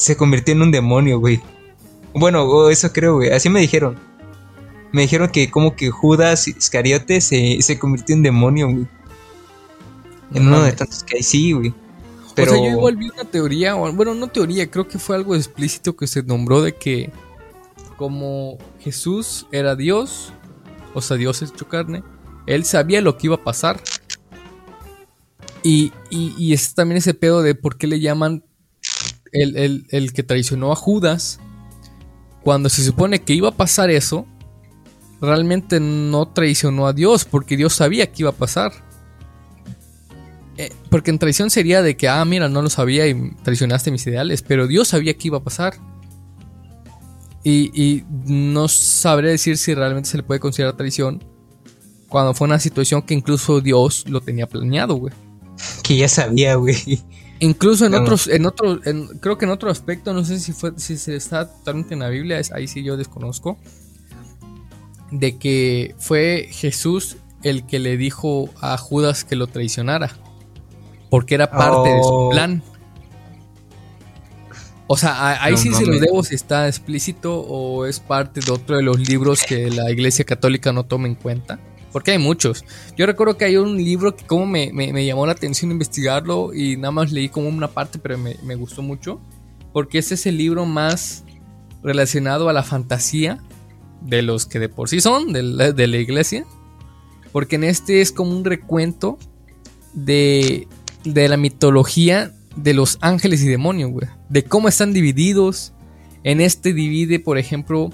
se 0.00 0.16
convirtió 0.16 0.52
en 0.52 0.62
un 0.62 0.70
demonio, 0.70 1.18
güey. 1.18 1.40
Bueno, 2.14 2.70
eso 2.70 2.92
creo, 2.92 3.16
güey. 3.16 3.30
Así 3.30 3.48
me 3.48 3.60
dijeron 3.60 3.96
me 4.92 5.02
dijeron 5.02 5.28
que 5.28 5.50
como 5.50 5.76
que 5.76 5.90
Judas 5.90 6.48
Iscariote 6.48 7.20
se, 7.20 7.62
se 7.62 7.78
convirtió 7.78 8.14
en 8.14 8.22
demonio, 8.22 8.68
güey. 8.68 8.86
En 10.34 10.46
uno 10.46 10.62
de 10.62 10.72
tantos 10.72 11.02
que 11.02 11.18
hay, 11.18 11.22
sí, 11.22 11.52
güey. 11.52 11.74
Pero... 12.34 12.52
O 12.52 12.54
sea, 12.54 12.64
yo 12.64 12.70
igual 12.70 12.96
vi 12.96 13.08
una 13.08 13.24
teoría, 13.24 13.74
bueno, 13.74 14.14
no 14.14 14.28
teoría, 14.28 14.70
creo 14.70 14.86
que 14.86 14.98
fue 14.98 15.16
algo 15.16 15.34
explícito 15.34 15.96
que 15.96 16.06
se 16.06 16.22
nombró 16.22 16.62
de 16.62 16.74
que 16.74 17.10
como 17.96 18.58
Jesús 18.78 19.46
era 19.52 19.76
Dios, 19.76 20.32
o 20.94 21.00
sea, 21.00 21.16
Dios 21.16 21.42
hecho 21.42 21.68
carne, 21.68 22.02
él 22.46 22.64
sabía 22.64 23.00
lo 23.00 23.18
que 23.18 23.26
iba 23.26 23.36
a 23.36 23.44
pasar. 23.44 23.80
Y, 25.62 25.92
y, 26.08 26.54
es 26.54 26.74
también 26.74 26.96
ese 26.96 27.12
pedo 27.12 27.42
de 27.42 27.54
por 27.54 27.76
qué 27.76 27.86
le 27.86 28.00
llaman 28.00 28.42
el, 29.32 29.56
el, 29.56 29.86
el 29.90 30.12
que 30.12 30.22
traicionó 30.22 30.72
a 30.72 30.76
Judas 30.76 31.40
cuando 32.42 32.68
se 32.68 32.82
supone 32.82 33.22
que 33.22 33.34
iba 33.34 33.48
a 33.48 33.56
pasar 33.56 33.90
eso, 33.90 34.26
realmente 35.20 35.78
no 35.80 36.28
traicionó 36.28 36.86
a 36.86 36.92
Dios 36.92 37.24
porque 37.24 37.56
Dios 37.56 37.74
sabía 37.74 38.10
que 38.10 38.22
iba 38.22 38.30
a 38.30 38.34
pasar. 38.34 38.72
Eh, 40.56 40.72
porque 40.90 41.10
en 41.10 41.18
traición 41.18 41.50
sería 41.50 41.82
de 41.82 41.96
que, 41.96 42.08
ah, 42.08 42.24
mira, 42.24 42.48
no 42.48 42.62
lo 42.62 42.70
sabía 42.70 43.06
y 43.06 43.32
traicionaste 43.42 43.90
mis 43.90 44.06
ideales, 44.06 44.42
pero 44.42 44.66
Dios 44.66 44.88
sabía 44.88 45.14
que 45.14 45.28
iba 45.28 45.38
a 45.38 45.44
pasar. 45.44 45.74
Y, 47.42 47.70
y 47.74 48.04
no 48.26 48.68
sabré 48.68 49.30
decir 49.30 49.56
si 49.56 49.74
realmente 49.74 50.10
se 50.10 50.18
le 50.18 50.22
puede 50.22 50.40
considerar 50.40 50.76
traición 50.76 51.24
cuando 52.08 52.34
fue 52.34 52.46
una 52.46 52.58
situación 52.58 53.02
que 53.02 53.14
incluso 53.14 53.60
Dios 53.60 54.04
lo 54.08 54.20
tenía 54.20 54.46
planeado, 54.46 54.96
güey. 54.96 55.14
Que 55.82 55.96
ya 55.96 56.08
sabía, 56.08 56.56
güey. 56.56 57.02
Incluso 57.42 57.86
en 57.86 57.94
otros, 57.94 58.28
en 58.28 58.44
otro, 58.44 58.80
creo 59.20 59.38
que 59.38 59.46
en 59.46 59.50
otro 59.50 59.70
aspecto, 59.70 60.12
no 60.12 60.24
sé 60.24 60.38
si 60.38 60.52
fue, 60.52 60.72
si 60.76 60.98
se 60.98 61.16
está 61.16 61.50
totalmente 61.50 61.94
en 61.94 62.00
la 62.00 62.10
Biblia, 62.10 62.40
ahí 62.52 62.68
sí 62.68 62.82
yo 62.82 62.98
desconozco, 62.98 63.58
de 65.10 65.38
que 65.38 65.94
fue 65.98 66.48
Jesús 66.50 67.16
el 67.42 67.66
que 67.66 67.78
le 67.78 67.96
dijo 67.96 68.50
a 68.60 68.76
Judas 68.76 69.24
que 69.24 69.36
lo 69.36 69.46
traicionara, 69.46 70.10
porque 71.08 71.34
era 71.34 71.50
parte 71.50 71.88
de 71.88 72.02
su 72.02 72.08
oh. 72.08 72.30
plan. 72.30 72.62
O 74.86 74.98
sea, 74.98 75.42
ahí 75.42 75.56
sí 75.56 75.72
se 75.72 75.86
lo 75.86 75.98
debo 75.98 76.22
si 76.22 76.34
está 76.34 76.66
explícito 76.66 77.40
o 77.40 77.86
es 77.86 78.00
parte 78.00 78.40
de 78.40 78.52
otro 78.52 78.76
de 78.76 78.82
los 78.82 78.98
libros 78.98 79.44
que 79.44 79.70
la 79.70 79.90
Iglesia 79.90 80.24
Católica 80.24 80.72
no 80.72 80.84
toma 80.84 81.06
en 81.06 81.14
cuenta. 81.14 81.58
Porque 81.92 82.12
hay 82.12 82.18
muchos. 82.18 82.64
Yo 82.96 83.06
recuerdo 83.06 83.36
que 83.36 83.44
hay 83.44 83.56
un 83.56 83.76
libro 83.76 84.14
que 84.14 84.24
como 84.24 84.46
me, 84.46 85.04
llamó 85.04 85.26
la 85.26 85.32
atención 85.32 85.70
investigarlo 85.70 86.54
y 86.54 86.76
nada 86.76 86.92
más 86.92 87.12
leí 87.12 87.28
como 87.28 87.48
una 87.48 87.68
parte, 87.68 87.98
pero 87.98 88.16
me, 88.18 88.54
gustó 88.54 88.82
mucho. 88.82 89.20
Porque 89.72 89.98
ese 89.98 90.14
es 90.14 90.26
el 90.26 90.36
libro 90.36 90.66
más 90.66 91.24
relacionado 91.82 92.48
a 92.48 92.52
la 92.52 92.62
fantasía 92.62 93.38
de 94.02 94.22
los 94.22 94.46
que 94.46 94.58
de 94.58 94.68
por 94.68 94.88
sí 94.88 95.00
son, 95.00 95.32
de 95.32 95.42
la, 95.42 95.96
iglesia. 95.96 96.44
Porque 97.32 97.56
en 97.56 97.64
este 97.64 98.00
es 98.00 98.12
como 98.12 98.36
un 98.36 98.44
recuento 98.44 99.18
de, 99.92 100.68
de 101.04 101.28
la 101.28 101.36
mitología 101.36 102.32
de 102.56 102.74
los 102.74 102.98
ángeles 103.00 103.42
y 103.42 103.48
demonios, 103.48 103.90
güey. 103.90 104.08
De 104.28 104.44
cómo 104.44 104.68
están 104.68 104.92
divididos. 104.92 105.72
En 106.22 106.40
este 106.40 106.74
divide, 106.74 107.18
por 107.18 107.38
ejemplo, 107.38 107.90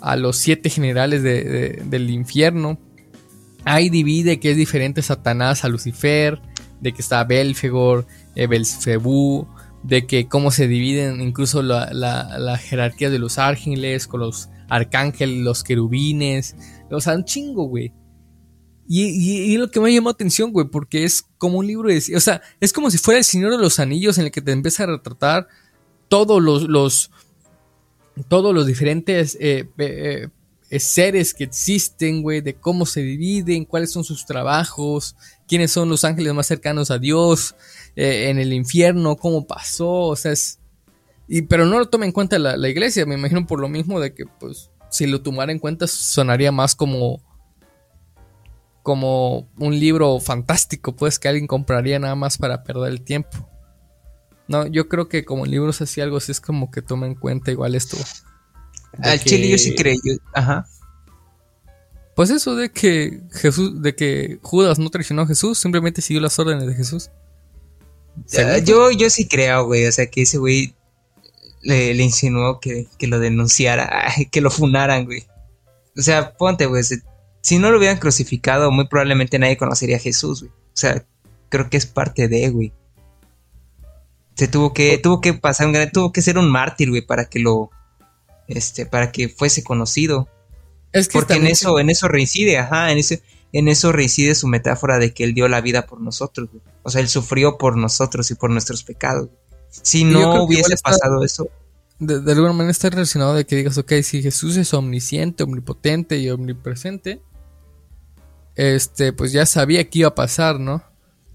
a 0.00 0.16
los 0.16 0.38
siete 0.38 0.70
generales 0.70 1.22
del 1.22 2.10
infierno 2.10 2.78
Ahí 3.68 3.90
divide 3.90 4.40
que 4.40 4.50
es 4.50 4.56
diferente 4.56 5.02
Satanás 5.02 5.62
a 5.62 5.68
Lucifer, 5.68 6.40
de 6.80 6.94
que 6.94 7.02
está 7.02 7.22
Belfegor, 7.24 8.06
eh, 8.34 8.46
Belzebú, 8.46 9.46
de 9.82 10.06
que 10.06 10.26
cómo 10.26 10.50
se 10.50 10.66
dividen 10.66 11.20
incluso 11.20 11.62
la, 11.62 12.58
jerarquía 12.62 13.10
de 13.10 13.18
los 13.18 13.38
ángeles 13.38 14.06
con 14.06 14.20
los 14.20 14.48
arcángeles, 14.70 15.44
los 15.44 15.64
querubines, 15.64 16.56
o 16.90 17.00
sea, 17.02 17.14
un 17.14 17.26
chingo, 17.26 17.64
güey. 17.64 17.92
Y, 18.88 19.52
y, 19.52 19.58
lo 19.58 19.70
que 19.70 19.80
me 19.80 19.92
llamó 19.92 20.08
atención, 20.08 20.50
güey, 20.50 20.66
porque 20.68 21.04
es 21.04 21.26
como 21.36 21.58
un 21.58 21.66
libro 21.66 21.90
de... 21.90 22.02
O 22.16 22.20
sea, 22.20 22.40
es 22.60 22.72
como 22.72 22.90
si 22.90 22.96
fuera 22.96 23.18
el 23.18 23.24
Señor 23.24 23.50
de 23.50 23.58
los 23.58 23.78
Anillos 23.80 24.16
en 24.16 24.24
el 24.24 24.30
que 24.30 24.40
te 24.40 24.52
empieza 24.52 24.84
a 24.84 24.86
retratar 24.86 25.46
todos 26.08 26.42
los... 26.42 26.62
los 26.62 27.10
todos 28.28 28.54
los 28.54 28.66
diferentes 28.66 29.36
eh, 29.40 29.68
eh, 29.78 30.28
seres 30.70 31.32
que 31.32 31.44
existen, 31.44 32.22
güey, 32.22 32.40
de 32.40 32.54
cómo 32.54 32.84
se 32.84 33.00
dividen, 33.00 33.64
cuáles 33.64 33.90
son 33.90 34.04
sus 34.04 34.26
trabajos, 34.26 35.16
quiénes 35.46 35.72
son 35.72 35.88
los 35.88 36.04
ángeles 36.04 36.34
más 36.34 36.46
cercanos 36.46 36.90
a 36.90 36.98
Dios, 36.98 37.54
eh, 37.96 38.28
en 38.28 38.38
el 38.38 38.52
infierno, 38.52 39.16
cómo 39.16 39.46
pasó, 39.46 39.88
o 39.88 40.16
sea, 40.16 40.32
es... 40.32 40.60
Y, 41.26 41.42
pero 41.42 41.66
no 41.66 41.78
lo 41.78 41.86
toma 41.86 42.06
en 42.06 42.12
cuenta 42.12 42.38
la, 42.38 42.68
iglesia, 42.68 43.06
me 43.06 43.14
imagino 43.14 43.46
por 43.46 43.60
lo 43.60 43.68
mismo 43.68 44.00
de 44.00 44.14
que, 44.14 44.24
pues, 44.26 44.70
si 44.90 45.06
lo 45.06 45.22
tomara 45.22 45.52
en 45.52 45.58
cuenta 45.58 45.86
sonaría 45.86 46.52
más 46.52 46.74
como... 46.74 47.22
como 48.82 49.48
un 49.58 49.78
libro 49.78 50.20
fantástico, 50.20 50.94
pues, 50.94 51.18
que 51.18 51.28
alguien 51.28 51.46
compraría 51.46 51.98
nada 51.98 52.14
más 52.14 52.36
para 52.36 52.62
perder 52.62 52.90
el 52.90 53.02
tiempo. 53.02 53.48
No, 54.48 54.66
yo 54.66 54.88
creo 54.88 55.08
que 55.08 55.24
como 55.26 55.44
libros 55.44 55.80
así 55.82 56.00
algo 56.00 56.16
así 56.16 56.32
es 56.32 56.40
como 56.40 56.70
que 56.70 56.80
toma 56.80 57.06
en 57.06 57.14
cuenta 57.14 57.50
igual 57.50 57.74
esto 57.74 57.98
al 59.02 59.20
chile 59.20 59.48
yo 59.48 59.58
sí 59.58 59.74
creo, 59.74 59.96
ajá. 60.34 60.66
Pues 62.14 62.30
eso 62.30 62.56
de 62.56 62.70
que 62.70 63.20
Jesús, 63.32 63.80
de 63.80 63.94
que 63.94 64.38
Judas 64.42 64.78
no 64.78 64.90
traicionó 64.90 65.22
a 65.22 65.26
Jesús, 65.26 65.58
simplemente 65.58 66.02
siguió 66.02 66.20
las 66.20 66.38
órdenes 66.38 66.66
de 66.66 66.74
Jesús. 66.74 67.10
Ah, 68.36 68.58
yo, 68.58 68.90
yo 68.90 69.08
sí 69.08 69.28
creo, 69.28 69.66
güey, 69.66 69.86
o 69.86 69.92
sea 69.92 70.10
que 70.10 70.22
ese 70.22 70.38
güey 70.38 70.74
le, 71.62 71.92
insinuó 71.94 72.60
que, 72.60 72.88
lo 73.02 73.20
denunciara, 73.20 74.12
que 74.30 74.40
lo 74.40 74.50
funaran, 74.50 75.04
güey. 75.04 75.26
O 75.96 76.02
sea, 76.02 76.34
ponte, 76.36 76.66
güey, 76.66 76.82
si 77.40 77.58
no 77.58 77.70
lo 77.70 77.78
hubieran 77.78 77.98
crucificado, 77.98 78.70
muy 78.70 78.88
probablemente 78.88 79.38
nadie 79.38 79.56
conocería 79.56 79.96
a 79.96 80.00
Jesús, 80.00 80.40
güey. 80.40 80.52
O 80.52 80.76
sea, 80.80 81.04
creo 81.48 81.70
que 81.70 81.76
es 81.76 81.86
parte 81.86 82.28
de, 82.28 82.48
güey. 82.50 82.72
Se 84.34 84.46
tuvo 84.46 84.72
que, 84.72 84.98
tuvo 84.98 85.20
que 85.20 85.34
pasar 85.34 85.66
un 85.66 85.72
gran, 85.72 85.90
tuvo 85.90 86.12
que 86.12 86.22
ser 86.22 86.38
un 86.38 86.50
mártir, 86.50 86.90
güey, 86.90 87.02
para 87.02 87.24
que 87.24 87.40
lo, 87.40 87.70
este, 88.48 88.86
para 88.86 89.12
que 89.12 89.28
fuese 89.28 89.62
conocido. 89.62 90.28
Es 90.92 91.08
Porque 91.08 91.34
en 91.34 91.46
eso, 91.46 91.78
en 91.78 91.90
eso 91.90 92.08
reincide, 92.08 92.58
ajá, 92.58 92.90
en 92.90 92.98
ese, 92.98 93.22
en 93.52 93.68
eso 93.68 93.92
reincide 93.92 94.34
su 94.34 94.48
metáfora 94.48 94.98
de 94.98 95.12
que 95.12 95.24
él 95.24 95.34
dio 95.34 95.46
la 95.48 95.60
vida 95.60 95.86
por 95.86 96.00
nosotros, 96.00 96.48
o 96.82 96.90
sea, 96.90 97.02
él 97.02 97.08
sufrió 97.08 97.58
por 97.58 97.76
nosotros 97.76 98.30
y 98.30 98.34
por 98.34 98.50
nuestros 98.50 98.82
pecados. 98.82 99.28
Si 99.70 100.04
no 100.04 100.42
hubiese 100.42 100.76
pasado 100.78 101.22
eso. 101.22 101.48
De, 101.98 102.14
alguna 102.32 102.52
manera 102.52 102.70
está 102.70 102.90
relacionado 102.90 103.34
de 103.34 103.44
que 103.44 103.56
digas, 103.56 103.76
ok, 103.76 103.92
si 104.02 104.22
Jesús 104.22 104.56
es 104.56 104.72
omnisciente, 104.72 105.42
omnipotente 105.42 106.18
y 106.18 106.30
omnipresente, 106.30 107.20
este, 108.54 109.12
pues 109.12 109.32
ya 109.32 109.44
sabía 109.46 109.88
que 109.90 110.00
iba 110.00 110.08
a 110.08 110.14
pasar, 110.14 110.58
¿no? 110.58 110.82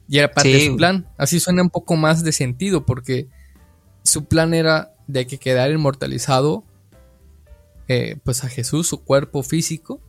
Y 0.07 0.18
era 0.18 0.32
parte 0.32 0.49
de 0.49 0.68
su 0.68 0.76
plan. 0.76 1.07
Así 1.18 1.39
suena 1.39 1.61
un 1.61 1.70
poco 1.70 1.95
más 1.95 2.24
de 2.24 2.32
sentido, 2.32 2.86
porque 2.86 3.28
su 4.03 4.26
plan 4.26 4.53
era 4.53 4.95
de 5.07 5.28
que 5.28 5.38
quedara 5.38 5.74
inmortalizado 5.74 6.64
eh, 7.88 8.17
pues 8.23 8.43
a 8.43 8.49
Jesús, 8.49 8.88
su 8.88 9.03
cuerpo 9.03 9.43
físico, 9.43 10.01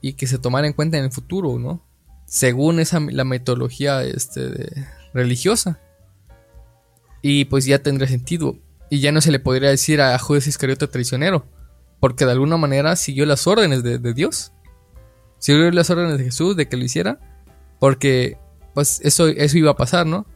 y 0.00 0.14
que 0.14 0.26
se 0.26 0.38
tomara 0.38 0.66
en 0.66 0.72
cuenta 0.72 0.98
en 0.98 1.04
el 1.04 1.12
futuro, 1.12 1.58
¿no? 1.58 1.86
Según 2.26 2.80
esa, 2.80 3.00
la 3.00 3.24
metodología 3.24 4.02
este, 4.02 4.86
religiosa. 5.14 5.80
Y 7.22 7.44
pues 7.46 7.64
ya 7.64 7.78
tendría 7.82 8.08
sentido. 8.08 8.58
Y 8.90 9.00
ya 9.00 9.12
no 9.12 9.20
se 9.20 9.30
le 9.30 9.38
podría 9.38 9.70
decir 9.70 10.00
a 10.02 10.18
Judas 10.18 10.46
Iscariote 10.46 10.88
traicionero, 10.88 11.46
porque 12.00 12.26
de 12.26 12.32
alguna 12.32 12.56
manera 12.56 12.96
siguió 12.96 13.24
las 13.24 13.46
órdenes 13.46 13.82
de, 13.82 13.98
Dios. 14.12 14.52
Siguió 15.38 15.70
las 15.70 15.88
órdenes 15.88 16.18
de 16.18 16.24
Jesús 16.24 16.56
de 16.56 16.68
que 16.68 16.76
lo 16.76 16.84
hiciera, 16.84 17.18
porque 17.78 18.36
pues 18.74 19.00
eso, 19.02 19.28
eso 19.28 19.56
iba 19.56 19.70
a 19.70 19.76
pasar, 19.76 20.06
¿no? 20.06 20.26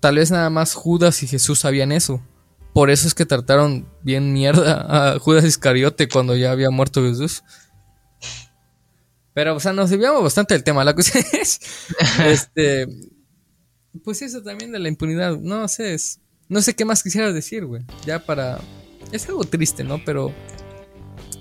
Tal 0.00 0.16
vez 0.16 0.30
nada 0.30 0.48
más 0.48 0.74
Judas 0.74 1.22
y 1.22 1.26
Jesús 1.26 1.58
sabían 1.58 1.92
eso. 1.92 2.22
Por 2.72 2.90
eso 2.90 3.08
es 3.08 3.14
que 3.14 3.26
trataron 3.26 3.88
bien 4.02 4.32
mierda 4.32 5.14
a 5.14 5.18
Judas 5.18 5.44
Iscariote 5.44 6.08
cuando 6.08 6.36
ya 6.36 6.52
había 6.52 6.70
muerto 6.70 7.02
Jesús. 7.02 7.42
Pero, 9.34 9.56
o 9.56 9.60
sea, 9.60 9.72
nos 9.72 9.90
desviamos 9.90 10.22
bastante 10.22 10.54
del 10.54 10.64
tema. 10.64 10.84
La 10.84 10.94
cuestión 10.94 11.24
es. 11.32 11.60
este. 12.24 12.86
Pues 14.04 14.22
eso 14.22 14.42
también 14.42 14.70
de 14.70 14.78
la 14.78 14.88
impunidad. 14.88 15.36
No 15.38 15.66
sé, 15.66 15.96
no 16.48 16.62
sé 16.62 16.74
qué 16.74 16.84
más 16.84 17.02
quisiera 17.02 17.32
decir, 17.32 17.64
güey. 17.64 17.82
Ya 18.06 18.24
para. 18.24 18.60
Es 19.10 19.28
algo 19.28 19.44
triste, 19.44 19.82
¿no? 19.82 20.00
Pero. 20.04 20.32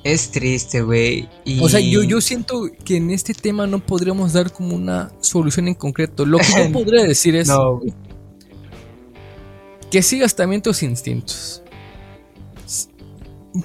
Es 0.03 0.31
triste, 0.31 0.81
güey. 0.81 1.27
O 1.61 1.67
sea, 1.67 1.81
yo, 1.81 2.03
yo 2.03 2.21
siento 2.21 2.69
que 2.85 2.95
en 2.97 3.11
este 3.11 3.33
tema 3.33 3.67
no 3.67 3.85
podríamos 3.85 4.31
dar 4.31 4.51
como 4.51 4.75
una 4.75 5.11
solución 5.19 5.67
en 5.67 5.75
concreto. 5.75 6.25
Lo 6.25 6.37
que 6.37 6.45
yo 6.45 6.71
podría 6.73 7.03
decir 7.03 7.35
es. 7.35 7.49
No, 7.49 7.77
güey 7.77 7.93
que 9.91 10.01
sigas 10.01 10.35
también 10.35 10.61
tus 10.61 10.83
instintos. 10.83 11.63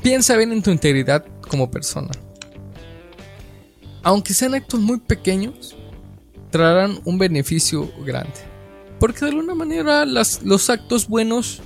Piensa 0.03 0.37
bien 0.37 0.53
en 0.53 0.63
tu 0.63 0.71
integridad 0.71 1.25
como 1.49 1.71
persona. 1.71 2.11
Aunque 4.03 4.35
sean 4.35 4.55
actos 4.55 4.81
muy 4.81 5.01
pequeños, 5.01 5.77
traerán 6.51 7.01
un 7.05 7.19
beneficio 7.19 7.91
grande. 8.05 8.35
Porque 8.99 9.21
de 9.25 9.31
alguna 9.31 9.55
manera 9.55 10.05
los 10.05 10.71
actos 10.71 11.09
buenos 11.09 11.61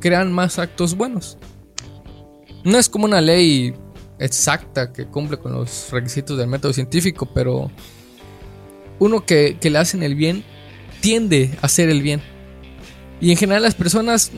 crean 0.00 0.32
más 0.32 0.58
actos 0.58 0.96
buenos. 0.96 1.38
No 2.64 2.78
es 2.78 2.88
como 2.88 3.04
una 3.04 3.20
ley 3.20 3.74
exacta 4.18 4.92
que 4.92 5.06
cumple 5.06 5.38
con 5.38 5.52
los 5.52 5.88
requisitos 5.90 6.36
del 6.36 6.46
método 6.46 6.72
científico, 6.72 7.28
pero 7.34 7.70
uno 8.98 9.24
que, 9.24 9.56
que 9.60 9.70
le 9.70 9.78
hacen 9.78 10.02
el 10.02 10.14
bien 10.14 10.44
tiende 11.00 11.56
a 11.62 11.66
hacer 11.66 11.88
el 11.88 12.02
bien. 12.02 12.20
Y 13.20 13.30
en 13.30 13.36
general 13.36 13.62
las 13.62 13.74
personas, 13.74 14.30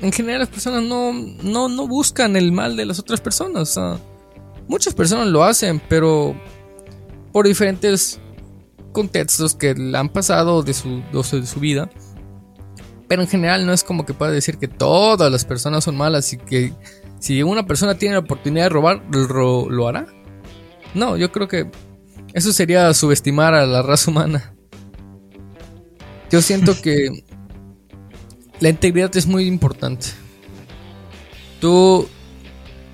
en 0.00 0.12
general 0.12 0.40
las 0.40 0.48
personas 0.48 0.82
no, 0.82 1.12
no, 1.12 1.68
no 1.68 1.86
buscan 1.86 2.36
el 2.36 2.52
mal 2.52 2.76
de 2.76 2.84
las 2.84 2.98
otras 2.98 3.20
personas. 3.20 3.78
muchas 4.68 4.94
personas 4.94 5.28
lo 5.28 5.44
hacen, 5.44 5.80
pero 5.88 6.34
por 7.32 7.46
diferentes 7.46 8.20
contextos 8.92 9.54
que 9.54 9.74
le 9.74 9.96
han 9.96 10.08
pasado 10.08 10.62
de 10.62 10.74
su, 10.74 11.02
de 11.12 11.46
su 11.46 11.60
vida. 11.60 11.90
Pero 13.08 13.22
en 13.22 13.28
general 13.28 13.66
no 13.66 13.72
es 13.72 13.84
como 13.84 14.06
que 14.06 14.14
pueda 14.14 14.32
decir 14.32 14.58
que 14.58 14.68
todas 14.68 15.30
las 15.30 15.44
personas 15.44 15.84
son 15.84 15.96
malas 15.96 16.32
y 16.32 16.38
que 16.38 16.72
si 17.18 17.42
una 17.42 17.66
persona 17.66 17.96
tiene 17.96 18.14
la 18.14 18.20
oportunidad 18.20 18.64
de 18.64 18.68
robar, 18.70 19.02
lo, 19.10 19.88
hará. 19.88 20.06
No, 20.94 21.16
yo 21.16 21.30
creo 21.30 21.46
que 21.46 21.70
eso 22.32 22.52
sería 22.52 22.92
subestimar 22.94 23.54
a 23.54 23.66
la 23.66 23.82
raza 23.82 24.10
humana. 24.10 24.54
Yo 26.30 26.40
siento 26.42 26.80
que 26.80 27.24
la 28.62 28.68
integridad 28.68 29.14
es 29.16 29.26
muy 29.26 29.46
importante. 29.46 30.06
Tú 31.60 32.06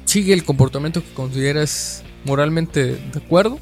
sigue 0.06 0.32
el 0.32 0.42
comportamiento 0.42 1.02
que 1.02 1.12
consideras 1.12 2.02
moralmente 2.24 2.96
de 2.96 3.18
acuerdo. 3.22 3.58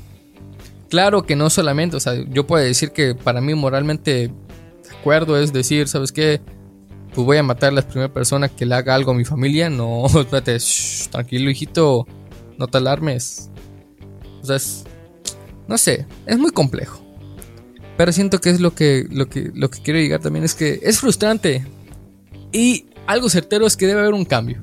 Claro 0.88 1.24
que 1.24 1.34
no 1.34 1.50
solamente, 1.50 1.96
o 1.96 2.00
sea, 2.00 2.14
yo 2.30 2.46
puedo 2.46 2.64
decir 2.64 2.92
que 2.92 3.16
para 3.16 3.40
mí 3.40 3.54
moralmente 3.57 4.28
de 4.28 4.96
acuerdo 5.00 5.36
es 5.36 5.52
decir, 5.52 5.88
¿sabes 5.88 6.12
qué? 6.12 6.40
Pues 7.12 7.26
voy 7.26 7.38
a 7.38 7.42
matar 7.42 7.70
a 7.70 7.74
la 7.74 7.82
primera 7.82 8.12
persona 8.12 8.48
que 8.48 8.66
le 8.66 8.76
haga 8.76 8.94
algo 8.94 9.11
a 9.11 9.14
mi 9.14 9.24
familia. 9.24 9.68
No, 9.68 10.07
espérate, 10.20 10.59
tranquilo, 11.11 11.50
hijito, 11.50 12.07
no 12.57 12.68
te 12.68 12.78
alarmes. 12.78 13.50
O 14.42 14.46
sea, 14.46 14.54
es, 14.54 14.84
no 15.66 15.76
sé, 15.76 16.07
es 16.24 16.38
muy 16.38 16.52
complejo. 16.52 17.04
Pero 17.96 18.12
siento 18.12 18.40
que 18.40 18.50
es 18.50 18.61
lo 18.61 18.76
que, 18.76 19.07
lo 19.11 19.28
que, 19.28 19.50
lo 19.52 19.70
que 19.70 19.82
quiero 19.82 19.98
llegar 19.98 20.20
también 20.20 20.44
es 20.44 20.54
que 20.54 20.78
es 20.84 21.00
frustrante. 21.00 21.66
Y 22.57 22.86
algo 23.07 23.28
certero 23.28 23.66
es 23.66 23.76
que 23.76 23.86
debe 23.86 24.00
haber 24.00 24.14
un 24.14 24.24
cambio. 24.24 24.62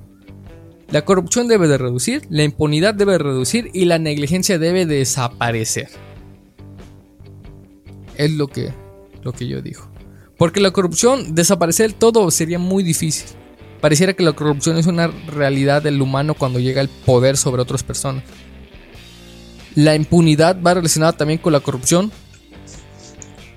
La 0.89 1.06
corrupción 1.06 1.48
debe 1.48 1.68
de 1.68 1.78
reducir, 1.78 2.24
la 2.28 2.41
impunidad 2.41 2.96
debe 2.96 3.12
de 3.12 3.18
reducir 3.20 3.70
y 3.72 3.86
la 3.86 4.00
negligencia 4.00 4.58
debe 4.58 4.88
desaparecer. 4.88 5.89
Es 8.18 8.32
lo 8.32 8.48
que, 8.48 8.74
lo 9.22 9.32
que 9.32 9.48
yo 9.48 9.62
digo. 9.62 9.91
Porque 10.39 10.60
la 10.60 10.72
corrupción, 10.72 11.36
desaparecer 11.36 11.94
todo 11.94 12.32
sería 12.32 12.58
muy 12.58 12.82
difícil. 12.82 13.28
Pareciera 13.80 14.14
que 14.14 14.24
la 14.24 14.34
corrupción 14.34 14.80
es 14.80 14.88
una 14.88 15.10
realidad 15.28 15.84
del 15.84 16.02
humano 16.02 16.34
cuando 16.34 16.60
llega 16.60 16.82
el 16.82 16.89
poder 16.89 17.38
sobre 17.38 17.62
otras 17.62 17.84
personas. 17.84 18.24
La 19.76 19.94
impunidad 19.94 20.60
va 20.60 20.74
relacionada 20.74 21.14
también 21.14 21.38
con 21.38 21.54
la 21.54 21.60
corrupción. 21.60 22.12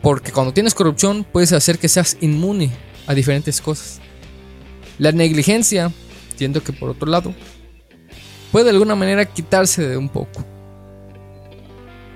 Porque 0.02 0.30
cuando 0.30 0.52
tienes 0.52 0.74
corrupción 0.74 1.24
puedes 1.24 1.54
hacer 1.54 1.78
que 1.78 1.88
seas 1.88 2.18
inmune 2.20 2.70
a 3.06 3.14
diferentes 3.14 3.62
cosas. 3.62 4.02
La 4.98 5.12
negligencia 5.12 5.92
Siento 6.36 6.62
que 6.62 6.72
por 6.72 6.90
otro 6.90 7.10
lado, 7.10 7.34
puede 8.52 8.66
de 8.66 8.70
alguna 8.72 8.94
manera 8.94 9.24
quitarse 9.24 9.88
de 9.88 9.96
un 9.96 10.08
poco. 10.08 10.44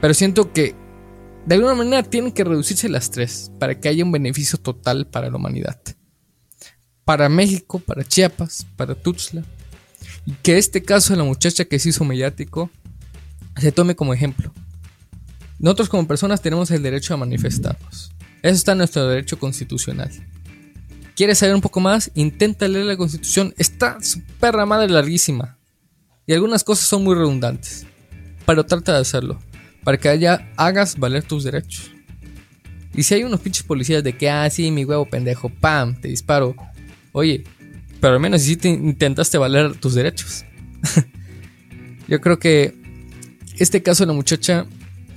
Pero 0.00 0.14
siento 0.14 0.52
que 0.52 0.74
de 1.46 1.54
alguna 1.54 1.74
manera 1.74 2.02
tienen 2.02 2.32
que 2.32 2.44
reducirse 2.44 2.88
las 2.88 3.10
tres 3.10 3.50
para 3.58 3.80
que 3.80 3.88
haya 3.88 4.04
un 4.04 4.12
beneficio 4.12 4.58
total 4.58 5.06
para 5.06 5.30
la 5.30 5.36
humanidad. 5.36 5.80
Para 7.04 7.28
México, 7.28 7.78
para 7.78 8.04
Chiapas, 8.04 8.66
para 8.76 8.94
Tuxtla. 8.94 9.42
Y 10.26 10.32
que 10.32 10.58
este 10.58 10.82
caso 10.82 11.14
de 11.14 11.18
la 11.18 11.24
muchacha 11.24 11.64
que 11.64 11.78
se 11.78 11.88
hizo 11.88 12.04
mediático 12.04 12.70
se 13.56 13.72
tome 13.72 13.96
como 13.96 14.12
ejemplo. 14.12 14.52
Nosotros 15.58 15.88
como 15.88 16.06
personas 16.06 16.42
tenemos 16.42 16.70
el 16.70 16.82
derecho 16.82 17.14
a 17.14 17.16
manifestarnos. 17.16 18.12
Eso 18.42 18.54
está 18.54 18.72
en 18.72 18.78
nuestro 18.78 19.06
derecho 19.08 19.38
constitucional. 19.38 20.10
¿Quieres 21.20 21.36
saber 21.36 21.54
un 21.54 21.60
poco 21.60 21.80
más? 21.80 22.10
Intenta 22.14 22.66
leer 22.66 22.86
la 22.86 22.96
constitución. 22.96 23.52
Está 23.58 24.00
su 24.00 24.22
perra 24.40 24.64
madre 24.64 24.88
larguísima. 24.88 25.58
Y 26.26 26.32
algunas 26.32 26.64
cosas 26.64 26.88
son 26.88 27.04
muy 27.04 27.14
redundantes. 27.14 27.84
Pero 28.46 28.64
trata 28.64 28.94
de 28.94 29.00
hacerlo. 29.00 29.38
Para 29.84 29.98
que 29.98 30.08
haya, 30.08 30.50
hagas 30.56 30.98
valer 30.98 31.22
tus 31.22 31.44
derechos. 31.44 31.90
Y 32.94 33.02
si 33.02 33.12
hay 33.12 33.24
unos 33.24 33.40
pinches 33.40 33.64
policías 33.64 34.02
de 34.02 34.16
que, 34.16 34.30
ah, 34.30 34.48
sí, 34.48 34.70
mi 34.70 34.86
huevo 34.86 35.04
pendejo, 35.04 35.50
pam, 35.50 36.00
te 36.00 36.08
disparo. 36.08 36.56
Oye, 37.12 37.44
pero 38.00 38.14
al 38.14 38.20
menos 38.20 38.40
si 38.40 38.56
te 38.56 38.70
intentaste 38.70 39.36
valer 39.36 39.76
tus 39.76 39.92
derechos. 39.92 40.46
Yo 42.08 42.22
creo 42.22 42.38
que 42.38 42.74
este 43.58 43.82
caso 43.82 44.04
de 44.04 44.06
la 44.06 44.14
muchacha, 44.14 44.64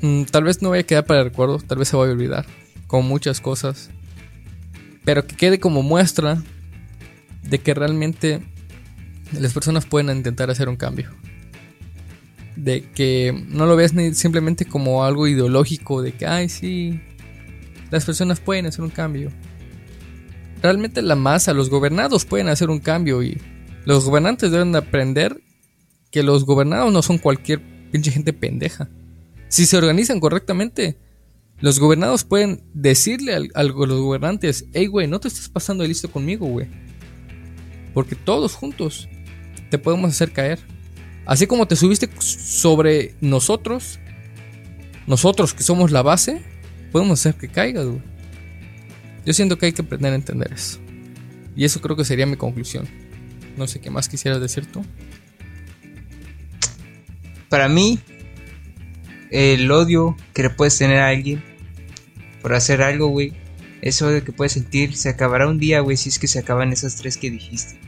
mm, 0.02 0.24
tal 0.24 0.44
vez 0.44 0.62
no 0.62 0.72
vaya 0.72 0.82
a 0.82 0.86
quedar 0.86 1.06
para 1.06 1.22
el 1.22 1.28
recuerdo, 1.28 1.60
tal 1.60 1.78
vez 1.78 1.88
se 1.88 1.96
vaya 1.96 2.12
a 2.12 2.14
olvidar. 2.14 2.46
Como 2.88 3.08
muchas 3.08 3.40
cosas 3.40 3.90
pero 5.06 5.26
que 5.28 5.36
quede 5.36 5.60
como 5.60 5.84
muestra 5.84 6.42
de 7.44 7.60
que 7.60 7.74
realmente 7.74 8.42
las 9.32 9.54
personas 9.54 9.86
pueden 9.86 10.16
intentar 10.16 10.50
hacer 10.50 10.70
un 10.70 10.76
cambio. 10.76 11.10
De 12.56 12.84
que 12.92 13.46
no 13.50 13.66
lo 13.66 13.76
veas 13.76 13.94
ni 13.94 14.14
simplemente 14.14 14.66
como 14.66 15.04
algo 15.04 15.28
ideológico, 15.28 16.02
de 16.02 16.14
que, 16.14 16.26
ay, 16.26 16.50
sí, 16.50 17.02
las 17.90 18.06
personas 18.06 18.40
pueden 18.40 18.66
hacer 18.66 18.82
un 18.82 18.90
cambio. 18.90 19.32
Realmente 20.62 21.02
la 21.02 21.16
masa, 21.16 21.54
los 21.54 21.70
gobernados 21.70 22.26
pueden 22.26 22.48
hacer 22.48 22.70
un 22.70 22.80
cambio 22.80 23.22
y 23.22 23.42
los 23.86 24.06
gobernantes 24.06 24.52
deben 24.52 24.76
aprender 24.76 25.42
que 26.12 26.24
los 26.24 26.46
gobernados 26.46 26.94
no 26.94 27.02
son 27.02 27.18
cualquier 27.18 27.62
pinche 27.92 28.12
gente 28.12 28.34
pendeja. 28.34 28.90
Si 29.50 29.66
se 29.66 29.78
organizan 29.78 30.20
correctamente, 30.20 30.98
los 31.60 31.80
gobernados 31.80 32.24
pueden 32.24 32.64
decirle 32.74 33.50
a, 33.54 33.64
los 33.64 33.74
gobernantes, 33.74 34.66
hey, 34.74 34.88
güey, 34.88 35.08
no 35.08 35.20
te 35.20 35.28
estás 35.28 35.50
pasando 35.50 35.84
de 35.84 35.90
listo 35.90 36.12
conmigo, 36.12 36.46
güey. 36.46 36.68
Porque 37.94 38.16
todos 38.16 38.56
juntos 38.56 39.08
te 39.70 39.78
podemos 39.78 40.12
hacer 40.12 40.32
caer. 40.32 40.60
Así 41.26 41.48
como 41.48 41.68
te 41.68 41.76
subiste 41.76 42.10
sobre 42.20 43.16
nosotros, 43.22 44.00
nosotros 45.08 45.54
que 45.54 45.64
somos 45.64 45.92
la 45.92 46.02
base, 46.02 46.42
podemos 46.92 47.20
hacer 47.20 47.36
que 47.36 47.48
caigas, 47.48 47.86
güey. 47.86 48.02
Yo 49.26 49.34
siento 49.34 49.58
que 49.58 49.68
hay 49.68 49.74
que 49.74 49.84
aprender 49.84 50.12
a 50.12 50.16
entender 50.16 50.52
eso. 50.52 50.80
Y 51.56 51.64
eso 51.66 51.80
creo 51.82 51.96
que 51.96 52.04
sería 52.04 52.26
mi 52.26 52.36
conclusión. 52.36 52.88
No 53.58 53.68
sé 53.68 53.80
qué 53.80 53.90
más 53.90 54.10
quisieras 54.10 54.42
decir 54.42 54.66
tú. 54.66 54.84
Para 57.48 57.70
mí, 57.70 58.00
el 59.34 59.72
odio 59.72 60.16
que 60.34 60.44
le 60.44 60.50
puedes 60.52 60.78
tener 60.78 61.00
a 61.00 61.08
alguien 61.08 61.44
por 62.42 62.54
hacer 62.54 62.84
algo, 62.84 63.08
güey. 63.08 63.34
Eso 63.82 64.10
de 64.10 64.24
que 64.24 64.32
puedes 64.32 64.54
sentir 64.54 64.96
se 64.96 65.10
acabará 65.10 65.48
un 65.48 65.58
día, 65.58 65.80
güey, 65.80 65.98
si 65.98 66.10
es 66.10 66.20
que 66.20 66.28
se 66.28 66.40
acaban 66.40 66.72
esas 66.72 66.96
tres 66.96 67.18
que 67.18 67.32
dijiste. 67.32 67.80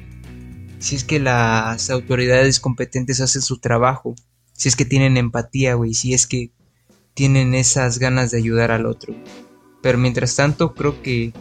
Si 0.80 0.96
es 0.96 1.04
que 1.04 1.20
las 1.20 1.90
autoridades 1.92 2.60
competentes 2.60 3.22
hacen 3.22 3.44
su 3.44 3.60
trabajo. 3.60 4.16
Si 4.54 4.70
es 4.70 4.76
que 4.76 4.86
tienen 4.86 5.18
empatía, 5.18 5.76
güey. 5.76 5.94
Si 5.94 6.14
es 6.14 6.26
que 6.26 6.52
tienen 7.14 7.54
esas 7.54 8.00
ganas 8.00 8.32
de 8.32 8.40
ayudar 8.40 8.72
al 8.72 8.88
otro. 8.88 9.16
Pero 9.82 10.00
mientras 10.00 10.36
tanto, 10.36 10.74
creo 10.74 11.02
que, 11.04 11.32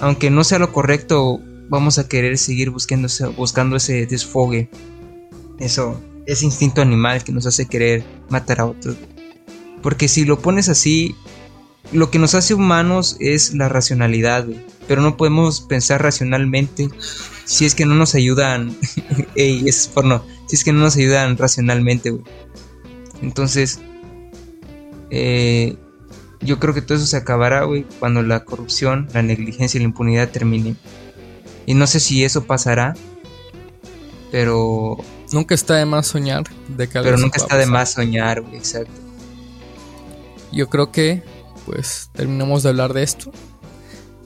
aunque 0.00 0.30
no 0.30 0.44
sea 0.44 0.60
lo 0.60 0.72
correcto, 0.72 1.40
vamos 1.68 1.98
a 1.98 2.08
querer 2.08 2.38
seguir 2.38 2.70
buscando, 2.70 3.08
buscando 3.36 3.76
ese 3.76 4.06
desfogue. 4.06 4.70
Eso, 5.58 6.00
ese 6.28 6.44
instinto 6.44 6.82
animal 6.82 7.24
que 7.24 7.32
nos 7.32 7.46
hace 7.46 7.66
querer 7.66 8.04
matar 8.28 8.60
a 8.60 8.66
otros. 8.66 8.96
Porque 9.82 10.08
si 10.08 10.26
lo 10.26 10.38
pones 10.38 10.68
así, 10.68 11.16
lo 11.90 12.10
que 12.10 12.18
nos 12.18 12.34
hace 12.34 12.52
humanos 12.52 13.16
es 13.18 13.54
la 13.54 13.68
racionalidad, 13.68 14.46
Pero 14.86 15.02
no 15.02 15.16
podemos 15.16 15.62
pensar 15.62 16.02
racionalmente 16.02 16.88
si 17.44 17.64
es 17.64 17.74
que 17.74 17.86
no 17.86 17.94
nos 17.94 18.14
ayudan. 18.14 18.76
Ey, 19.34 19.66
es 19.66 19.88
porno. 19.88 20.22
Si 20.46 20.56
es 20.56 20.64
que 20.64 20.72
no 20.72 20.80
nos 20.80 20.96
ayudan 20.96 21.38
racionalmente. 21.38 22.14
Entonces, 23.22 23.80
eh, 25.10 25.76
yo 26.40 26.58
creo 26.58 26.74
que 26.74 26.82
todo 26.82 26.98
eso 26.98 27.06
se 27.06 27.16
acabará, 27.16 27.64
güey, 27.64 27.86
cuando 27.98 28.22
la 28.22 28.44
corrupción, 28.44 29.08
la 29.14 29.22
negligencia 29.22 29.78
y 29.78 29.80
la 29.80 29.88
impunidad 29.88 30.30
terminen. 30.30 30.76
Y 31.64 31.74
no 31.74 31.86
sé 31.86 32.00
si 32.00 32.22
eso 32.22 32.44
pasará, 32.44 32.94
pero. 34.30 34.98
Nunca 35.32 35.54
está 35.54 35.76
de 35.76 35.84
más 35.84 36.06
soñar 36.06 36.44
de 36.68 36.88
que 36.88 37.00
Pero 37.00 37.16
nunca 37.16 37.38
está 37.38 37.56
de 37.56 37.66
más 37.66 37.92
soñar, 37.92 38.42
güey, 38.42 38.56
exacto. 38.56 38.92
Yo 40.52 40.68
creo 40.68 40.90
que 40.90 41.22
pues 41.66 42.10
terminamos 42.14 42.62
de 42.62 42.70
hablar 42.70 42.94
de 42.94 43.02
esto. 43.02 43.30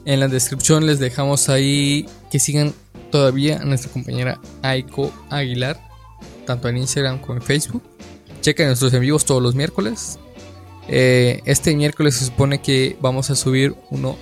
En 0.05 0.19
la 0.19 0.27
descripción 0.27 0.85
les 0.85 0.99
dejamos 0.99 1.49
ahí 1.49 2.05
que 2.31 2.39
sigan 2.39 2.73
todavía 3.11 3.59
a 3.59 3.65
nuestra 3.65 3.91
compañera 3.91 4.39
Aiko 4.61 5.11
Aguilar, 5.29 5.79
tanto 6.45 6.69
en 6.69 6.77
Instagram 6.77 7.19
como 7.19 7.35
en 7.35 7.41
Facebook. 7.41 7.83
Chequen 8.41 8.67
nuestros 8.67 8.93
en 8.93 9.01
vivos 9.01 9.25
todos 9.25 9.41
los 9.41 9.55
miércoles. 9.55 10.19
Eh, 10.87 11.41
este 11.45 11.75
miércoles 11.75 12.15
se 12.15 12.25
supone 12.25 12.61
que 12.61 12.97
vamos 13.01 13.29
a 13.29 13.35
subir 13.35 13.75
uno 13.89 14.17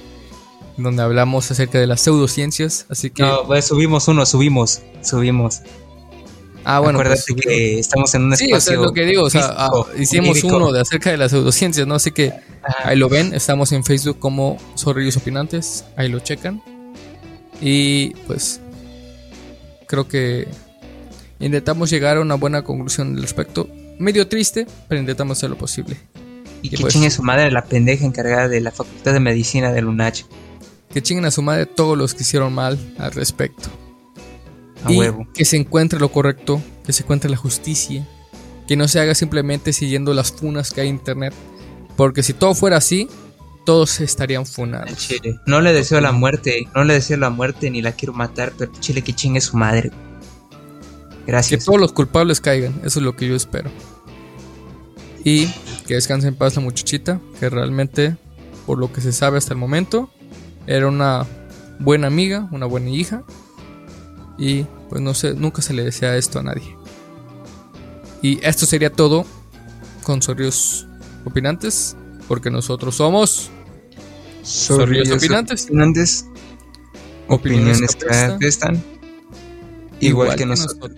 donde 0.77 1.03
hablamos 1.03 1.49
acerca 1.51 1.79
de 1.79 1.87
las 1.87 2.01
pseudociencias, 2.01 2.85
así 2.89 3.09
que... 3.09 3.23
No, 3.23 3.45
pues 3.45 3.65
subimos 3.65 4.07
uno, 4.07 4.25
subimos, 4.25 4.81
subimos. 5.03 5.61
Ah, 6.63 6.79
bueno. 6.79 6.99
Acuérdate 6.99 7.33
pues, 7.33 7.45
que 7.45 7.79
estamos 7.79 8.13
en 8.15 8.23
un 8.23 8.33
espacio. 8.33 8.59
Sí, 8.61 8.71
o 8.71 8.73
es 8.73 8.79
lo 8.79 8.93
que 8.93 9.05
digo. 9.05 9.23
O 9.23 9.29
sea, 9.29 9.53
ah, 9.57 9.69
hicimos 9.97 10.43
uno 10.43 10.71
de 10.71 10.81
acerca 10.81 11.11
de 11.11 11.17
las 11.17 11.31
pseudociencias, 11.31 11.87
¿no? 11.87 11.95
Así 11.95 12.11
que 12.11 12.33
ahí 12.83 12.97
lo 12.97 13.09
ven. 13.09 13.33
Estamos 13.33 13.71
en 13.71 13.83
Facebook 13.83 14.19
como 14.19 14.57
Zorrillos 14.77 15.17
Opinantes. 15.17 15.85
Ahí 15.95 16.09
lo 16.09 16.19
checan. 16.19 16.61
Y 17.59 18.11
pues. 18.27 18.59
Creo 19.87 20.07
que 20.07 20.47
intentamos 21.39 21.89
llegar 21.89 22.17
a 22.17 22.21
una 22.21 22.35
buena 22.35 22.63
conclusión 22.63 23.15
al 23.15 23.21
respecto. 23.21 23.67
Medio 23.99 24.27
triste, 24.27 24.65
pero 24.87 25.01
intentamos 25.01 25.37
hacer 25.37 25.49
lo 25.49 25.57
posible. 25.57 25.97
Y, 26.61 26.69
que 26.69 26.77
pues, 26.77 26.93
chingue 26.93 27.09
su 27.09 27.23
madre 27.23 27.51
la 27.51 27.65
pendeja 27.65 28.05
encargada 28.05 28.47
de 28.47 28.61
la 28.61 28.71
Facultad 28.71 29.13
de 29.13 29.19
Medicina 29.19 29.71
de 29.71 29.83
UNACH. 29.83 30.23
que 30.93 31.01
chinguen 31.01 31.25
a 31.25 31.31
su 31.31 31.41
madre 31.41 31.65
todos 31.65 31.97
los 31.97 32.13
que 32.13 32.23
hicieron 32.23 32.53
mal 32.53 32.77
al 32.99 33.11
respecto. 33.11 33.69
Y 34.87 34.99
que 35.33 35.45
se 35.45 35.57
encuentre 35.57 35.99
lo 35.99 36.11
correcto, 36.11 36.61
que 36.85 36.93
se 36.93 37.03
encuentre 37.03 37.29
la 37.29 37.37
justicia, 37.37 38.07
que 38.67 38.75
no 38.75 38.87
se 38.87 38.99
haga 38.99 39.15
simplemente 39.15 39.73
siguiendo 39.73 40.13
las 40.13 40.31
funas 40.31 40.71
que 40.71 40.81
hay 40.81 40.89
en 40.89 40.95
internet. 40.95 41.33
Porque 41.95 42.23
si 42.23 42.33
todo 42.33 42.55
fuera 42.55 42.77
así, 42.77 43.07
todos 43.65 43.99
estarían 43.99 44.45
funados. 44.45 44.97
Chile. 44.97 45.39
No 45.45 45.61
le 45.61 45.73
deseo 45.73 46.01
la 46.01 46.11
muerte, 46.11 46.67
no 46.75 46.83
le 46.83 46.95
deseo 46.95 47.17
la 47.17 47.29
muerte 47.29 47.69
ni 47.69 47.81
la 47.81 47.91
quiero 47.91 48.13
matar, 48.13 48.53
pero 48.57 48.71
Chile 48.79 49.01
que 49.01 49.13
chingue 49.13 49.41
su 49.41 49.57
madre. 49.57 49.91
Gracias. 51.27 51.59
Que 51.59 51.65
todos 51.65 51.79
los 51.79 51.91
culpables 51.91 52.41
caigan, 52.41 52.73
eso 52.83 52.99
es 52.99 53.05
lo 53.05 53.15
que 53.15 53.27
yo 53.27 53.35
espero. 53.35 53.69
Y 55.23 55.47
que 55.85 55.93
descanse 55.95 56.27
en 56.27 56.35
paz 56.35 56.55
la 56.55 56.61
muchachita, 56.61 57.19
que 57.39 57.49
realmente, 57.49 58.15
por 58.65 58.79
lo 58.79 58.91
que 58.91 59.01
se 59.01 59.11
sabe 59.11 59.37
hasta 59.37 59.53
el 59.53 59.59
momento, 59.59 60.09
era 60.65 60.87
una 60.87 61.27
buena 61.79 62.07
amiga, 62.07 62.47
una 62.51 62.65
buena 62.65 62.89
hija. 62.89 63.23
Y 64.41 64.63
pues 64.89 64.99
no 65.03 65.13
sé, 65.13 65.35
nunca 65.35 65.61
se 65.61 65.71
le 65.71 65.83
desea 65.83 66.17
esto 66.17 66.39
a 66.39 66.43
nadie. 66.43 66.75
Y 68.23 68.43
esto 68.43 68.65
sería 68.65 68.91
todo 68.91 69.23
con 70.01 70.19
Sorrios 70.23 70.87
Opinantes, 71.25 71.95
porque 72.27 72.49
nosotros 72.49 72.95
somos 72.95 73.51
Sorrios 74.41 75.11
Opinantes. 75.11 76.25
Opiniones, 77.27 77.95
que 77.95 78.47
están 78.47 78.83
igual, 79.99 80.35
que, 80.35 80.47
nosotros. 80.47 80.91